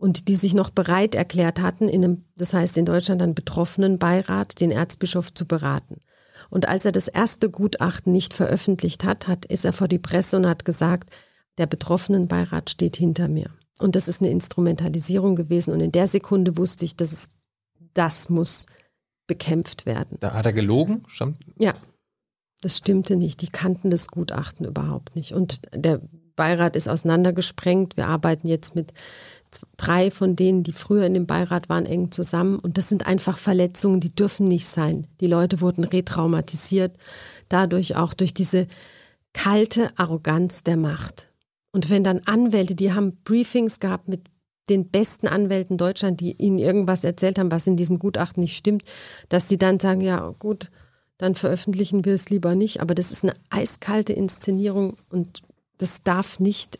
[0.00, 4.58] Und die sich noch bereit erklärt hatten, in einem, das heißt in Deutschland dann Betroffenenbeirat,
[4.58, 6.00] den Erzbischof zu beraten.
[6.48, 10.38] Und als er das erste Gutachten nicht veröffentlicht hat, hat, ist er vor die Presse
[10.38, 11.10] und hat gesagt,
[11.58, 13.50] der Betroffenenbeirat steht hinter mir.
[13.78, 15.74] Und das ist eine Instrumentalisierung gewesen.
[15.74, 17.30] Und in der Sekunde wusste ich, dass es,
[17.92, 18.64] das muss
[19.26, 20.16] bekämpft werden.
[20.20, 21.02] Da hat er gelogen?
[21.08, 21.36] Stimmt?
[21.58, 21.74] Ja,
[22.62, 23.42] das stimmte nicht.
[23.42, 25.32] Die kannten das Gutachten überhaupt nicht.
[25.34, 26.00] Und der
[26.40, 27.98] Beirat ist auseinandergesprengt.
[27.98, 28.94] Wir arbeiten jetzt mit
[29.76, 32.58] drei von denen, die früher in dem Beirat waren, eng zusammen.
[32.58, 35.06] Und das sind einfach Verletzungen, die dürfen nicht sein.
[35.20, 36.96] Die Leute wurden retraumatisiert,
[37.50, 38.68] dadurch auch durch diese
[39.34, 41.28] kalte Arroganz der Macht.
[41.72, 44.22] Und wenn dann Anwälte, die haben Briefings gehabt mit
[44.70, 48.84] den besten Anwälten Deutschland, die ihnen irgendwas erzählt haben, was in diesem Gutachten nicht stimmt,
[49.28, 50.70] dass sie dann sagen, ja gut,
[51.18, 52.80] dann veröffentlichen wir es lieber nicht.
[52.80, 55.42] Aber das ist eine eiskalte Inszenierung und
[55.80, 56.78] das darf nicht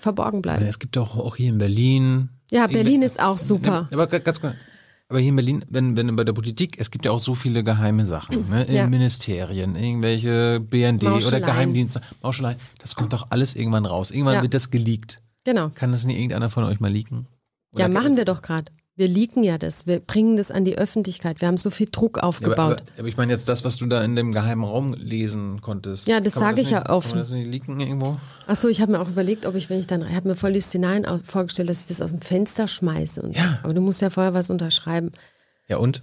[0.00, 0.64] verborgen bleiben.
[0.66, 3.88] Es gibt auch, auch hier in Berlin Ja, Berlin ist auch super.
[3.92, 4.54] Aber ga- ganz kurz.
[5.08, 7.62] Aber hier in Berlin, wenn, wenn bei der Politik, es gibt ja auch so viele
[7.62, 8.64] geheime Sachen, ne?
[8.64, 8.86] In Ja.
[8.88, 11.44] Ministerien, irgendwelche BND oder Mauscheleien.
[11.44, 14.10] Geheimdienste, Mauschelei, das kommt doch alles irgendwann raus.
[14.10, 14.42] Irgendwann Ja.
[14.42, 15.22] wird das geleakt.
[15.44, 15.70] Genau.
[15.74, 17.26] Kann das nicht irgendeiner von euch mal leaken?
[17.76, 18.70] Ja, Oder- machen wir doch gerade.
[18.98, 19.86] Wir leaken ja das.
[19.86, 21.42] Wir bringen das an die Öffentlichkeit.
[21.42, 22.56] Wir haben so viel Druck Ja, aber, aufgebaut.
[22.80, 26.06] aber, aber ich meine jetzt das, was du da in dem geheimen Raum lesen konntest.
[26.08, 27.10] Ja, das sage ich ja nicht, offen.
[27.10, 28.18] Kann man das nicht leaken irgendwo?
[28.46, 30.54] Achso, ich habe mir auch überlegt, ob ich, wenn ich dann, ich habe mir voll
[30.54, 33.20] die Szenarien vorgestellt, dass ich das aus dem Fenster schmeiße.
[33.20, 33.58] Und Ja.
[33.62, 35.12] Aber du musst ja vorher was unterschreiben.
[35.68, 36.02] Ja und?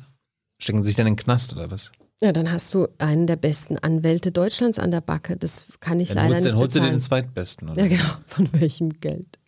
[0.60, 1.92] Stecken sie sich dann in den Knast oder was?
[2.22, 5.36] Ja, dann hast du einen der besten Anwälte Deutschlands an der Backe.
[5.36, 6.96] Das kann ich Dann leider holst, nicht dann holst du dir bezahlen.
[6.96, 7.82] den zweitbesten, oder?
[7.82, 8.10] ja, genau.
[8.28, 9.40] Von welchem Geld?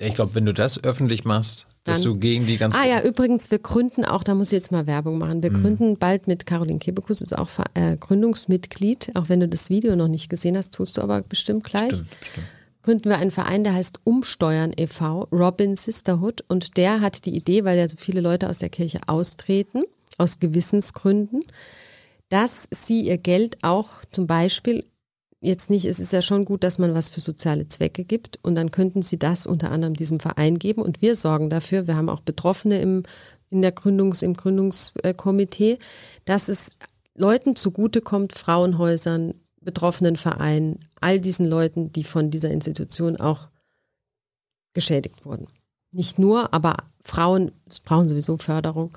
[0.00, 2.84] Ja, ich glaube, wenn du das öffentlich machst, dass Dann- du gegen die ganze Ah
[2.86, 5.42] ja, übrigens, wir gründen auch, da muss ich jetzt mal Werbung machen, Mhm.
[5.42, 9.94] wir gründen bald mit Caroline Kebekus, ist auch äh, Gründungsmitglied, auch wenn du das Video
[9.94, 11.94] noch nicht gesehen hast, tust du aber bestimmt gleich.
[11.94, 12.46] Stimmt, stimmt.
[12.82, 16.44] gründen wir einen Verein, der heißt Umsteuern e.V., Robin Sisterhood.
[16.48, 19.84] Und der hat die Idee, weil ja so viele Leute aus der Kirche austreten,
[20.18, 21.44] aus Gewissensgründen,
[22.28, 24.84] dass sie ihr Geld auch zum Beispiel
[25.44, 28.54] jetzt nicht, es ist ja schon gut, dass man was für soziale Zwecke gibt und
[28.54, 32.08] dann könnten sie das unter anderem diesem Verein geben und wir sorgen dafür, wir haben
[32.08, 33.02] auch Betroffene im,
[33.50, 35.78] in der Gründungs, im Gründungskomitee,
[36.24, 36.70] dass es
[37.14, 43.48] Leuten zugutekommt, Frauenhäusern, betroffenen Vereinen, all diesen Leuten, die von dieser Institution auch
[44.72, 45.46] geschädigt wurden.
[45.92, 47.52] Nicht nur, aber Frauen
[47.84, 48.96] brauchen sowieso Förderung.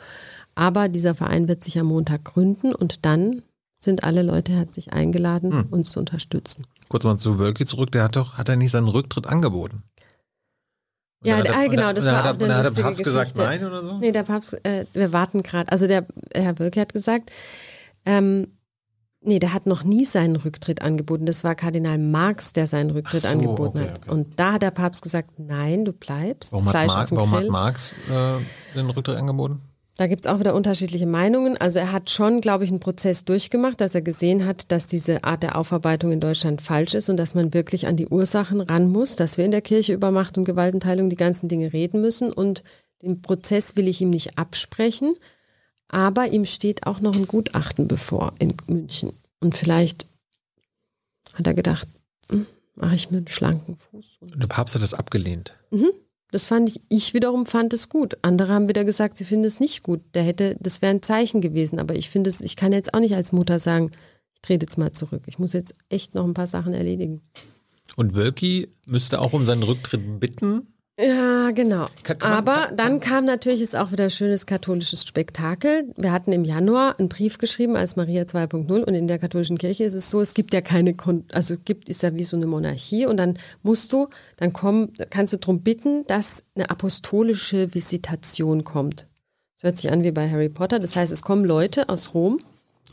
[0.55, 3.43] Aber dieser Verein wird sich am Montag gründen und dann
[3.87, 5.65] sind alle Leute herzlich eingeladen, Hm.
[5.71, 6.65] uns zu unterstützen.
[6.89, 9.83] Kurz mal zu Wölki zurück, der hat doch, hat er nicht seinen Rücktritt angeboten?
[11.21, 12.83] Und Ja, dann hat ah, er- genau, das war hat er- auch eine hat der
[12.83, 13.97] Papst gesagt nein oder so?
[13.97, 15.71] Nee, der Papst, äh, wir warten gerade.
[15.71, 17.31] Also der Herr Wölke hat gesagt,
[18.05, 18.47] ähm,
[19.21, 21.25] nee, der hat noch nie seinen Rücktritt angeboten.
[21.25, 23.97] Das war Kardinal Marx, der seinen Rücktritt so, angeboten okay, hat.
[24.03, 24.11] okay.
[24.11, 26.53] Und da hat der Papst gesagt, nein, du bleibst.
[26.53, 27.47] Warum, hat, Fleisch Mar auf dem warum hat.
[27.47, 29.61] Marx äh, den Rücktritt angeboten?
[29.97, 31.57] Da gibt es auch wieder unterschiedliche Meinungen.
[31.57, 35.23] Also er hat schon, glaube ich, einen Prozess durchgemacht, dass er gesehen hat, dass diese
[35.23, 38.91] Art der Aufarbeitung in Deutschland falsch ist und dass man wirklich an die Ursachen ran
[38.91, 42.31] muss, dass wir in der Kirche über Macht und Gewaltenteilung die ganzen Dinge reden müssen.
[42.31, 42.63] Und
[43.01, 45.15] den Prozess will ich ihm nicht absprechen,
[45.87, 49.13] aber ihm steht auch noch ein Gutachten bevor in München.
[49.39, 50.05] Und vielleicht
[51.33, 51.87] hat er gedacht,
[52.29, 52.45] hm,
[52.75, 54.05] mache ich mir einen schlanken Fuß.
[54.19, 55.55] Und Der Papst hat das abgelehnt.
[56.31, 58.17] Das fand ich, ich wiederum fand es gut.
[58.21, 60.01] Andere haben wieder gesagt, sie finden es nicht gut.
[60.13, 61.79] Der hätte, das wäre ein Zeichen gewesen.
[61.79, 63.91] Aber ich finde es, ich kann jetzt auch nicht als Mutter sagen,
[64.33, 65.23] ich trete jetzt mal zurück.
[65.27, 67.21] Ich muss jetzt echt noch ein paar Sachen erledigen.
[67.95, 70.67] Und Wölki müsste auch um seinen Rücktritt bitten.
[70.99, 71.85] Ja, genau.
[72.01, 75.93] Kann- kann man- Aber kann- dann kam natürlich ist auch wieder schönes katholisches Spektakel.
[75.95, 79.83] Wir hatten im Januar einen Brief geschrieben als Maria 2.0 und in der katholischen Kirche
[79.83, 80.95] ist es so, es gibt ja keine,
[81.31, 84.89] also es gibt, ist ja wie so eine Monarchie und dann musst du, dann komm,
[85.11, 89.05] kannst du darum bitten, dass eine apostolische Visitation kommt.
[89.57, 90.79] Das hört sich an wie bei Harry Potter.
[90.79, 92.39] Das heißt, es kommen Leute aus Rom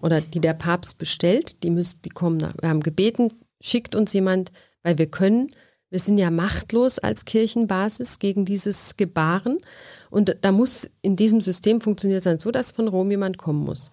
[0.02, 3.32] oder die der Papst bestellt, die müssen, die kommen nach, wir haben gebeten,
[3.62, 4.52] schickt uns jemand,
[4.82, 5.48] weil wir können,
[5.94, 9.58] wir sind ja machtlos als Kirchenbasis gegen dieses Gebaren.
[10.10, 13.92] Und da muss in diesem System funktioniert dann so, dass von Rom jemand kommen muss.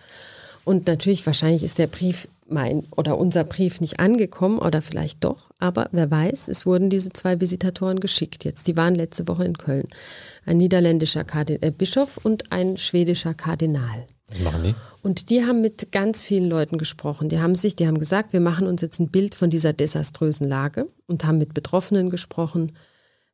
[0.64, 5.52] Und natürlich, wahrscheinlich ist der Brief mein oder unser Brief nicht angekommen oder vielleicht doch,
[5.60, 8.66] aber wer weiß, es wurden diese zwei Visitatoren geschickt jetzt.
[8.66, 9.88] Die waren letzte Woche in Köln.
[10.48, 14.08] Ein niederländischer Kardin äh, Bischof und ein schwedischer Kardinal.
[14.32, 14.76] Was machen die?
[15.04, 17.30] Und die haben mit ganz vielen Leuten gesprochen.
[17.30, 20.48] Die haben sich, die haben gesagt, wir machen uns jetzt ein Bild von dieser desaströsen
[20.48, 22.74] Lage und haben mit Betroffenen gesprochen,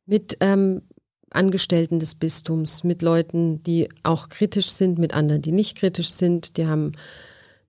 [0.06, 0.82] mit ähm,
[1.30, 6.56] Angestellten des Bistums, mit Leuten, die auch kritisch sind, mit anderen, die nicht kritisch sind.
[6.56, 6.92] Die haben,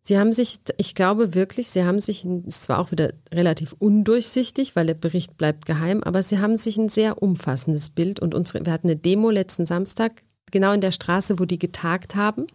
[0.02, 4.78] sie haben sich, ich glaube wirklich, sie haben sich, es war auch wieder relativ undurchsichtig,
[4.78, 8.66] weil der Bericht bleibt geheim, aber sie haben sich ein sehr umfassendes Bild und unsere,
[8.66, 12.48] wir hatten eine Demo letzten Samstag, genau in der Straße, wo die getagt haben.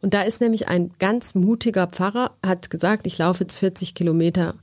[0.00, 4.54] Und da ist nämlich ein ganz mutiger Pfarrer, hat gesagt, ich laufe jetzt 40 Kilometer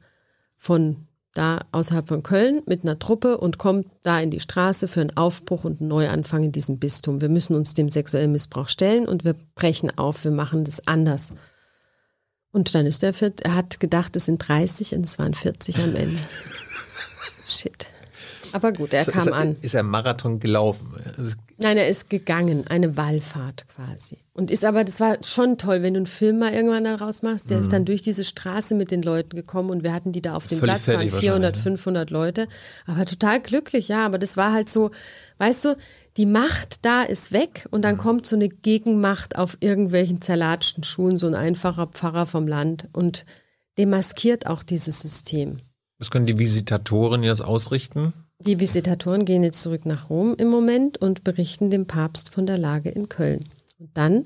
[0.55, 5.01] von da außerhalb von Köln mit einer Truppe und kommt da in die Straße für
[5.01, 7.19] einen Aufbruch und einen Neuanfang in diesem Bistum.
[7.21, 11.33] Wir müssen uns dem sexuellen Missbrauch stellen und wir brechen auf, wir machen das anders.
[12.51, 13.13] Und dann ist er,
[13.43, 16.19] er hat gedacht, es sind 30 und es waren 40 am Ende.
[17.47, 17.87] Shit.
[18.55, 19.55] Aber gut, er Ist- kam ist, an.
[19.59, 20.95] Ist er Marathon gelaufen?
[21.17, 24.19] Also, Nein, er ist gegangen, eine Wallfahrt quasi.
[24.31, 27.49] Und ist aber, das war schon toll, wenn du einen Film mal irgendwann daraus machst.
[27.49, 30.37] Der ist dann durch diese Straße mit den Leuten gekommen und wir hatten die da
[30.37, 32.47] auf dem Völlig Platz, waren fertig 400, wahrscheinlich, 500 Leute.
[32.85, 34.05] Aber total glücklich, ja.
[34.05, 34.91] Aber das war halt so,
[35.39, 35.75] weißt du,
[36.15, 41.17] die Macht da ist weg und dann kommt so eine Gegenmacht auf irgendwelchen zerlatschten Schuhen,
[41.17, 43.25] so ein einfacher Pfarrer vom Land und
[43.77, 45.57] demaskiert auch dieses System.
[45.97, 48.13] Was können die Visitatoren jetzt ausrichten?
[48.39, 52.57] Die Visitatoren gehen jetzt zurück nach Rom im Moment und berichten dem Papst von der
[52.57, 53.45] Lage in Köln.
[53.79, 54.25] Und dann,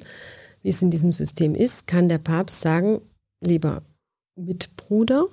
[0.62, 3.02] wie es in diesem System ist, kann der Papst sagen,
[3.42, 3.84] lieber
[4.36, 5.26] Mitbruder,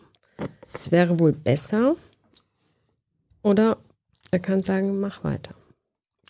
[0.74, 1.96] es wäre wohl besser.
[3.42, 3.78] Oder
[4.30, 5.54] er kann sagen, mach weiter.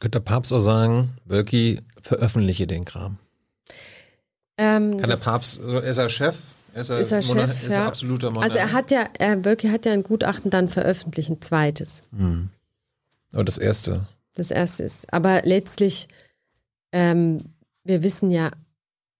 [0.01, 3.19] Könnte der Papst auch sagen, Wölki, veröffentliche den Kram.
[4.59, 6.37] Ähm, Kann der Papst, also ist er Chef?
[6.77, 7.87] Ist er, Ist er Chef, ist er ja.
[7.87, 8.45] absoluter Monarch?
[8.45, 12.03] Also er hat ja, er wirklich hat ja ein Gutachten dann veröffentlicht, ein zweites.
[12.15, 12.51] Hm.
[13.33, 14.07] Aber das erste.
[14.35, 15.13] Das erste ist.
[15.13, 16.07] Aber letztlich,
[16.93, 17.47] ähm,
[17.85, 18.51] wir wissen ja,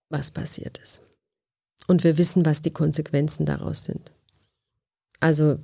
[0.09, 1.01] was passiert ist.
[1.87, 4.11] Und wir wissen, was die Konsequenzen daraus sind.
[5.19, 5.57] Also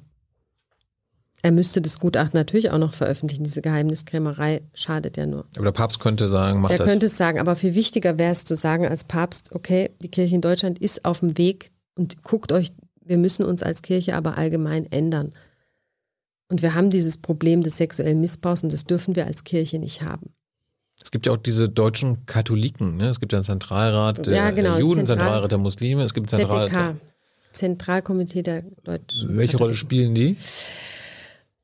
[1.44, 3.44] er müsste das Gutachten natürlich auch noch veröffentlichen.
[3.44, 5.46] Diese Geheimniskrämerei schadet ja nur.
[5.56, 6.88] Aber der Papst könnte sagen, mach Er das.
[6.88, 10.34] könnte es sagen, aber viel wichtiger wäre es zu sagen als Papst, okay, die Kirche
[10.36, 12.72] in Deutschland ist auf dem Weg und guckt euch,
[13.02, 15.34] wir müssen uns als Kirche aber allgemein ändern.
[16.50, 20.02] Und wir haben dieses Problem des sexuellen Missbrauchs und das dürfen wir als Kirche nicht
[20.02, 20.34] haben.
[21.02, 22.98] Es gibt ja auch diese deutschen Katholiken.
[22.98, 23.10] Ne?
[23.10, 26.04] Es gibt ja einen Zentralrat der, Ja, genau, der Juden, Zentral- Zentralrat der Muslime.
[26.04, 26.70] Es gibt einen Zentralrat.
[26.70, 26.96] ZDK,
[27.52, 29.36] Zentralkomitee der Deutschen.
[29.36, 29.76] Welche Rolle Katholiken.
[29.76, 30.38] spielen die?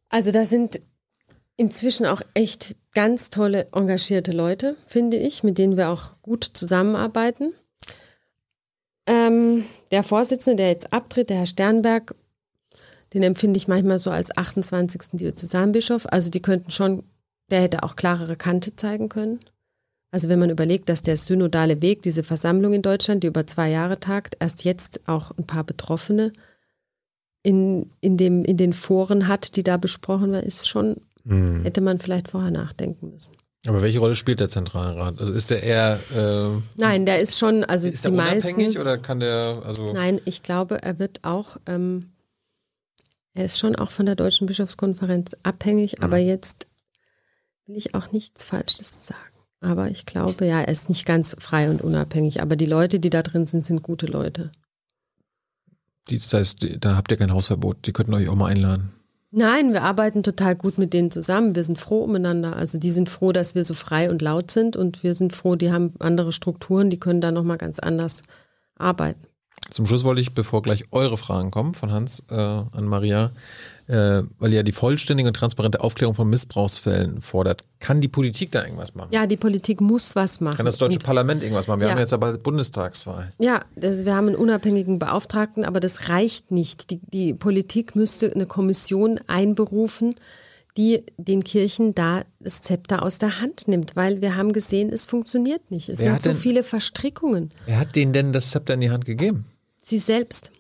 [0.10, 0.82] Also da sind
[1.56, 7.54] inzwischen auch echt ganz tolle, engagierte Leute, finde ich, mit denen wir auch gut zusammenarbeiten.
[9.10, 12.14] Ähm, der Vorsitzende, der jetzt abtritt, der Herr Sternberg,
[13.14, 15.02] den empfinde ich manchmal so als 28.
[15.14, 16.06] Diözesanbischof.
[16.12, 17.04] Also die könnten schon,
[17.50, 19.40] der hätte auch klarere Kante zeigen können.
[20.12, 23.72] Also wenn man überlegt, dass der synodale Weg, diese Versammlung in Deutschland, die über zwei
[23.72, 26.32] Jahre tagt, erst jetzt auch ein paar Betroffene
[27.42, 31.64] in, in, dem, in den Foren hat, die da besprochen werden, ist schon, Hm.
[31.64, 33.34] hätte man vielleicht vorher nachdenken müssen.
[33.68, 35.20] Aber welche Rolle spielt der Zentralrat?
[35.20, 38.82] Also ist der eher äh, Nein, der ist schon, also ist die der unabhängig meisten.
[38.82, 42.10] oder kann der also Nein, ich glaube, er wird auch, ähm,
[43.34, 46.04] er ist schon auch von der Deutschen Bischofskonferenz abhängig, Mhm.
[46.06, 46.68] aber jetzt
[47.66, 49.20] will ich auch nichts Falsches sagen.
[49.62, 53.10] Aber ich glaube, ja, er ist nicht ganz frei und unabhängig, aber die Leute, die
[53.10, 54.52] da drin sind, sind gute Leute.
[56.10, 57.86] das heißt, da habt ihr kein Hausverbot.
[57.86, 58.94] Die könnten euch auch mal einladen.
[59.32, 61.54] Nein, wir arbeiten total gut mit denen zusammen.
[61.54, 62.56] Wir sind froh umeinander.
[62.56, 65.56] Also die sind froh, dass wir so frei und laut sind und wir sind froh,
[65.56, 68.24] die haben andere Strukturen, die können da nochmal ganz anders
[68.76, 69.24] arbeiten.
[69.70, 73.30] Zum Schluss wollte ich, bevor gleich eure Fragen kommen von Hans äh, an Maria,
[73.90, 77.64] äh, weil ja die vollständige und transparente Aufklärung von Missbrauchsfällen fordert.
[77.80, 79.10] Kann die Politik da irgendwas machen?
[79.12, 80.58] Ja, die Politik muss was machen.
[80.58, 81.80] Kann das deutsche Und- Parlament irgendwas machen?
[81.80, 81.94] Wir Ja.
[81.94, 83.34] haben jetzt aber Bundestagswahl.
[83.40, 86.92] Ja, das, wir haben einen unabhängigen Beauftragten, aber das reicht nicht.
[86.92, 90.16] Die, die Politik müsste eine Kommission einberufen,
[90.78, 95.04] die den Kirchen da das Zepter aus der Hand nimmt, weil wir haben gesehen, es
[95.06, 95.90] funktioniert nicht.
[95.90, 97.50] Es Wer sind so denn- viele Verstrickungen.
[97.66, 99.46] Wer hat denen denn das Zepter in die Hand gegeben?
[99.82, 100.52] Sie selbst.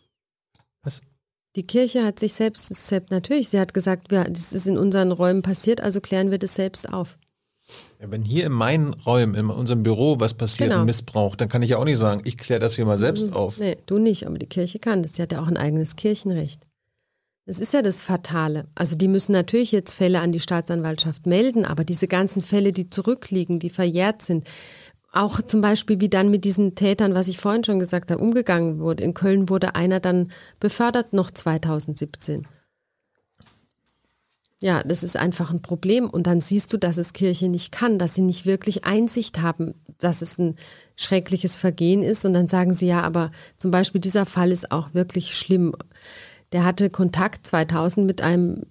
[1.60, 5.12] Die Kirche hat sich selbst Zepter, natürlich, sie hat gesagt, wir, das ist in unseren
[5.12, 7.18] Räumen passiert, also klären wir das selbst auf.
[8.00, 10.86] Ja, wenn hier in meinen Räumen, in unserem Büro was passiert, Genau.
[10.86, 13.58] Missbrauch, dann kann ich ja auch nicht sagen, ich kläre das hier mal selbst auf.
[13.58, 15.16] Nee, du nicht, aber die Kirche kann das.
[15.16, 16.62] Sie hat ja auch ein eigenes Kirchenrecht.
[17.46, 18.68] Das ist ja das Fatale.
[18.74, 22.90] Also die müssen natürlich jetzt Fälle an die Staatsanwaltschaft melden, aber diese ganzen Fälle, die
[22.90, 24.48] zurückliegen, die verjährt sind,
[25.12, 28.80] auch zum Beispiel wie dann mit diesen Tätern, was ich vorhin schon gesagt habe, umgegangen
[28.80, 29.04] wurde.
[29.04, 32.48] In Köln wurde einer dann befördert noch 2017.
[34.62, 36.10] Ja, das ist einfach ein Problem.
[36.10, 39.74] Und dann siehst du, dass es Kirche nicht kann, dass sie nicht wirklich Einsicht haben,
[40.00, 40.56] dass es ein
[40.96, 42.26] schreckliches Vergehen ist.
[42.26, 45.76] Und dann sagen sie, ja, aber zum Beispiel dieser Fall ist auch wirklich schlimm.
[46.52, 48.66] Der hatte Kontakt 2000 mit einem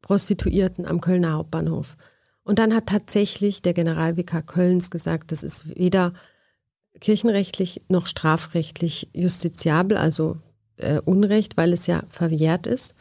[0.00, 1.96] Prostituierten am Kölner Hauptbahnhof.
[2.44, 6.12] Und dann hat tatsächlich der Generalvikar Kölns gesagt, das ist weder
[7.00, 10.36] kirchenrechtlich noch strafrechtlich justiziabel, also
[10.76, 12.94] äh, Unrecht, weil es ja verjährt ist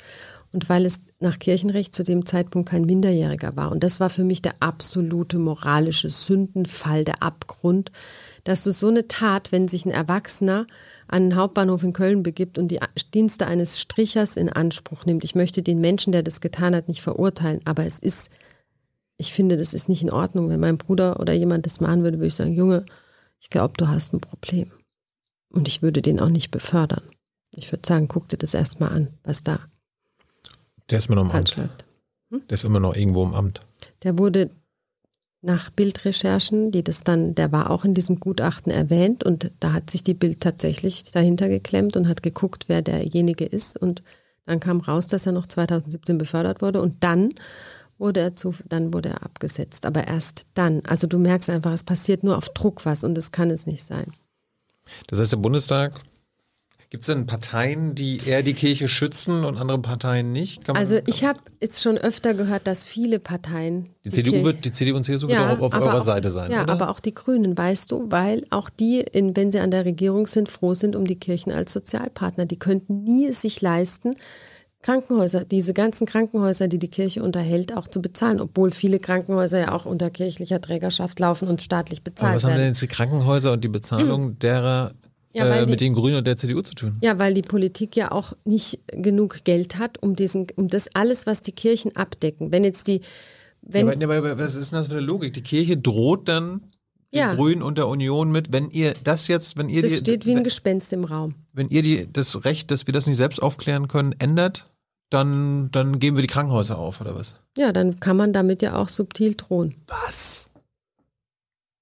[0.53, 3.71] und weil es nach Kirchenrecht zu dem Zeitpunkt kein Minderjähriger war.
[3.71, 7.91] Und das war für mich der absolute moralische Sündenfall, der Abgrund,
[8.43, 10.67] dass du so eine Tat, wenn sich ein Erwachsener
[11.07, 12.79] an den Hauptbahnhof in Köln begibt und die
[13.13, 15.23] Dienste eines Strichers in Anspruch nimmt.
[15.23, 18.29] Ich möchte den Menschen, der das getan hat, nicht verurteilen, aber es ist,
[19.23, 20.49] ich finde, das ist nicht in Ordnung.
[20.49, 22.85] Wenn mein Bruder oder jemand das machen würde, würde ich sagen, Junge,
[23.39, 24.69] ich glaube, du hast ein Problem.
[25.49, 27.03] Und ich würde den auch nicht befördern.
[27.51, 29.59] Ich würde sagen, guck dir das erstmal an, was da
[30.89, 31.55] Der ist immer noch im Amt.
[31.55, 31.85] läuft.
[32.49, 33.61] Der ist immer noch irgendwo im Amt.
[34.03, 34.49] Der wurde
[35.41, 39.89] nach Bildrecherchen, die das dann, der war auch in diesem Gutachten erwähnt und da hat
[39.89, 44.03] sich die Bild tatsächlich dahinter geklemmt und hat geguckt, wer derjenige ist und
[44.45, 47.33] dann kam raus, dass er noch 2017 befördert wurde und dann
[48.03, 50.81] wurde er zu, dann wurde er abgesetzt, aber erst dann.
[50.85, 53.83] Also du merkst einfach, es passiert nur auf Druck was und das kann es nicht
[53.83, 54.13] sein.
[55.07, 55.93] Das heißt, der Bundestag
[56.89, 60.67] Gibt es denn Parteien, die eher die Kirche schützen und andere Parteien nicht?
[60.67, 64.65] Man- Also ich habe jetzt schon öfter gehört, dass viele Parteien die CDU Kirche- wird,
[64.65, 66.73] die CDU und CSU wird auch auf eurer auch, Seite sein, Ja, oder?
[66.73, 70.27] aber auch die Grünen, weißt du, weil auch die, in, wenn sie an der Regierung
[70.27, 72.45] sind, froh sind um die Kirchen als Sozialpartner.
[72.45, 74.13] Die könnten nie es sich leisten,
[74.83, 79.71] Krankenhäuser, diese ganzen Krankenhäuser, die die Kirche unterhält, auch zu bezahlen, obwohl viele Krankenhäuser ja
[79.71, 82.67] auch unter kirchlicher Trägerschaft laufen und staatlich aber bezahlt was haben denn werden.
[82.73, 84.93] jetzt die Krankenhäuser und die Bezahlung derer
[85.33, 86.97] Ja, äh, die- mit den Grünen und der CDU zu tun?
[87.01, 91.25] Ja, weil die Politik ja auch nicht genug Geld hat, um diesen, um das alles,
[91.25, 92.51] was die Kirchen abdecken.
[92.51, 93.01] Wenn jetzt die,
[93.63, 95.33] wenn, ja, aber, aber was ist denn das für eine Logik?
[95.33, 96.61] Die Kirche droht dann
[97.13, 97.35] den Ja.
[97.35, 100.35] Grünen und der Union mit, wenn ihr das jetzt, wenn ihr das die, steht wie
[100.35, 101.35] ein Gespenst im Raum.
[101.53, 104.67] wenn ihr die, das Recht, dass wir das nicht selbst aufklären können, ändert,
[105.13, 107.35] dann, dann geben wir die Krankenhäuser auf, oder was?
[107.57, 109.75] Ja, dann kann man damit ja auch subtil drohen.
[109.87, 110.49] Was?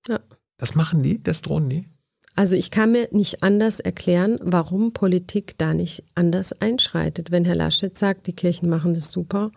[0.08, 0.20] Ja.
[0.58, 1.22] Das machen die?
[1.24, 1.88] Das drohen die?
[2.36, 7.30] Also ich kann mir nicht anders erklären, warum Politik da nicht anders einschreitet.
[7.32, 9.52] Wenn Herr Laschet sagt, die Kirchen machen das super,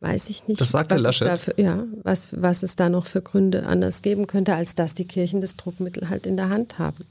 [0.00, 1.28] weiß ich nicht, Das sagt Herr was, es Laschet?
[1.28, 4.94] da für, ja, was, was es da noch für Gründe anders geben könnte, als dass
[4.94, 7.04] die Kirchen das Druckmittel halt in der Hand haben.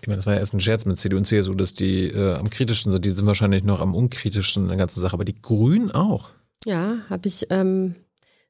[0.00, 2.34] Ich meine, das war ja erst ein Scherz mit CDU und CSU, dass die äh,
[2.34, 3.04] am kritischsten sind.
[3.04, 5.14] Die sind wahrscheinlich noch am unkritischsten in der ganzen Sache.
[5.14, 6.30] Aber die Grünen auch.
[6.66, 7.94] Ja, habe ich, ähm,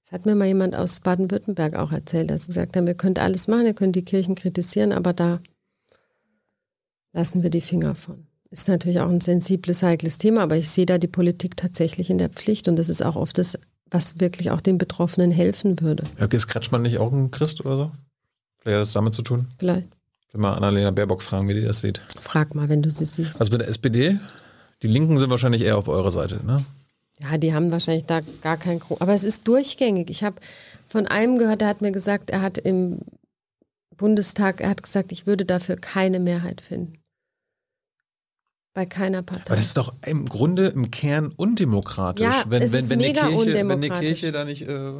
[0.03, 3.19] das hat mir mal jemand aus Baden-Württemberg auch erzählt, dass sie gesagt haben, ihr könnt
[3.19, 5.41] alles machen, ihr könnt die Kirchen kritisieren, aber da
[7.13, 8.27] lassen wir die Finger von.
[8.51, 12.19] Ist natürlich auch ein sensibles, heikles Thema, aber ich sehe da die Politik tatsächlich in
[12.19, 13.59] der Pflicht und das ist auch oft das,
[13.91, 16.05] was wirklich auch den Betroffenen helfen würde.
[16.19, 17.93] Ja, ist Kretschmann nicht auch ein Christ oder so?
[18.59, 19.49] Vielleicht hat das damit zu tun.
[19.59, 19.89] Vielleicht
[20.37, 22.01] mal Annalena Baerbock fragen, wie die das sieht.
[22.21, 23.41] frag mal, wenn du sie siehst.
[23.41, 24.19] Also mit der SPD,
[24.83, 26.65] die Linken sind wahrscheinlich eher auf eurer Seite, ne?
[27.21, 30.11] Ja, die haben wahrscheinlich da gar kein Gro Aber es ist durchgängig.
[30.11, 30.37] Ich habe
[30.89, 33.01] von einem gehört, der hat mir gesagt, er hat im
[33.97, 36.95] Bundestag, er hat gesagt, ich würde dafür keine Mehrheit finden.
[38.75, 39.45] Bei keiner Partei.
[39.47, 42.99] Aber das ist doch im Grunde im Kern undemokratisch, Ja, wenn, es wenn, ist wenn,
[42.99, 44.09] die mega Kirche, wenn die undemokratisch.
[44.09, 44.93] Kirche da nicht, äh,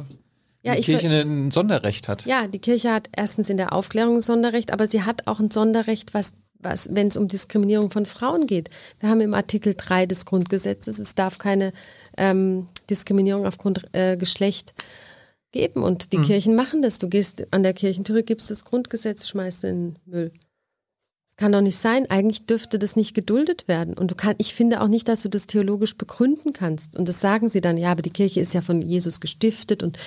[0.65, 2.25] Ja, die Kirche ein Sonderrecht hat.
[2.25, 5.51] ja, die Kirche hat erstens in der Aufklärung ein Sonderrecht, aber sie hat auch ein
[5.51, 8.69] Sonderrecht, was, was wenn es um Diskriminierung von Frauen geht.
[8.99, 11.71] Wir haben im Artikel 3 des Grundgesetzes, es darf keine
[12.17, 14.73] ähm, Diskriminierung aufgrund äh, Geschlecht
[15.51, 15.83] geben.
[15.83, 16.99] Und die Kirchen machen das.
[16.99, 20.31] Du gehst an der Kirchentür, gibst das Grundgesetz, schmeißt in den Müll.
[21.35, 22.09] Das kann doch nicht sein.
[22.09, 23.93] Eigentlich dürfte das nicht geduldet werden.
[23.93, 26.95] Und du kann, ich finde auch nicht, dass du das theologisch begründen kannst.
[26.95, 29.97] Und das sagen sie dann, ja, aber die Kirche ist ja von Jesus gestiftet und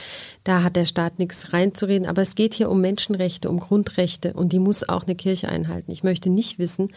[0.45, 2.09] da hat der Staat nichts reinzureden.
[2.09, 5.93] Aber es geht hier um Menschenrechte, um Grundrechte und die muss auch eine Kirche einhalten.
[5.93, 6.93] Ich möchte nicht wissen,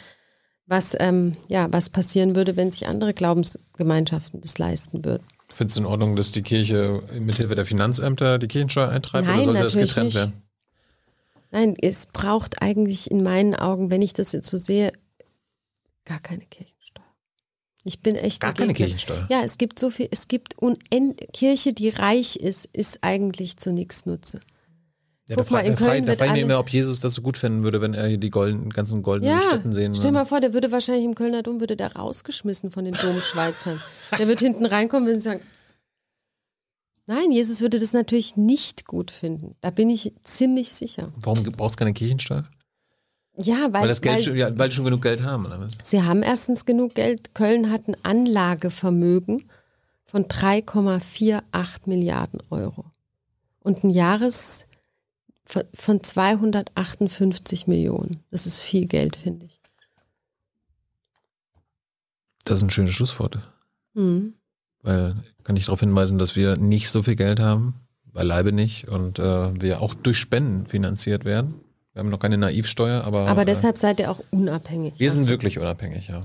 [0.66, 5.24] was, ähm, ja, was passieren würde, wenn sich andere Glaubensgemeinschaften das leisten würden.
[5.54, 9.46] Findest du in Ordnung, dass die Kirche mithilfe der Finanzämter die Kirchensteuer eintreibt Nein, oder
[9.46, 10.16] sollte das getrennt nicht.
[10.16, 10.42] werden?
[11.52, 14.92] Nein, es braucht eigentlich in meinen Augen, wenn ich das jetzt so sehe,
[16.06, 17.06] gar keine Kirchensteuer.
[17.84, 18.74] Ich bin echt Gar keine.
[18.74, 19.28] Kirchensteuer.
[19.30, 23.72] Ja, es gibt so viel, es gibt unend Kirche, die reich ist, ist eigentlich zu
[23.74, 24.40] nichts Nutze.
[25.28, 27.38] Ja, Guck da mal, in Köln da frage ich immer, ob Jesus das so gut
[27.38, 30.14] finden würde, wenn er hier die golden, ganzen goldenen Ja, Städten sehen stell würde.
[30.14, 33.80] mal vor, der würde wahrscheinlich im Kölner Dom, würde der rausgeschmissen von den Domschweizern.
[34.18, 35.40] der wird hinten reinkommen und sagen,
[37.14, 39.56] nein, Jesus würde das natürlich nicht gut finden.
[39.62, 41.12] Da bin ich ziemlich sicher.
[41.18, 42.48] Warum braucht es keine Kirchensteuer?
[43.38, 45.68] Ja, weil, Weil, das Geld weil schon, ja, weil die schon genug Geld haben, oder
[45.84, 47.34] sie haben erstens genug Geld.
[47.34, 49.50] Köln hat ein Anlagevermögen
[50.06, 51.42] von 3,48
[51.86, 52.86] Milliarden Euro
[53.62, 54.66] und ein Jahres
[55.46, 58.22] von- von 258 Millionen.
[58.32, 59.60] Das ist viel Geld, finde ich.
[62.44, 63.40] Das ist ein schönes Schlusswort.
[63.94, 64.34] Mhm.
[64.82, 69.20] Weil kann ich darauf hinweisen, dass wir nicht so viel Geld haben, beileibe nicht, und
[69.20, 71.56] äh, wir auch durch Spenden finanziert werden.
[71.94, 74.94] Wir haben noch keine Naivsteuer, aber, Aber äh, deshalb seid ihr auch unabhängig.
[74.98, 76.20] wir sind Also, wirklich unabhängig, ja.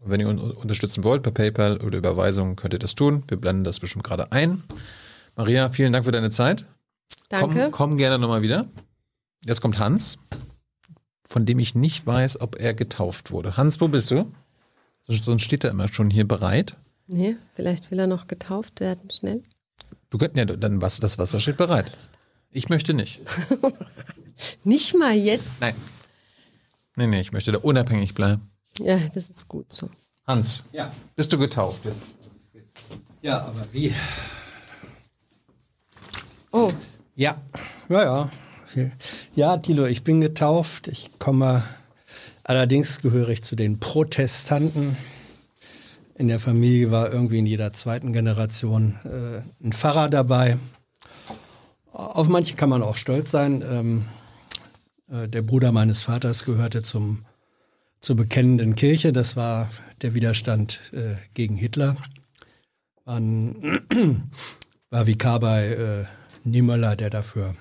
[0.00, 3.24] Und wenn ihr uns unterstützen wollt per PayPal oder Überweisung, könnt ihr das tun.
[3.26, 4.62] Wir blenden das bestimmt gerade ein.
[5.34, 6.66] Maria, vielen Dank für deine Zeit.
[7.28, 7.62] Danke.
[7.64, 8.66] Komm, komm gerne nochmal wieder.
[9.44, 10.18] Jetzt kommt Hans,
[11.28, 13.56] von dem ich nicht weiß, ob er getauft wurde.
[13.56, 14.30] Hans, wo bist du?
[15.06, 16.76] Sonst steht er immer schon hier bereit.
[17.08, 19.42] Nee, vielleicht will er noch getauft werden, schnell.
[20.10, 21.90] Du könntest ja dann was, das Wasser steht bereit.
[22.50, 23.20] Ich möchte nicht.
[24.64, 25.60] Nicht mal jetzt.
[25.60, 25.74] Nein.
[26.96, 28.50] Nee, nee, ich möchte da unabhängig bleiben.
[28.78, 29.90] Ja, das ist gut so.
[30.26, 30.92] Hans, Ja.
[31.16, 32.14] bist du getauft jetzt?
[33.22, 33.92] Ja, aber wie?
[36.52, 36.72] Oh,
[37.16, 37.40] Ja,
[37.88, 38.30] ja, ja.
[38.66, 38.92] Viel.
[39.34, 40.88] Ja, Thilo, ich bin getauft.
[40.88, 41.64] Ich komme,
[42.44, 44.96] allerdings gehöre ich zu den Protestanten.
[46.18, 50.58] In der Familie war irgendwie in jeder zweiten Generation äh, ein Pfarrer dabei.
[51.92, 53.62] Auf manche kann man auch stolz sein.
[53.62, 54.04] Ähm,
[55.08, 57.24] äh, der Bruder meines Vaters gehörte zum
[58.00, 59.12] zur bekennenden Kirche.
[59.12, 59.70] Das war
[60.02, 61.96] der Widerstand äh, gegen Hitler.
[63.04, 63.84] Waren,
[64.90, 66.04] war Vikar bei äh,
[66.42, 67.54] Niemöller, der dafür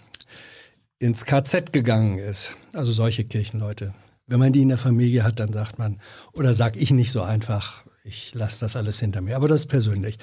[0.98, 2.58] ins KZ gegangen ist.
[2.74, 3.94] Also solche Kirchenleute.
[4.26, 6.00] Wenn man die in der Familie hat, dann sagt man,
[6.34, 9.36] oder sag ich nicht so einfach, ich lasse das alles hinter mir.
[9.36, 10.18] Aber das ist persönlich.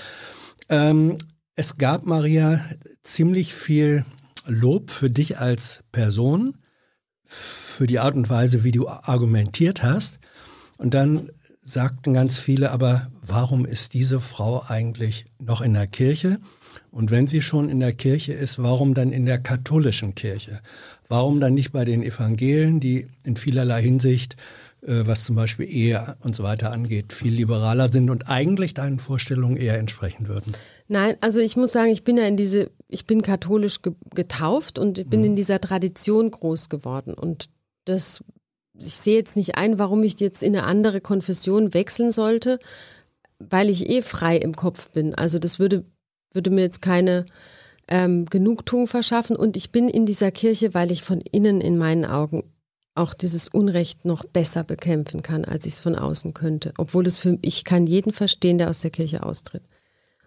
[0.68, 1.16] Ähm,
[1.54, 2.64] es gab, Maria,
[3.02, 4.04] ziemlich viel
[4.46, 6.56] Lob für dich als Person,
[7.24, 10.18] für die Art und Weise, wie du argumentiert hast.
[10.78, 11.30] Und dann
[11.62, 16.38] sagten ganz viele, aber warum ist diese Frau eigentlich noch in der Kirche?
[16.90, 20.60] Und wenn sie schon in der Kirche ist, warum dann in der katholischen Kirche?
[21.08, 24.36] Warum dann nicht bei den Evangelien, die in vielerlei Hinsicht,
[24.86, 29.56] was zum Beispiel Ehe und so weiter angeht, viel liberaler sind und eigentlich deinen Vorstellungen
[29.56, 30.52] eher entsprechen würden?
[30.88, 34.78] Nein, also ich muss sagen, ich bin ja in diese, ich bin katholisch ge getauft
[34.78, 35.26] und bin mhm.
[35.26, 37.14] in dieser Tradition groß geworden.
[37.14, 37.48] Und
[37.86, 38.22] das,
[38.78, 42.58] ich sehe jetzt nicht ein, warum ich jetzt in eine andere Konfession wechseln sollte,
[43.38, 45.14] weil ich eh frei im Kopf bin.
[45.14, 45.84] Also das würde,
[46.32, 47.24] würde mir jetzt keine
[47.88, 49.36] ähm, Genugtuung verschaffen.
[49.36, 52.44] Und ich bin in dieser Kirche, weil ich von innen in meinen Augen
[52.94, 56.72] auch dieses Unrecht noch besser bekämpfen kann, als ich es von außen könnte.
[56.78, 59.62] Obwohl es für ich kann jeden verstehen, der aus der Kirche austritt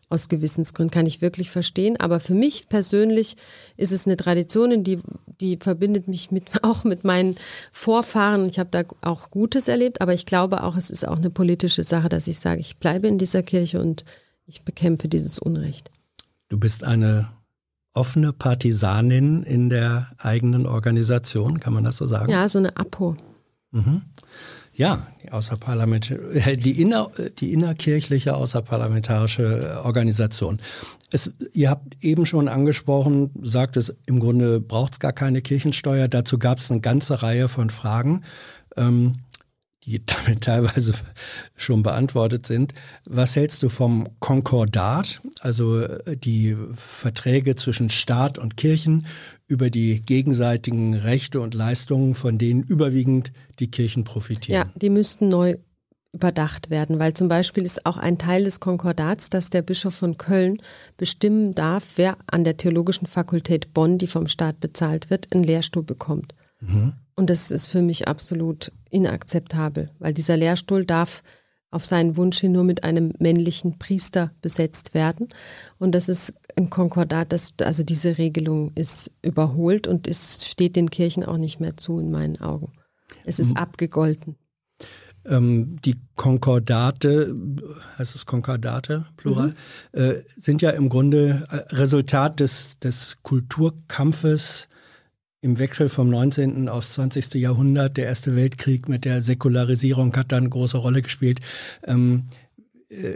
[0.10, 1.98] aus Gewissensgründen, kann ich wirklich verstehen.
[2.00, 3.36] Aber für mich persönlich
[3.76, 5.00] ist es eine Tradition, die,
[5.42, 7.36] die verbindet mich mit, auch mit meinen
[7.72, 8.48] Vorfahren.
[8.48, 11.84] Ich habe da auch Gutes erlebt, aber ich glaube auch, es ist auch eine politische
[11.84, 14.06] Sache, dass ich sage, ich bleibe in dieser Kirche und
[14.46, 15.92] ich bekämpfe dieses Unrecht.
[16.48, 17.28] Du bist eine
[17.98, 22.32] offene Partisanin in der eigenen Organisation, kann man das so sagen?
[22.32, 23.18] Ja, so eine APO.
[23.72, 24.04] Mhm.
[24.74, 26.14] Ja, die außerparlament,
[26.58, 27.10] die, inner,
[27.40, 30.60] die innerkirchliche außerparlamentarische Organisation.
[31.10, 36.08] Es, ihr habt eben schon angesprochen, sagt es, im Grunde braucht es gar keine Kirchensteuer.
[36.08, 38.22] Dazu gab es eine ganze Reihe von Fragen.
[38.76, 39.14] Ähm,
[39.88, 40.94] die damit teilweise
[41.56, 42.74] schon beantwortet sind.
[43.06, 49.08] Was hältst du vom Konkordat, also äh, die Verträge zwischen Staat und Kirchen
[49.48, 54.68] über die gegenseitigen Rechte und Leistungen, von denen überwiegend die Kirchen profitieren?
[54.68, 55.56] Ja, die müssten neu
[56.14, 60.18] überdacht werden, weil zum Beispiel ist auch ein Teil des Konkordats, dass der Bischof von
[60.18, 60.58] Köln
[60.98, 65.84] bestimmen darf, wer an der Theologischen Fakultät Bonn, die vom Staat bezahlt wird, einen Lehrstuhl
[65.84, 66.34] bekommt.
[66.60, 66.94] Mhm.
[67.18, 71.24] Und das ist für mich absolut inakzeptabel, weil dieser Lehrstuhl darf
[71.72, 75.28] auf seinen Wunsch hin nur mit einem männlichen Priester besetzt werden.
[75.80, 80.92] Und das ist ein Konkordat, das, also diese Regelung ist überholt und es steht den
[80.92, 82.72] Kirchen auch nicht mehr zu in meinen Augen.
[83.26, 84.38] Es ist abgegolten.
[85.26, 87.36] Ähm, die Konkordate,
[87.98, 89.54] heißt es Konkordate, plural,
[89.94, 90.00] mhm.
[90.00, 94.70] äh, sind ja im Grunde äh, Resultat des, des Kulturkampfes
[95.48, 96.68] im Wechsel vom 19.
[96.68, 97.36] aufs 20.
[97.36, 101.40] Jahrhundert, der Erste Weltkrieg mit der Säkularisierung hat dann eine große Rolle gespielt.
[101.86, 102.26] Ähm,
[102.90, 103.14] äh,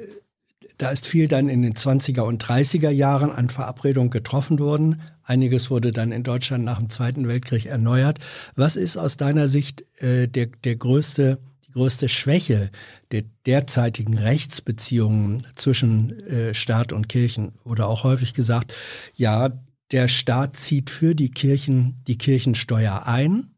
[0.77, 5.01] da ist viel dann in den 20er und 30er Jahren an Verabredungen getroffen worden.
[5.23, 8.19] Einiges wurde dann in Deutschland nach dem Zweiten Weltkrieg erneuert.
[8.55, 11.37] Was ist aus deiner Sicht äh, der, der größte,
[11.67, 12.71] die größte Schwäche
[13.11, 17.51] der derzeitigen Rechtsbeziehungen zwischen äh, Staat und Kirchen?
[17.65, 18.73] Oder auch häufig gesagt,
[19.15, 19.49] ja,
[19.91, 23.55] der Staat zieht für die Kirchen die Kirchensteuer ein.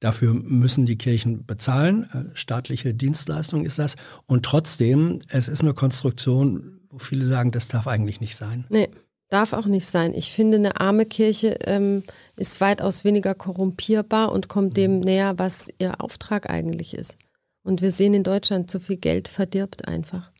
[0.00, 2.08] Dafür müssen die Kirchen bezahlen.
[2.12, 3.96] Äh, staatliche Dienstleistung ist das.
[4.26, 8.64] Und trotzdem, es ist eine Konstruktion, wo viele sagen, das darf eigentlich nicht sein.
[8.68, 8.88] Nee,
[9.28, 10.12] darf auch nicht sein.
[10.14, 12.02] Ich finde, eine arme Kirche ähm,
[12.36, 17.16] ist weitaus weniger korrumpierbar und kommt dem näher, was ihr Auftrag eigentlich ist.
[17.62, 20.32] Und wir sehen in Deutschland, zu viel Geld verdirbt einfach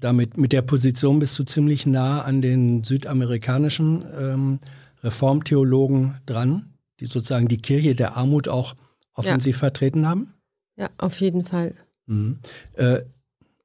[0.00, 4.58] damit mit der Position bist du ziemlich nah an den südamerikanischen ähm,
[5.02, 8.74] Reformtheologen dran, die sozusagen die Kirche der Armut auch
[9.14, 9.60] offensiv ja.
[9.60, 10.34] vertreten haben?
[10.76, 11.74] Ja, auf jeden Fall.
[12.06, 12.38] Mhm.
[12.74, 13.00] Äh,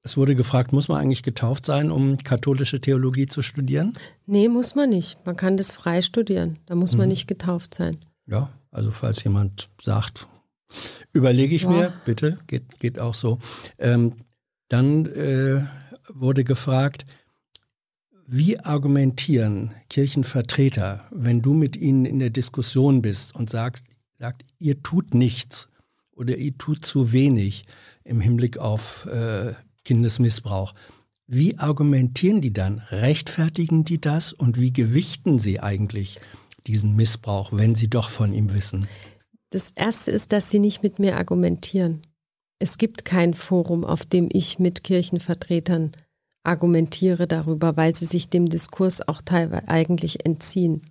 [0.03, 3.93] es wurde gefragt, muss man eigentlich getauft sein, um katholische Theologie zu studieren?
[4.27, 5.17] Nee, muss man nicht.
[5.25, 6.59] Man kann das frei studieren.
[6.67, 6.99] Da muss mhm.
[6.99, 7.97] man nicht getauft sein.
[8.27, 10.27] Ja, also falls jemand sagt,
[11.11, 11.69] überlege ich ja.
[11.69, 13.39] mir, bitte, geht, geht auch so.
[13.79, 14.13] Ähm,
[14.69, 15.63] dann äh,
[16.10, 17.06] wurde gefragt,
[18.27, 23.86] wie argumentieren Kirchenvertreter, wenn du mit ihnen in der Diskussion bist und sagst,
[24.18, 25.69] sagt, ihr tut nichts
[26.11, 27.65] oder ihr tut zu wenig
[28.03, 29.53] im Hinblick auf äh,
[29.84, 30.73] Kindesmissbrauch?
[31.27, 32.80] Wie argumentieren die dann?
[32.90, 36.19] Rechtfertigen die das und wie gewichten sie eigentlich
[36.68, 38.88] diesen Missbrauch, wenn sie doch von ihm wissen?
[39.52, 42.02] Das Erste ist, dass sie nicht mit mir argumentieren.
[42.60, 45.91] Es gibt kein Forum, auf dem ich mit Kirchenvertretern
[46.44, 50.82] argumentiere darüber, weil sie sich dem Diskurs auch teilweise eigentlich entziehen.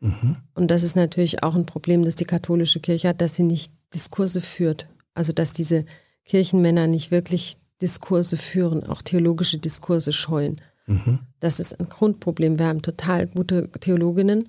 [0.00, 0.36] Mhm.
[0.54, 3.72] Und das ist natürlich auch ein Problem, das die katholische Kirche hat, dass sie nicht
[3.92, 5.84] Diskurse führt Also dass diese
[6.24, 10.60] Kirchenmänner nicht wirklich Diskurse führen, auch theologische Diskurse scheuen.
[10.86, 11.20] Mhm.
[11.40, 12.58] Das ist ein Grundproblem.
[12.58, 14.48] Wir haben total gute Theologinnen,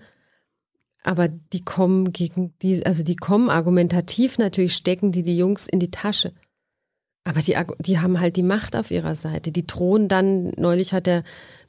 [1.03, 5.79] aber die kommen gegen die, also die kommen argumentativ natürlich, stecken die die Jungs in
[5.79, 6.33] die Tasche.
[7.23, 9.51] Aber die, die haben halt die Macht auf ihrer Seite.
[9.51, 11.23] Die drohen dann, neulich hat der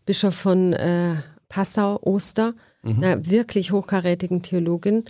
[0.07, 1.16] Bischof von äh,
[1.49, 3.03] Passau, Oster, mhm.
[3.03, 5.05] einer wirklich hochkarätigen Theologin,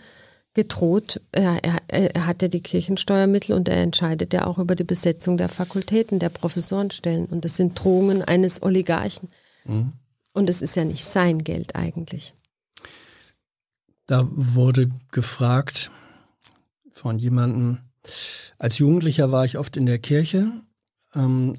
[0.54, 1.20] gedroht.
[1.32, 1.80] Er, er,
[2.14, 6.18] er hat ja die Kirchensteuermittel und er entscheidet ja auch über die Besetzung der Fakultäten,
[6.18, 7.26] der Professorenstellen.
[7.26, 9.28] Und das sind Drohungen eines Oligarchen.
[9.64, 9.92] Mhm.
[10.34, 12.34] Und es ist ja nicht sein Geld eigentlich.
[14.06, 15.90] Da wurde gefragt
[16.92, 17.78] von jemandem,
[18.62, 20.46] als Jugendlicher war ich oft in der Kirche
[21.16, 21.54] ähm,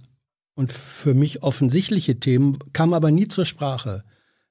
[0.56, 4.06] und für mich offensichtliche Themen kamen aber nie zur Sprache.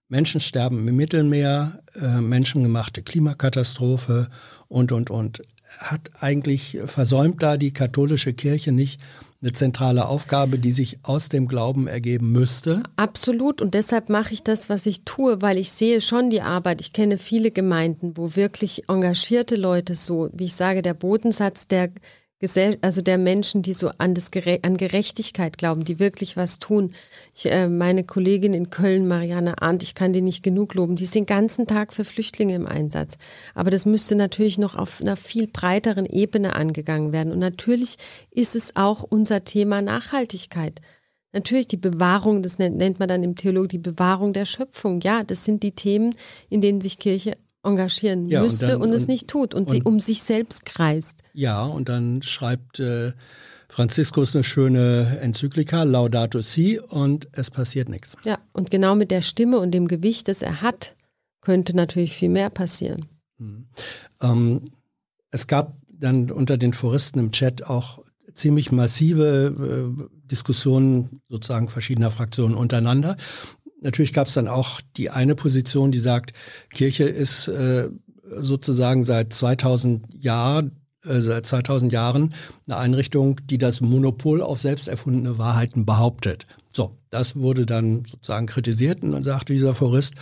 [0.08, 4.28] Menschen sterben im Mittelmeer, äh, menschengemachte Klimakatastrophe
[4.68, 5.42] und, und, und.
[5.78, 9.00] Hat eigentlich versäumt da die katholische Kirche nicht
[9.40, 12.82] eine zentrale Aufgabe, die sich aus dem Glauben ergeben müsste?
[12.96, 13.62] Absolut.
[13.62, 16.82] Und deshalb mache ich das, was ich tue, weil ich sehe schon die Arbeit.
[16.82, 21.90] Ich kenne viele Gemeinden, wo wirklich engagierte Leute so, wie ich sage, der Bodensatz der
[22.80, 24.30] also der Menschen, die so an, das
[24.62, 26.94] an Gerechtigkeit glauben, die wirklich was tun.
[27.34, 31.04] Ich, äh, meine Kollegin in Köln, Marianne Arndt, ich kann die nicht genug loben, die
[31.04, 33.16] ist den ganzen Tag für Flüchtlinge im Einsatz.
[33.54, 37.32] Aber das müsste natürlich noch auf einer viel breiteren Ebene angegangen werden.
[37.32, 37.96] Und natürlich
[38.30, 40.80] ist es auch unser Thema Nachhaltigkeit.
[41.32, 45.00] Natürlich die Bewahrung, das nennt, nennt man dann im Theolog die Bewahrung der Schöpfung.
[45.00, 46.14] Ja, das sind die Themen,
[46.50, 49.70] in denen sich Kirche engagieren ja, müsste und, dann, und, es nicht tut und, und,
[49.70, 51.18] sie um sich selbst kreist.
[51.32, 53.12] Ja, und dann schreibt äh,
[53.68, 58.16] Franziskus eine schöne Enzyklika, Laudato Si, und es passiert nichts.
[58.24, 60.96] Ja, und genau mit der Stimme und dem Gewicht, das er hat,
[61.40, 63.06] könnte natürlich viel mehr passieren.
[63.38, 63.66] Mhm.
[64.20, 64.72] Ähm,
[65.30, 68.00] es gab dann unter den Foristen im Chat auch
[68.34, 73.16] ziemlich massive äh, Diskussionen sozusagen verschiedener Fraktionen untereinander.
[73.82, 76.32] Natürlich gab es dann auch die eine Position, die sagt,
[76.72, 77.88] Kirche ist äh,
[78.38, 82.34] sozusagen seit 2000 Jahren äh, seit 2000 Jahren
[82.66, 86.46] eine Einrichtung, die das Monopol auf selbst erfundene Wahrheiten behauptet.
[86.72, 90.14] So, das wurde dann sozusagen kritisiert und dann sagte dieser Forist,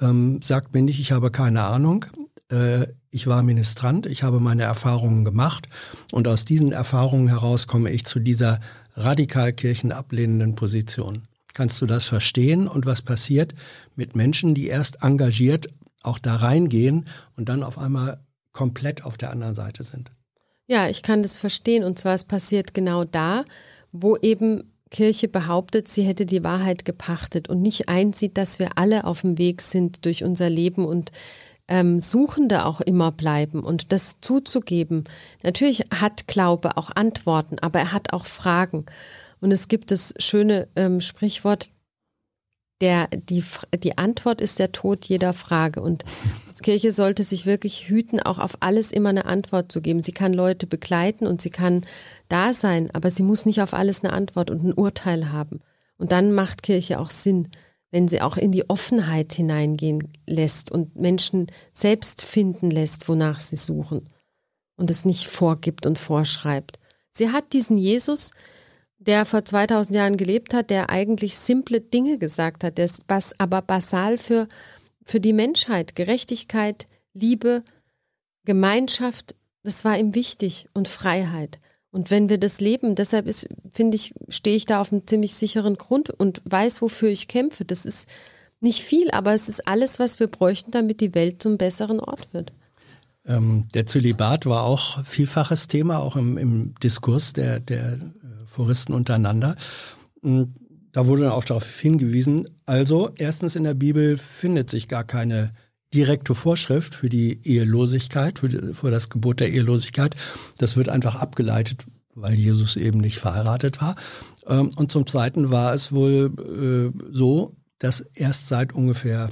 [0.00, 2.06] ähm, sagt mir nicht, ich habe keine Ahnung.
[2.50, 5.68] Äh, ich war Ministrant, ich habe meine Erfahrungen gemacht
[6.12, 8.60] und aus diesen Erfahrungen heraus komme ich zu dieser
[8.94, 11.22] radikal kirchenablehnenden Position.
[11.54, 13.54] Kannst du das verstehen und was passiert
[13.94, 15.68] mit Menschen, die erst engagiert
[16.02, 17.06] auch da reingehen
[17.36, 18.20] und dann auf einmal
[18.52, 20.10] komplett auf der anderen Seite sind?
[20.66, 23.44] Ja, ich kann das verstehen und zwar es passiert genau da,
[23.92, 29.04] wo eben Kirche behauptet, sie hätte die Wahrheit gepachtet und nicht einsieht, dass wir alle
[29.04, 31.10] auf dem Weg sind durch unser Leben und
[31.68, 35.04] ähm, Suchende auch immer bleiben und das zuzugeben.
[35.42, 38.84] Natürlich hat Glaube auch Antworten, aber er hat auch Fragen.
[39.42, 41.68] Und es gibt das schöne ähm, Sprichwort,
[42.80, 43.44] der, die,
[43.82, 45.82] die Antwort ist der Tod jeder Frage.
[45.82, 46.04] Und
[46.56, 50.00] die Kirche sollte sich wirklich hüten, auch auf alles immer eine Antwort zu geben.
[50.02, 51.84] Sie kann Leute begleiten und sie kann
[52.28, 55.60] da sein, aber sie muss nicht auf alles eine Antwort und ein Urteil haben.
[55.98, 57.48] Und dann macht Kirche auch Sinn,
[57.90, 63.56] wenn sie auch in die Offenheit hineingehen lässt und Menschen selbst finden lässt, wonach sie
[63.56, 64.08] suchen
[64.76, 66.78] und es nicht vorgibt und vorschreibt.
[67.10, 68.30] Sie hat diesen Jesus,
[69.06, 73.62] der vor 2000 Jahren gelebt hat, der eigentlich simple Dinge gesagt hat, das was aber
[73.62, 74.48] basal für,
[75.04, 77.62] für die Menschheit, Gerechtigkeit, Liebe,
[78.44, 81.60] Gemeinschaft, das war ihm wichtig und Freiheit.
[81.90, 85.34] Und wenn wir das leben, deshalb ist, finde ich, stehe ich da auf einem ziemlich
[85.34, 87.64] sicheren Grund und weiß, wofür ich kämpfe.
[87.64, 88.08] Das ist
[88.60, 92.32] nicht viel, aber es ist alles, was wir bräuchten, damit die Welt zum besseren Ort
[92.32, 92.52] wird.
[93.26, 97.98] Ähm, der Zölibat war auch vielfaches Thema, auch im, im Diskurs der, der
[98.46, 99.56] Foristen untereinander.
[100.22, 105.52] Da wurde dann auch darauf hingewiesen, also erstens in der Bibel findet sich gar keine
[105.94, 110.16] direkte Vorschrift für die Ehelosigkeit, für, die, für das Gebot der Ehelosigkeit.
[110.58, 113.96] Das wird einfach abgeleitet, weil Jesus eben nicht verheiratet war.
[114.46, 119.30] Ähm, und zum Zweiten war es wohl äh, so, dass erst seit ungefähr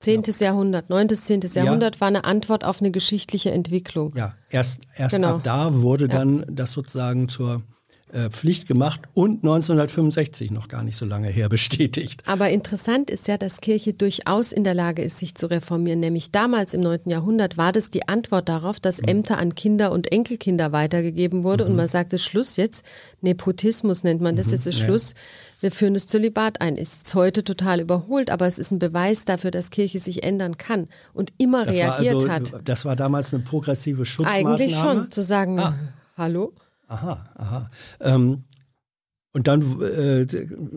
[0.00, 2.00] Zehntes Jahrhundert, neuntes, zehntes Jahrhundert ja.
[2.02, 4.14] war eine Antwort auf eine geschichtliche Entwicklung.
[4.14, 5.36] Ja, erst, erst genau.
[5.36, 6.44] ab da wurde dann ja.
[6.50, 7.62] das sozusagen zur
[8.14, 12.22] äh, Pflicht gemacht und 1965 noch gar nicht so lange her bestätigt.
[12.26, 15.98] Aber interessant ist ja, dass Kirche durchaus in der Lage ist, sich zu reformieren.
[15.98, 17.00] Nämlich damals im 9.
[17.06, 19.08] Jahrhundert war das die Antwort darauf, dass mhm.
[19.08, 21.70] Ämter an Kinder und Enkelkinder weitergegeben wurde mhm.
[21.70, 22.84] und man sagte, Schluss jetzt,
[23.20, 24.52] Nepotismus nennt man das, mhm.
[24.52, 24.84] jetzt ist ja.
[24.84, 25.14] Schluss.
[25.60, 26.76] Wir führen das Zölibat ein.
[26.76, 30.88] Ist heute total überholt, aber es ist ein Beweis dafür, dass Kirche sich ändern kann
[31.14, 32.52] und immer das reagiert also, hat.
[32.64, 34.54] Das war damals eine progressive Schutzmaßnahme?
[34.54, 35.74] Eigentlich schon, zu sagen, ah.
[36.16, 36.52] hallo?
[36.86, 37.70] Aha, aha.
[38.00, 38.44] Ähm,
[39.32, 40.26] und dann äh,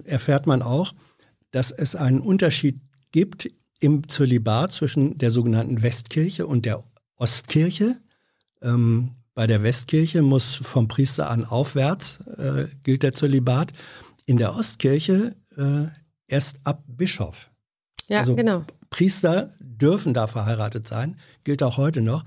[0.06, 0.94] erfährt man auch,
[1.52, 2.80] dass es einen Unterschied
[3.12, 6.84] gibt im Zölibat zwischen der sogenannten Westkirche und der
[7.18, 7.96] Ostkirche.
[8.62, 13.74] Ähm, bei der Westkirche muss vom Priester an aufwärts äh, gilt der Zölibat.
[14.26, 15.86] In der Ostkirche äh,
[16.28, 17.50] erst ab Bischof.
[18.08, 18.66] Ja, Also genau.
[18.90, 22.24] Priester dürfen da verheiratet sein, gilt auch heute noch.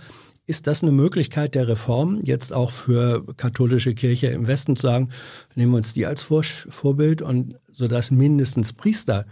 [0.51, 5.11] Ist das eine Möglichkeit der Reform, jetzt auch für katholische Kirche im Westen zu sagen,
[5.55, 9.27] nehmen wir uns die als Vor Vorbild und sodass mindestens Priester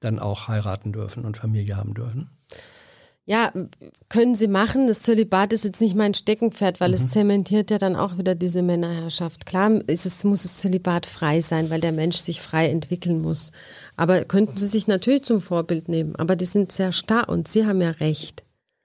[0.00, 2.30] dann auch heiraten dürfen und Familie haben dürfen?
[3.26, 3.52] Ja,
[4.08, 4.86] können sie machen.
[4.86, 6.94] Das Zölibat ist jetzt nicht mein Steckenpferd, weil Mhm.
[6.94, 9.44] es zementiert ja dann auch wieder diese Männerherrschaft.
[9.44, 13.52] Klar ist es, muss das Zölibat frei sein, weil der Mensch sich frei entwickeln muss.
[13.94, 16.16] Aber könnten sie sich natürlich zum Vorbild nehmen.
[16.16, 18.42] Aber die sind sehr starr und sie haben ja recht.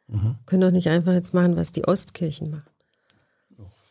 [0.07, 0.35] Mhm.
[0.45, 2.69] Können doch nicht einfach jetzt machen, was die Ostkirchen machen.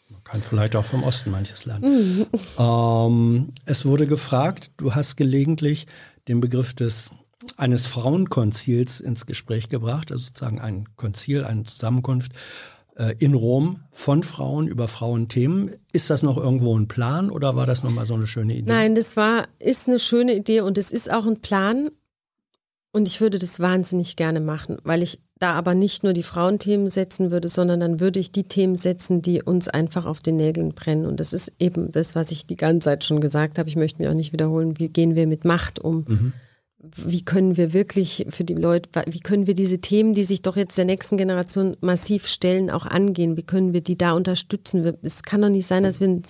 [0.09, 2.26] Man kann vielleicht auch vom Osten manches lernen.
[2.59, 5.86] Ähm, es wurde gefragt, du hast gelegentlich
[6.28, 7.10] den Begriff des
[7.56, 12.32] eines Frauenkonzils ins Gespräch gebracht, also sozusagen ein Konzil, eine Zusammenkunft
[12.97, 15.70] äh, in Rom von Frauen über Frauenthemen.
[15.93, 18.70] Ist das noch irgendwo ein Plan oder war das nochmal so eine schöne Idee?
[18.70, 21.90] Nein, das war, ist eine schöne Idee und es ist auch ein Plan.
[22.92, 26.88] Und ich würde das wahnsinnig gerne machen, weil ich da aber nicht nur die Frauenthemen
[26.88, 30.72] setzen würde, sondern dann würde ich die Themen setzen, die uns einfach auf den Nägeln
[30.72, 31.04] brennen.
[31.04, 33.68] Und das ist eben das, was ich die ganze Zeit schon gesagt habe.
[33.68, 34.78] Ich möchte mich auch nicht wiederholen.
[34.78, 36.32] Wie gehen wir mit Macht um?
[36.78, 40.56] Wie können wir wirklich für die Leute, wie können wir diese Themen, die sich doch
[40.56, 43.36] jetzt der nächsten Generation massiv stellen, auch angehen?
[43.36, 44.96] Wie können wir die da unterstützen?
[45.02, 46.20] Es kann doch nicht sein, dass wir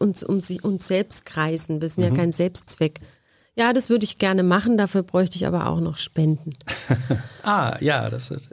[0.00, 1.80] uns um sie, uns selbst kreisen.
[1.80, 3.00] Wir sind ja kein Selbstzweck.
[3.56, 6.50] Ja, das würde ich gerne machen, dafür bräuchte ich aber auch noch Spenden.
[7.42, 8.50] Ah, ja, das ist,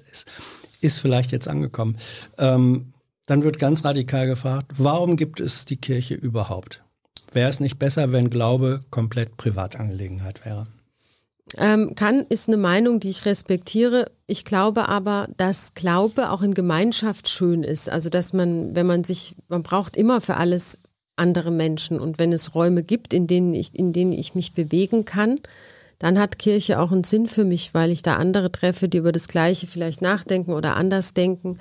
[0.81, 1.97] ist, vielleicht jetzt angekommen.
[2.37, 2.93] Ähm,
[3.25, 6.83] dann wird ganz radikal gefragt, warum gibt es die Kirche überhaupt?
[7.31, 10.65] Wäre es nicht besser, wenn Glaube komplett Privatangelegenheit wäre?
[11.57, 14.11] Ähm, kann ist eine Meinung, die ich respektiere.
[14.27, 17.89] Ich glaube aber, dass Glaube auch in Gemeinschaft schön ist.
[17.89, 20.82] Also dass man, wenn man sich, man braucht immer für alles
[21.15, 25.05] andere Menschen und wenn es Räume gibt, in denen ich, in denen ich mich bewegen
[25.05, 25.39] kann,
[25.99, 29.11] dann hat Kirche auch einen Sinn für mich, weil ich da andere treffe, die über
[29.11, 31.59] das Gleiche vielleicht nachdenken oder anders denken.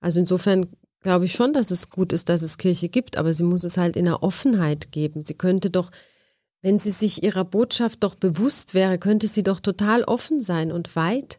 [0.00, 0.66] Also insofern
[1.02, 3.76] glaube ich schon, dass es gut ist, dass es Kirche gibt, aber sie muss es
[3.76, 5.22] halt in einer Offenheit geben.
[5.24, 5.90] Sie könnte doch
[6.66, 10.96] wenn sie sich ihrer Botschaft doch bewusst wäre, könnte sie doch total offen sein und
[10.96, 11.38] weit.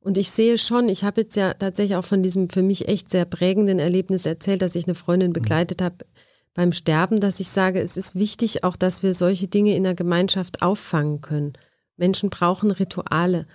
[0.00, 3.10] Und ich sehe schon, ich habe jetzt ja tatsächlich auch von diesem für mich echt
[3.10, 6.06] sehr prägenden Erlebnis erzählt, dass ich eine Freundin begleitet habe
[6.54, 9.94] beim Sterben, dass ich sage, es ist wichtig auch, dass wir solche Dinge in der
[9.94, 11.52] Gemeinschaft auffangen können.
[11.96, 13.46] Menschen brauchen Rituale.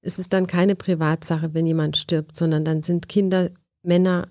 [0.00, 3.50] Es ist dann keine Privatsache, wenn jemand stirbt, sondern dann sind Kinder,
[3.82, 4.28] Männer,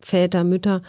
[0.00, 0.82] Väter, Mütter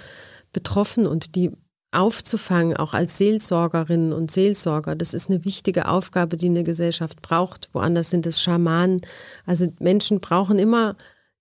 [0.53, 1.51] betroffen und die
[1.91, 4.95] aufzufangen, auch als Seelsorgerinnen und Seelsorger.
[4.95, 7.69] Das ist eine wichtige Aufgabe, die eine Gesellschaft braucht.
[7.73, 9.01] Woanders sind es Schamanen.
[9.47, 10.95] Also Menschen brauchen immer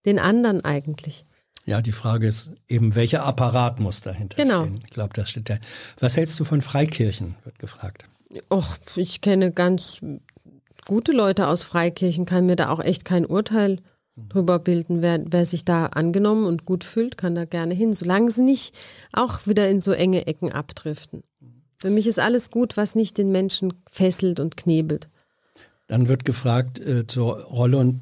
[0.07, 1.27] den anderen eigentlich.
[1.69, 4.65] Ja, die Frage ist eben, welcher Apparat muss dahinter Genau.
[4.65, 4.81] stehen?
[4.85, 5.59] Ich glaube, das steht da.
[6.01, 8.07] Was hältst du von Freikirchen, wird gefragt.
[8.51, 10.01] Och, ich kenne ganz
[10.87, 13.81] gute Leute aus Freikirchen, kann mir da auch echt kein Urteil
[14.31, 15.03] drüber bilden.
[15.03, 18.75] Wer, wer sich da angenommen und gut fühlt, kann da gerne hin, solange sie nicht
[19.13, 21.23] auch wieder in so enge Ecken abdriften.
[21.77, 25.09] Für mich ist alles gut, was nicht den Menschen fesselt und knebelt.
[25.87, 28.01] Dann wird gefragt äh, zur Rolle und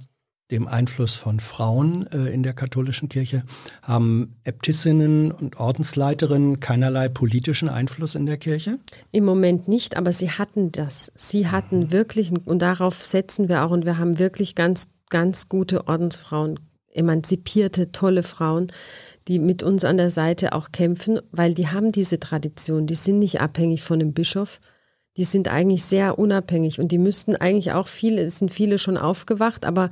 [0.51, 3.43] dem Einfluss von Frauen äh, in der katholischen Kirche.
[3.82, 8.78] Haben Äbtissinnen und Ordensleiterinnen keinerlei politischen Einfluss in der Kirche?
[9.10, 11.10] Im Moment nicht, aber sie hatten das.
[11.14, 15.89] Sie hatten wirklich, und darauf setzen wir auch, und wir haben wirklich ganz, ganz gute
[15.89, 16.60] Ordensfrauen,
[16.93, 18.68] emanzipierte, tolle Frauen,
[19.28, 22.86] die mit uns an der Seite auch kämpfen, weil die haben diese Tradition.
[22.86, 24.60] Die sind nicht abhängig von dem Bischof.
[25.16, 28.98] Die sind eigentlich sehr unabhängig und die müssten eigentlich auch viele, es sind viele schon
[28.98, 29.90] aufgewacht, aber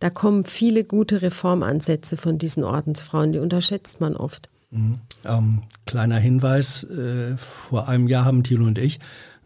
[0.00, 4.48] da kommen viele gute Reformansätze von diesen Ordensfrauen, die unterschätzt man oft.
[4.72, 8.98] Ähm, kleiner Hinweis, äh, vor einem Jahr haben Thilo und ich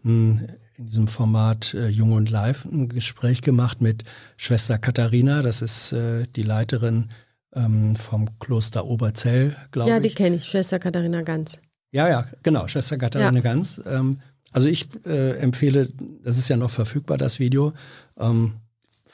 [0.03, 4.03] ein, in diesem Format äh, Jung und Live ein Gespräch gemacht mit
[4.37, 7.09] Schwester Katharina, das ist äh, die Leiterin
[7.53, 10.03] ähm, vom Kloster Oberzell, glaube Ja, ich.
[10.03, 11.59] die kenne ich, Schwester Katharina Ganz.
[11.91, 13.41] Ja, ja, genau, Schwester Katharina Ja.
[13.41, 13.81] Ganz.
[13.89, 14.19] Ähm,
[14.51, 15.89] also ich äh, empfehle,
[16.23, 17.73] das ist ja noch verfügbar, das Video.
[18.19, 18.53] Ähm,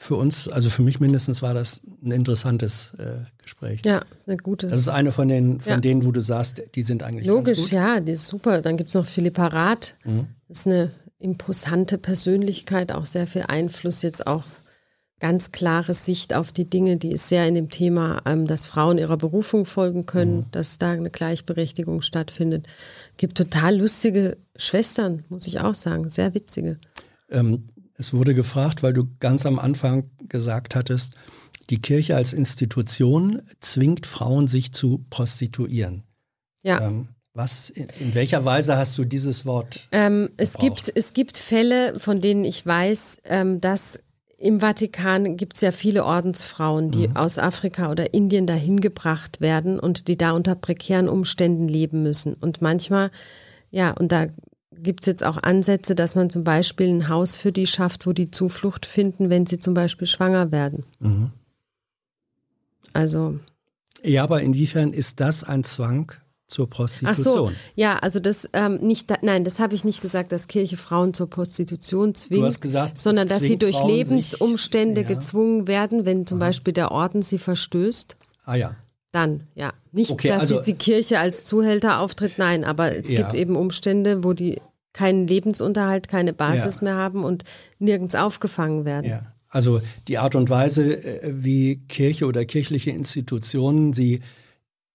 [0.02, 3.82] für uns, also für mich mindestens war das ein interessantes äh, Gespräch.
[3.86, 4.66] Ja, eine gute.
[4.66, 5.80] Das ist eine von den, von Ja.
[5.80, 7.70] denen, wo du sagst, die sind eigentlich Logisch.
[7.70, 7.76] Mhm.
[7.76, 8.62] ja, die ist super.
[8.62, 9.96] Dann gibt es noch Philippa Rath.
[10.48, 14.42] Das ist eine imposante Persönlichkeit, auch sehr viel Einfluss jetzt auch
[15.20, 18.98] ganz klare Sicht auf die Dinge, die ist sehr in dem Thema, ähm, dass Frauen
[18.98, 20.46] ihrer Berufung folgen können, mhm.
[20.50, 22.66] dass da eine Gleichberechtigung stattfindet.
[23.18, 26.78] Gibt total lustige Schwestern, muss ich auch sagen, sehr witzige.
[27.30, 31.14] Ähm, es wurde gefragt, weil du ganz am Anfang gesagt hattest,
[31.70, 36.02] die Kirche als Institution zwingt Frauen, sich zu prostituieren.
[36.64, 36.86] Ja.
[36.86, 39.88] Ähm, was, in, in, welcher Weise hast du dieses Wort?
[39.92, 43.98] Ähm, es, gibt, es gibt Fälle, von denen ich weiß, ähm, dass
[44.36, 47.16] im Vatikan gibt es ja viele Ordensfrauen, die mhm.
[47.16, 52.34] aus Afrika oder Indien dahin gebracht werden und die da unter prekären Umständen leben müssen.
[52.34, 53.12] Und manchmal,
[53.70, 54.26] ja, und da
[54.82, 58.12] gibt es jetzt auch Ansätze, dass man zum Beispiel ein Haus für die schafft, wo
[58.12, 60.84] die Zuflucht finden, wenn sie zum Beispiel schwanger werden.
[61.00, 61.30] Mhm.
[62.92, 63.38] Also.
[64.02, 66.12] Ja, aber inwiefern ist das ein Zwang?
[66.52, 67.48] zur Prostitution.
[67.48, 70.76] Ach so, ja, also das ähm, nicht, nein, das habe ich nicht gesagt, dass Kirche
[70.76, 75.14] Frauen zur Prostitution zwingt, gesagt, sondern dass sie durch Frauen Lebensumstände sich, ja.
[75.14, 76.48] gezwungen werden, wenn zum Aha.
[76.48, 78.16] Beispiel der Orden sie verstößt.
[78.44, 78.76] Ah ja.
[79.12, 79.72] Dann, ja.
[79.92, 83.22] Nicht, okay, dass also, die Kirche als Zuhälter auftritt, nein, aber es ja.
[83.22, 84.60] gibt eben Umstände, wo die
[84.92, 86.84] keinen Lebensunterhalt, keine Basis ja.
[86.84, 87.44] mehr haben und
[87.78, 89.08] nirgends aufgefangen werden.
[89.08, 89.32] Ja.
[89.48, 94.20] Also die Art und Weise, äh, wie Kirche oder kirchliche Institutionen sie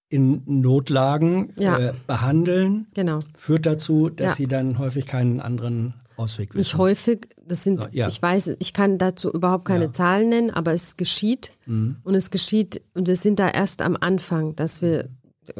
[0.09, 1.77] in Notlagen ja.
[1.77, 3.19] äh, behandeln, genau.
[3.35, 4.35] führt dazu, dass ja.
[4.35, 6.59] sie dann häufig keinen anderen Ausweg wissen.
[6.59, 8.07] Nicht häufig, das sind, ja.
[8.07, 11.97] ich weiß, ich kann dazu überhaupt keine Zahlen nennen, aber es geschieht mhm.
[12.03, 15.09] und es geschieht und wir sind da erst am Anfang, dass wir,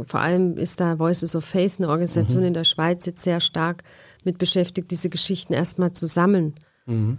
[0.06, 2.48] vor allem ist da Voices of Faith, eine Organisation mhm.
[2.48, 3.84] in der Schweiz, jetzt sehr stark
[4.24, 6.54] mit beschäftigt, diese Geschichten erstmal zu sammeln.
[6.86, 7.18] Mhm.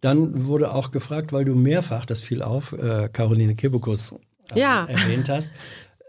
[0.00, 4.14] Dann wurde auch gefragt, weil du mehrfach, das fiel auf, äh, Caroline Kebukus
[4.54, 4.86] äh, ja.
[4.86, 5.52] erwähnt hast,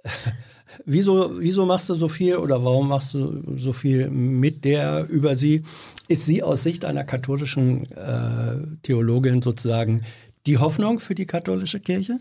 [0.86, 5.36] wieso, wieso machst du so viel oder warum machst du so viel mit der über
[5.36, 5.64] sie?
[6.08, 10.02] Ist sie aus Sicht einer katholischen äh, Theologin sozusagen
[10.46, 12.20] die Hoffnung für die katholische Kirche?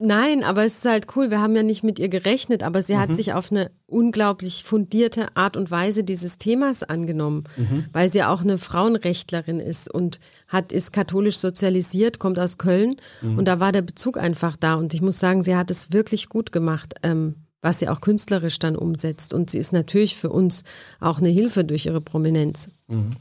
[0.00, 1.30] Nein, aber es ist halt cool.
[1.30, 2.98] Wir haben ja nicht mit ihr gerechnet, aber sie mhm.
[3.00, 7.86] hat sich auf eine unglaublich fundierte Art und Weise dieses Themas angenommen, mhm.
[7.92, 13.38] weil sie auch eine Frauenrechtlerin ist und hat, ist katholisch sozialisiert, kommt aus Köln mhm.
[13.38, 14.74] und da war der Bezug einfach da.
[14.74, 18.60] Und ich muss sagen, sie hat es wirklich gut gemacht, ähm, was sie auch künstlerisch
[18.60, 19.34] dann umsetzt.
[19.34, 20.62] Und sie ist natürlich für uns
[21.00, 22.68] auch eine Hilfe durch ihre Prominenz.
[22.86, 23.16] Mhm.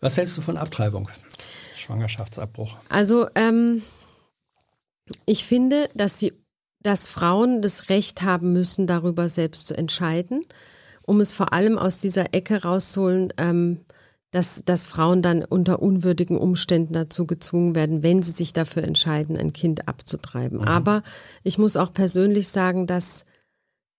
[0.00, 1.08] Was hältst du von Abtreibung?
[1.76, 2.74] Schwangerschaftsabbruch?
[2.88, 3.82] Also, ähm,
[5.24, 6.32] ich finde, dass, sie,
[6.82, 10.44] dass Frauen das Recht haben müssen, darüber selbst zu entscheiden,
[11.06, 13.80] um es vor allem aus dieser Ecke rauszuholen, ähm,
[14.32, 19.36] dass, dass Frauen dann unter unwürdigen Umständen dazu gezwungen werden, wenn sie sich dafür entscheiden,
[19.36, 20.58] ein Kind abzutreiben.
[20.58, 20.64] Mhm.
[20.64, 21.02] Aber
[21.44, 23.24] ich muss auch persönlich sagen, dass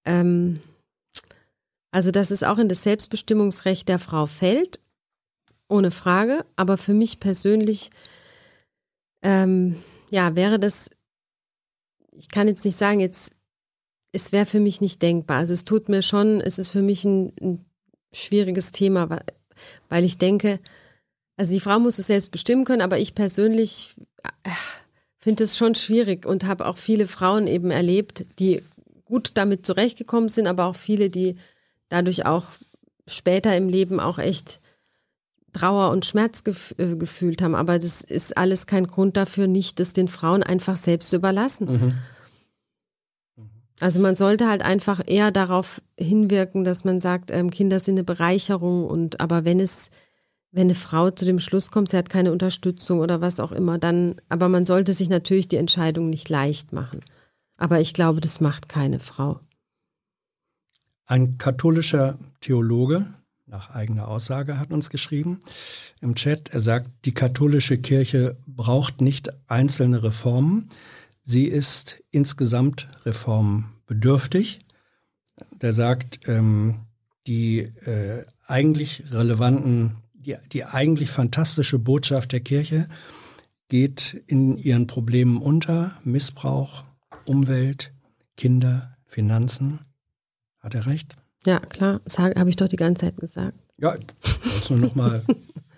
[0.05, 0.59] ähm,
[1.91, 4.79] also dass es auch in das Selbstbestimmungsrecht der Frau fällt,
[5.69, 6.45] ohne Frage.
[6.55, 7.89] Aber für mich persönlich
[9.23, 9.77] ähm,
[10.11, 10.91] ja, wäre das
[12.18, 13.31] ich kann jetzt nicht sagen, jetzt,
[14.11, 15.38] es wäre für mich nicht denkbar.
[15.38, 17.65] Also es tut mir schon, es ist für mich ein, ein
[18.11, 19.10] schwieriges Thema,
[19.89, 20.60] weil, ich denke,
[21.35, 23.95] also die Frau muss es selbst bestimmen können, aber ich persönlich
[24.44, 24.49] äh,
[25.18, 28.64] finde es schon schwierig und habe auch viele Frauen eben erlebt, die
[29.06, 31.35] gut damit zurechtgekommen sind, aber auch viele, die
[31.89, 32.45] dadurch auch
[33.07, 34.60] später im Leben auch echt
[35.53, 37.56] Trauer und Schmerz gef äh, gefühlt haben.
[37.56, 41.72] Aber das ist alles kein Grund dafür, nicht das den Frauen einfach selbst zu überlassen.
[41.72, 41.94] Mhm.
[43.80, 48.03] Also man sollte halt einfach eher darauf hinwirken, dass man sagt, ähm, Kinder sind eine
[48.03, 49.91] Bereicherung und aber wenn es,
[50.52, 53.78] wenn eine Frau zu dem Schluss kommt, sie hat keine Unterstützung oder was auch immer,
[53.78, 57.02] dann, aber man sollte sich natürlich die Entscheidung nicht leicht machen.
[57.57, 59.40] Aber ich glaube, das macht keine Frau.
[61.06, 63.14] Ein katholischer Theologe
[63.48, 65.40] nach eigener Aussage, hat uns geschrieben
[66.02, 66.49] im Chat.
[66.49, 70.69] Er sagt, die katholische Kirche braucht nicht einzelne Reformen.
[71.24, 74.60] Sie ist insgesamt reformbedürftig.
[75.61, 76.82] Der sagt, ähm,
[77.26, 82.88] die äh, eigentlich relevanten, die, die eigentlich fantastische Botschaft der Kirche
[83.68, 85.98] geht in ihren Problemen unter.
[86.03, 86.86] Missbrauch,
[87.26, 87.91] Umwelt,
[88.38, 89.82] Kinder, Finanzen.
[90.60, 91.15] Hat er recht?
[91.48, 93.57] Ja, klar, das habe ich doch die ganze Zeit gesagt.
[93.78, 95.24] Ja, jetzt nur nochmal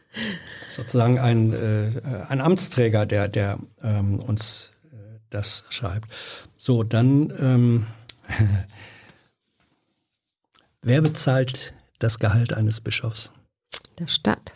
[0.67, 6.09] sozusagen ein, äh, ein Amtsträger, der, der ähm, uns äh, das schreibt.
[6.57, 7.85] So, dann, ähm,
[10.81, 13.31] wer bezahlt das Gehalt eines Bischofs?
[13.99, 14.55] Der Staat.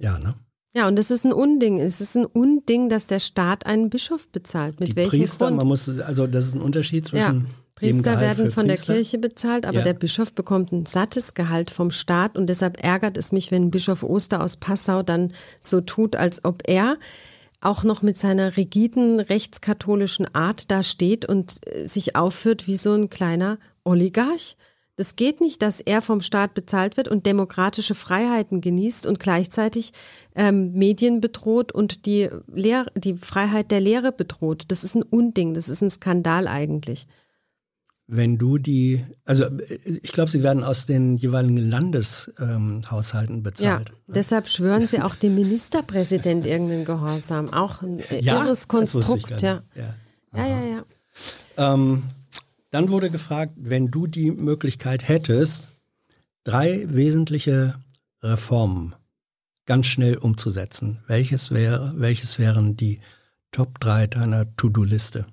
[0.00, 0.34] Ja, ne?
[0.74, 1.78] Ja, und das ist ein Unding.
[1.78, 4.80] Es ist ein Unding, dass der Staat einen Bischof bezahlt.
[4.80, 5.58] Mit Die welchem Priester, Grund?
[5.58, 7.54] man muss, also das ist ein Unterschied zwischen ja.
[7.78, 8.86] Priester werden von Priester.
[8.86, 9.84] der Kirche bezahlt, aber ja.
[9.84, 14.02] der Bischof bekommt ein sattes Gehalt vom Staat und deshalb ärgert es mich, wenn Bischof
[14.02, 15.32] Oster aus Passau dann
[15.62, 16.98] so tut, als ob er
[17.60, 22.94] auch noch mit seiner rigiden rechtskatholischen Art da steht und äh, sich aufführt wie so
[22.94, 24.56] ein kleiner Oligarch.
[24.96, 29.92] Das geht nicht, dass er vom Staat bezahlt wird und demokratische Freiheiten genießt und gleichzeitig
[30.34, 34.64] ähm, Medien bedroht und die, Lehr die Freiheit der Lehre bedroht.
[34.66, 37.06] Das ist ein Unding, das ist ein Skandal eigentlich.
[38.10, 39.44] Wenn du die, also
[39.84, 43.88] ich glaube, sie werden aus den jeweiligen Landeshaushalten ähm, bezahlt.
[43.90, 44.14] Ja, ne?
[44.14, 47.52] deshalb schwören sie auch dem Ministerpräsident irgendeinen Gehorsam.
[47.52, 49.62] Auch ein ja, irres Konstrukt, ja.
[49.74, 49.94] Ja,
[50.34, 50.64] ja, ja.
[50.64, 51.74] ja.
[51.74, 52.04] Ähm,
[52.70, 55.68] dann wurde gefragt, wenn du die Möglichkeit hättest,
[56.44, 57.74] drei wesentliche
[58.22, 58.94] Reformen
[59.66, 63.00] ganz schnell umzusetzen, welches wäre, welches wären die
[63.52, 65.26] Top 3 deiner To-Do-Liste?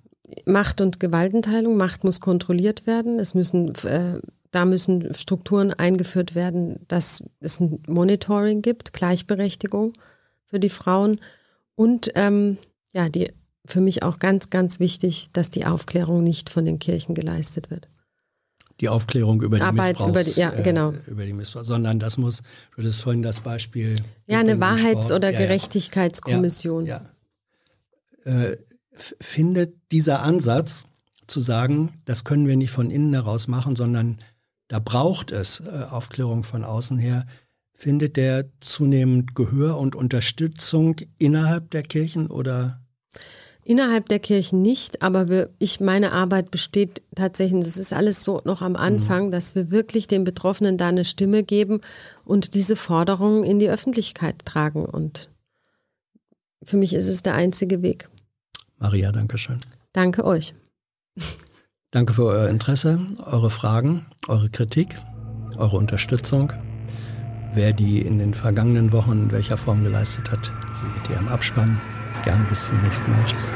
[0.46, 1.78] Macht und Gewaltenteilung.
[1.78, 3.20] Macht muss kontrolliert werden.
[3.20, 4.20] Es müssen, äh,
[4.52, 9.94] da müssen Strukturen eingeführt werden, dass es ein Monitoring gibt, Gleichberechtigung
[10.46, 11.20] für die Frauen
[11.76, 12.58] und ähm,
[12.94, 13.32] ja, die
[13.66, 17.90] für mich auch ganz, ganz wichtig, dass die Aufklärung nicht von den Kirchen geleistet wird.
[18.82, 20.92] Die Aufklärung über die Arbeit Missbrauchs, über die, ja, genau.
[20.92, 22.42] Äh, über die Missbrauch, sondern das muss,
[22.76, 23.96] du hattest vorhin das Beispiel.
[24.28, 26.86] Ja, eine Wahrheits- oder ja, Gerechtigkeitskommission.
[26.86, 27.02] Ja,
[28.26, 28.44] ja.
[28.44, 28.58] Äh,
[28.96, 30.86] findet dieser Ansatz
[31.28, 34.18] zu sagen, das können wir nicht von innen heraus machen, sondern
[34.68, 37.26] da braucht es äh, Aufklärung von außen her,
[37.74, 42.80] findet der zunehmend Gehör und Unterstützung innerhalb der Kirchen oder
[43.68, 48.40] Innerhalb der Kirchen nicht, aber wir, ich, meine Arbeit besteht tatsächlich, das ist alles so
[48.46, 49.32] noch am Anfang, mhm.
[49.32, 51.82] dass wir wirklich den Betroffenen da eine Stimme geben
[52.26, 54.86] und diese Forderungen in die Öffentlichkeit tragen.
[54.86, 55.32] Und
[56.64, 58.08] für mich ist es der einzige Weg.
[58.78, 59.58] Maria, danke schön.
[59.94, 60.54] Danke euch.
[61.92, 65.00] Danke für euer Interesse, eure Fragen, eure Kritik,
[65.58, 66.52] eure Unterstützung.
[67.54, 71.80] Wer die in den vergangenen Wochen in welcher Form geleistet hat, seht ihr im Abspann.
[72.24, 73.24] Gern bis zum nächsten Mal.
[73.26, 73.54] Tschüss.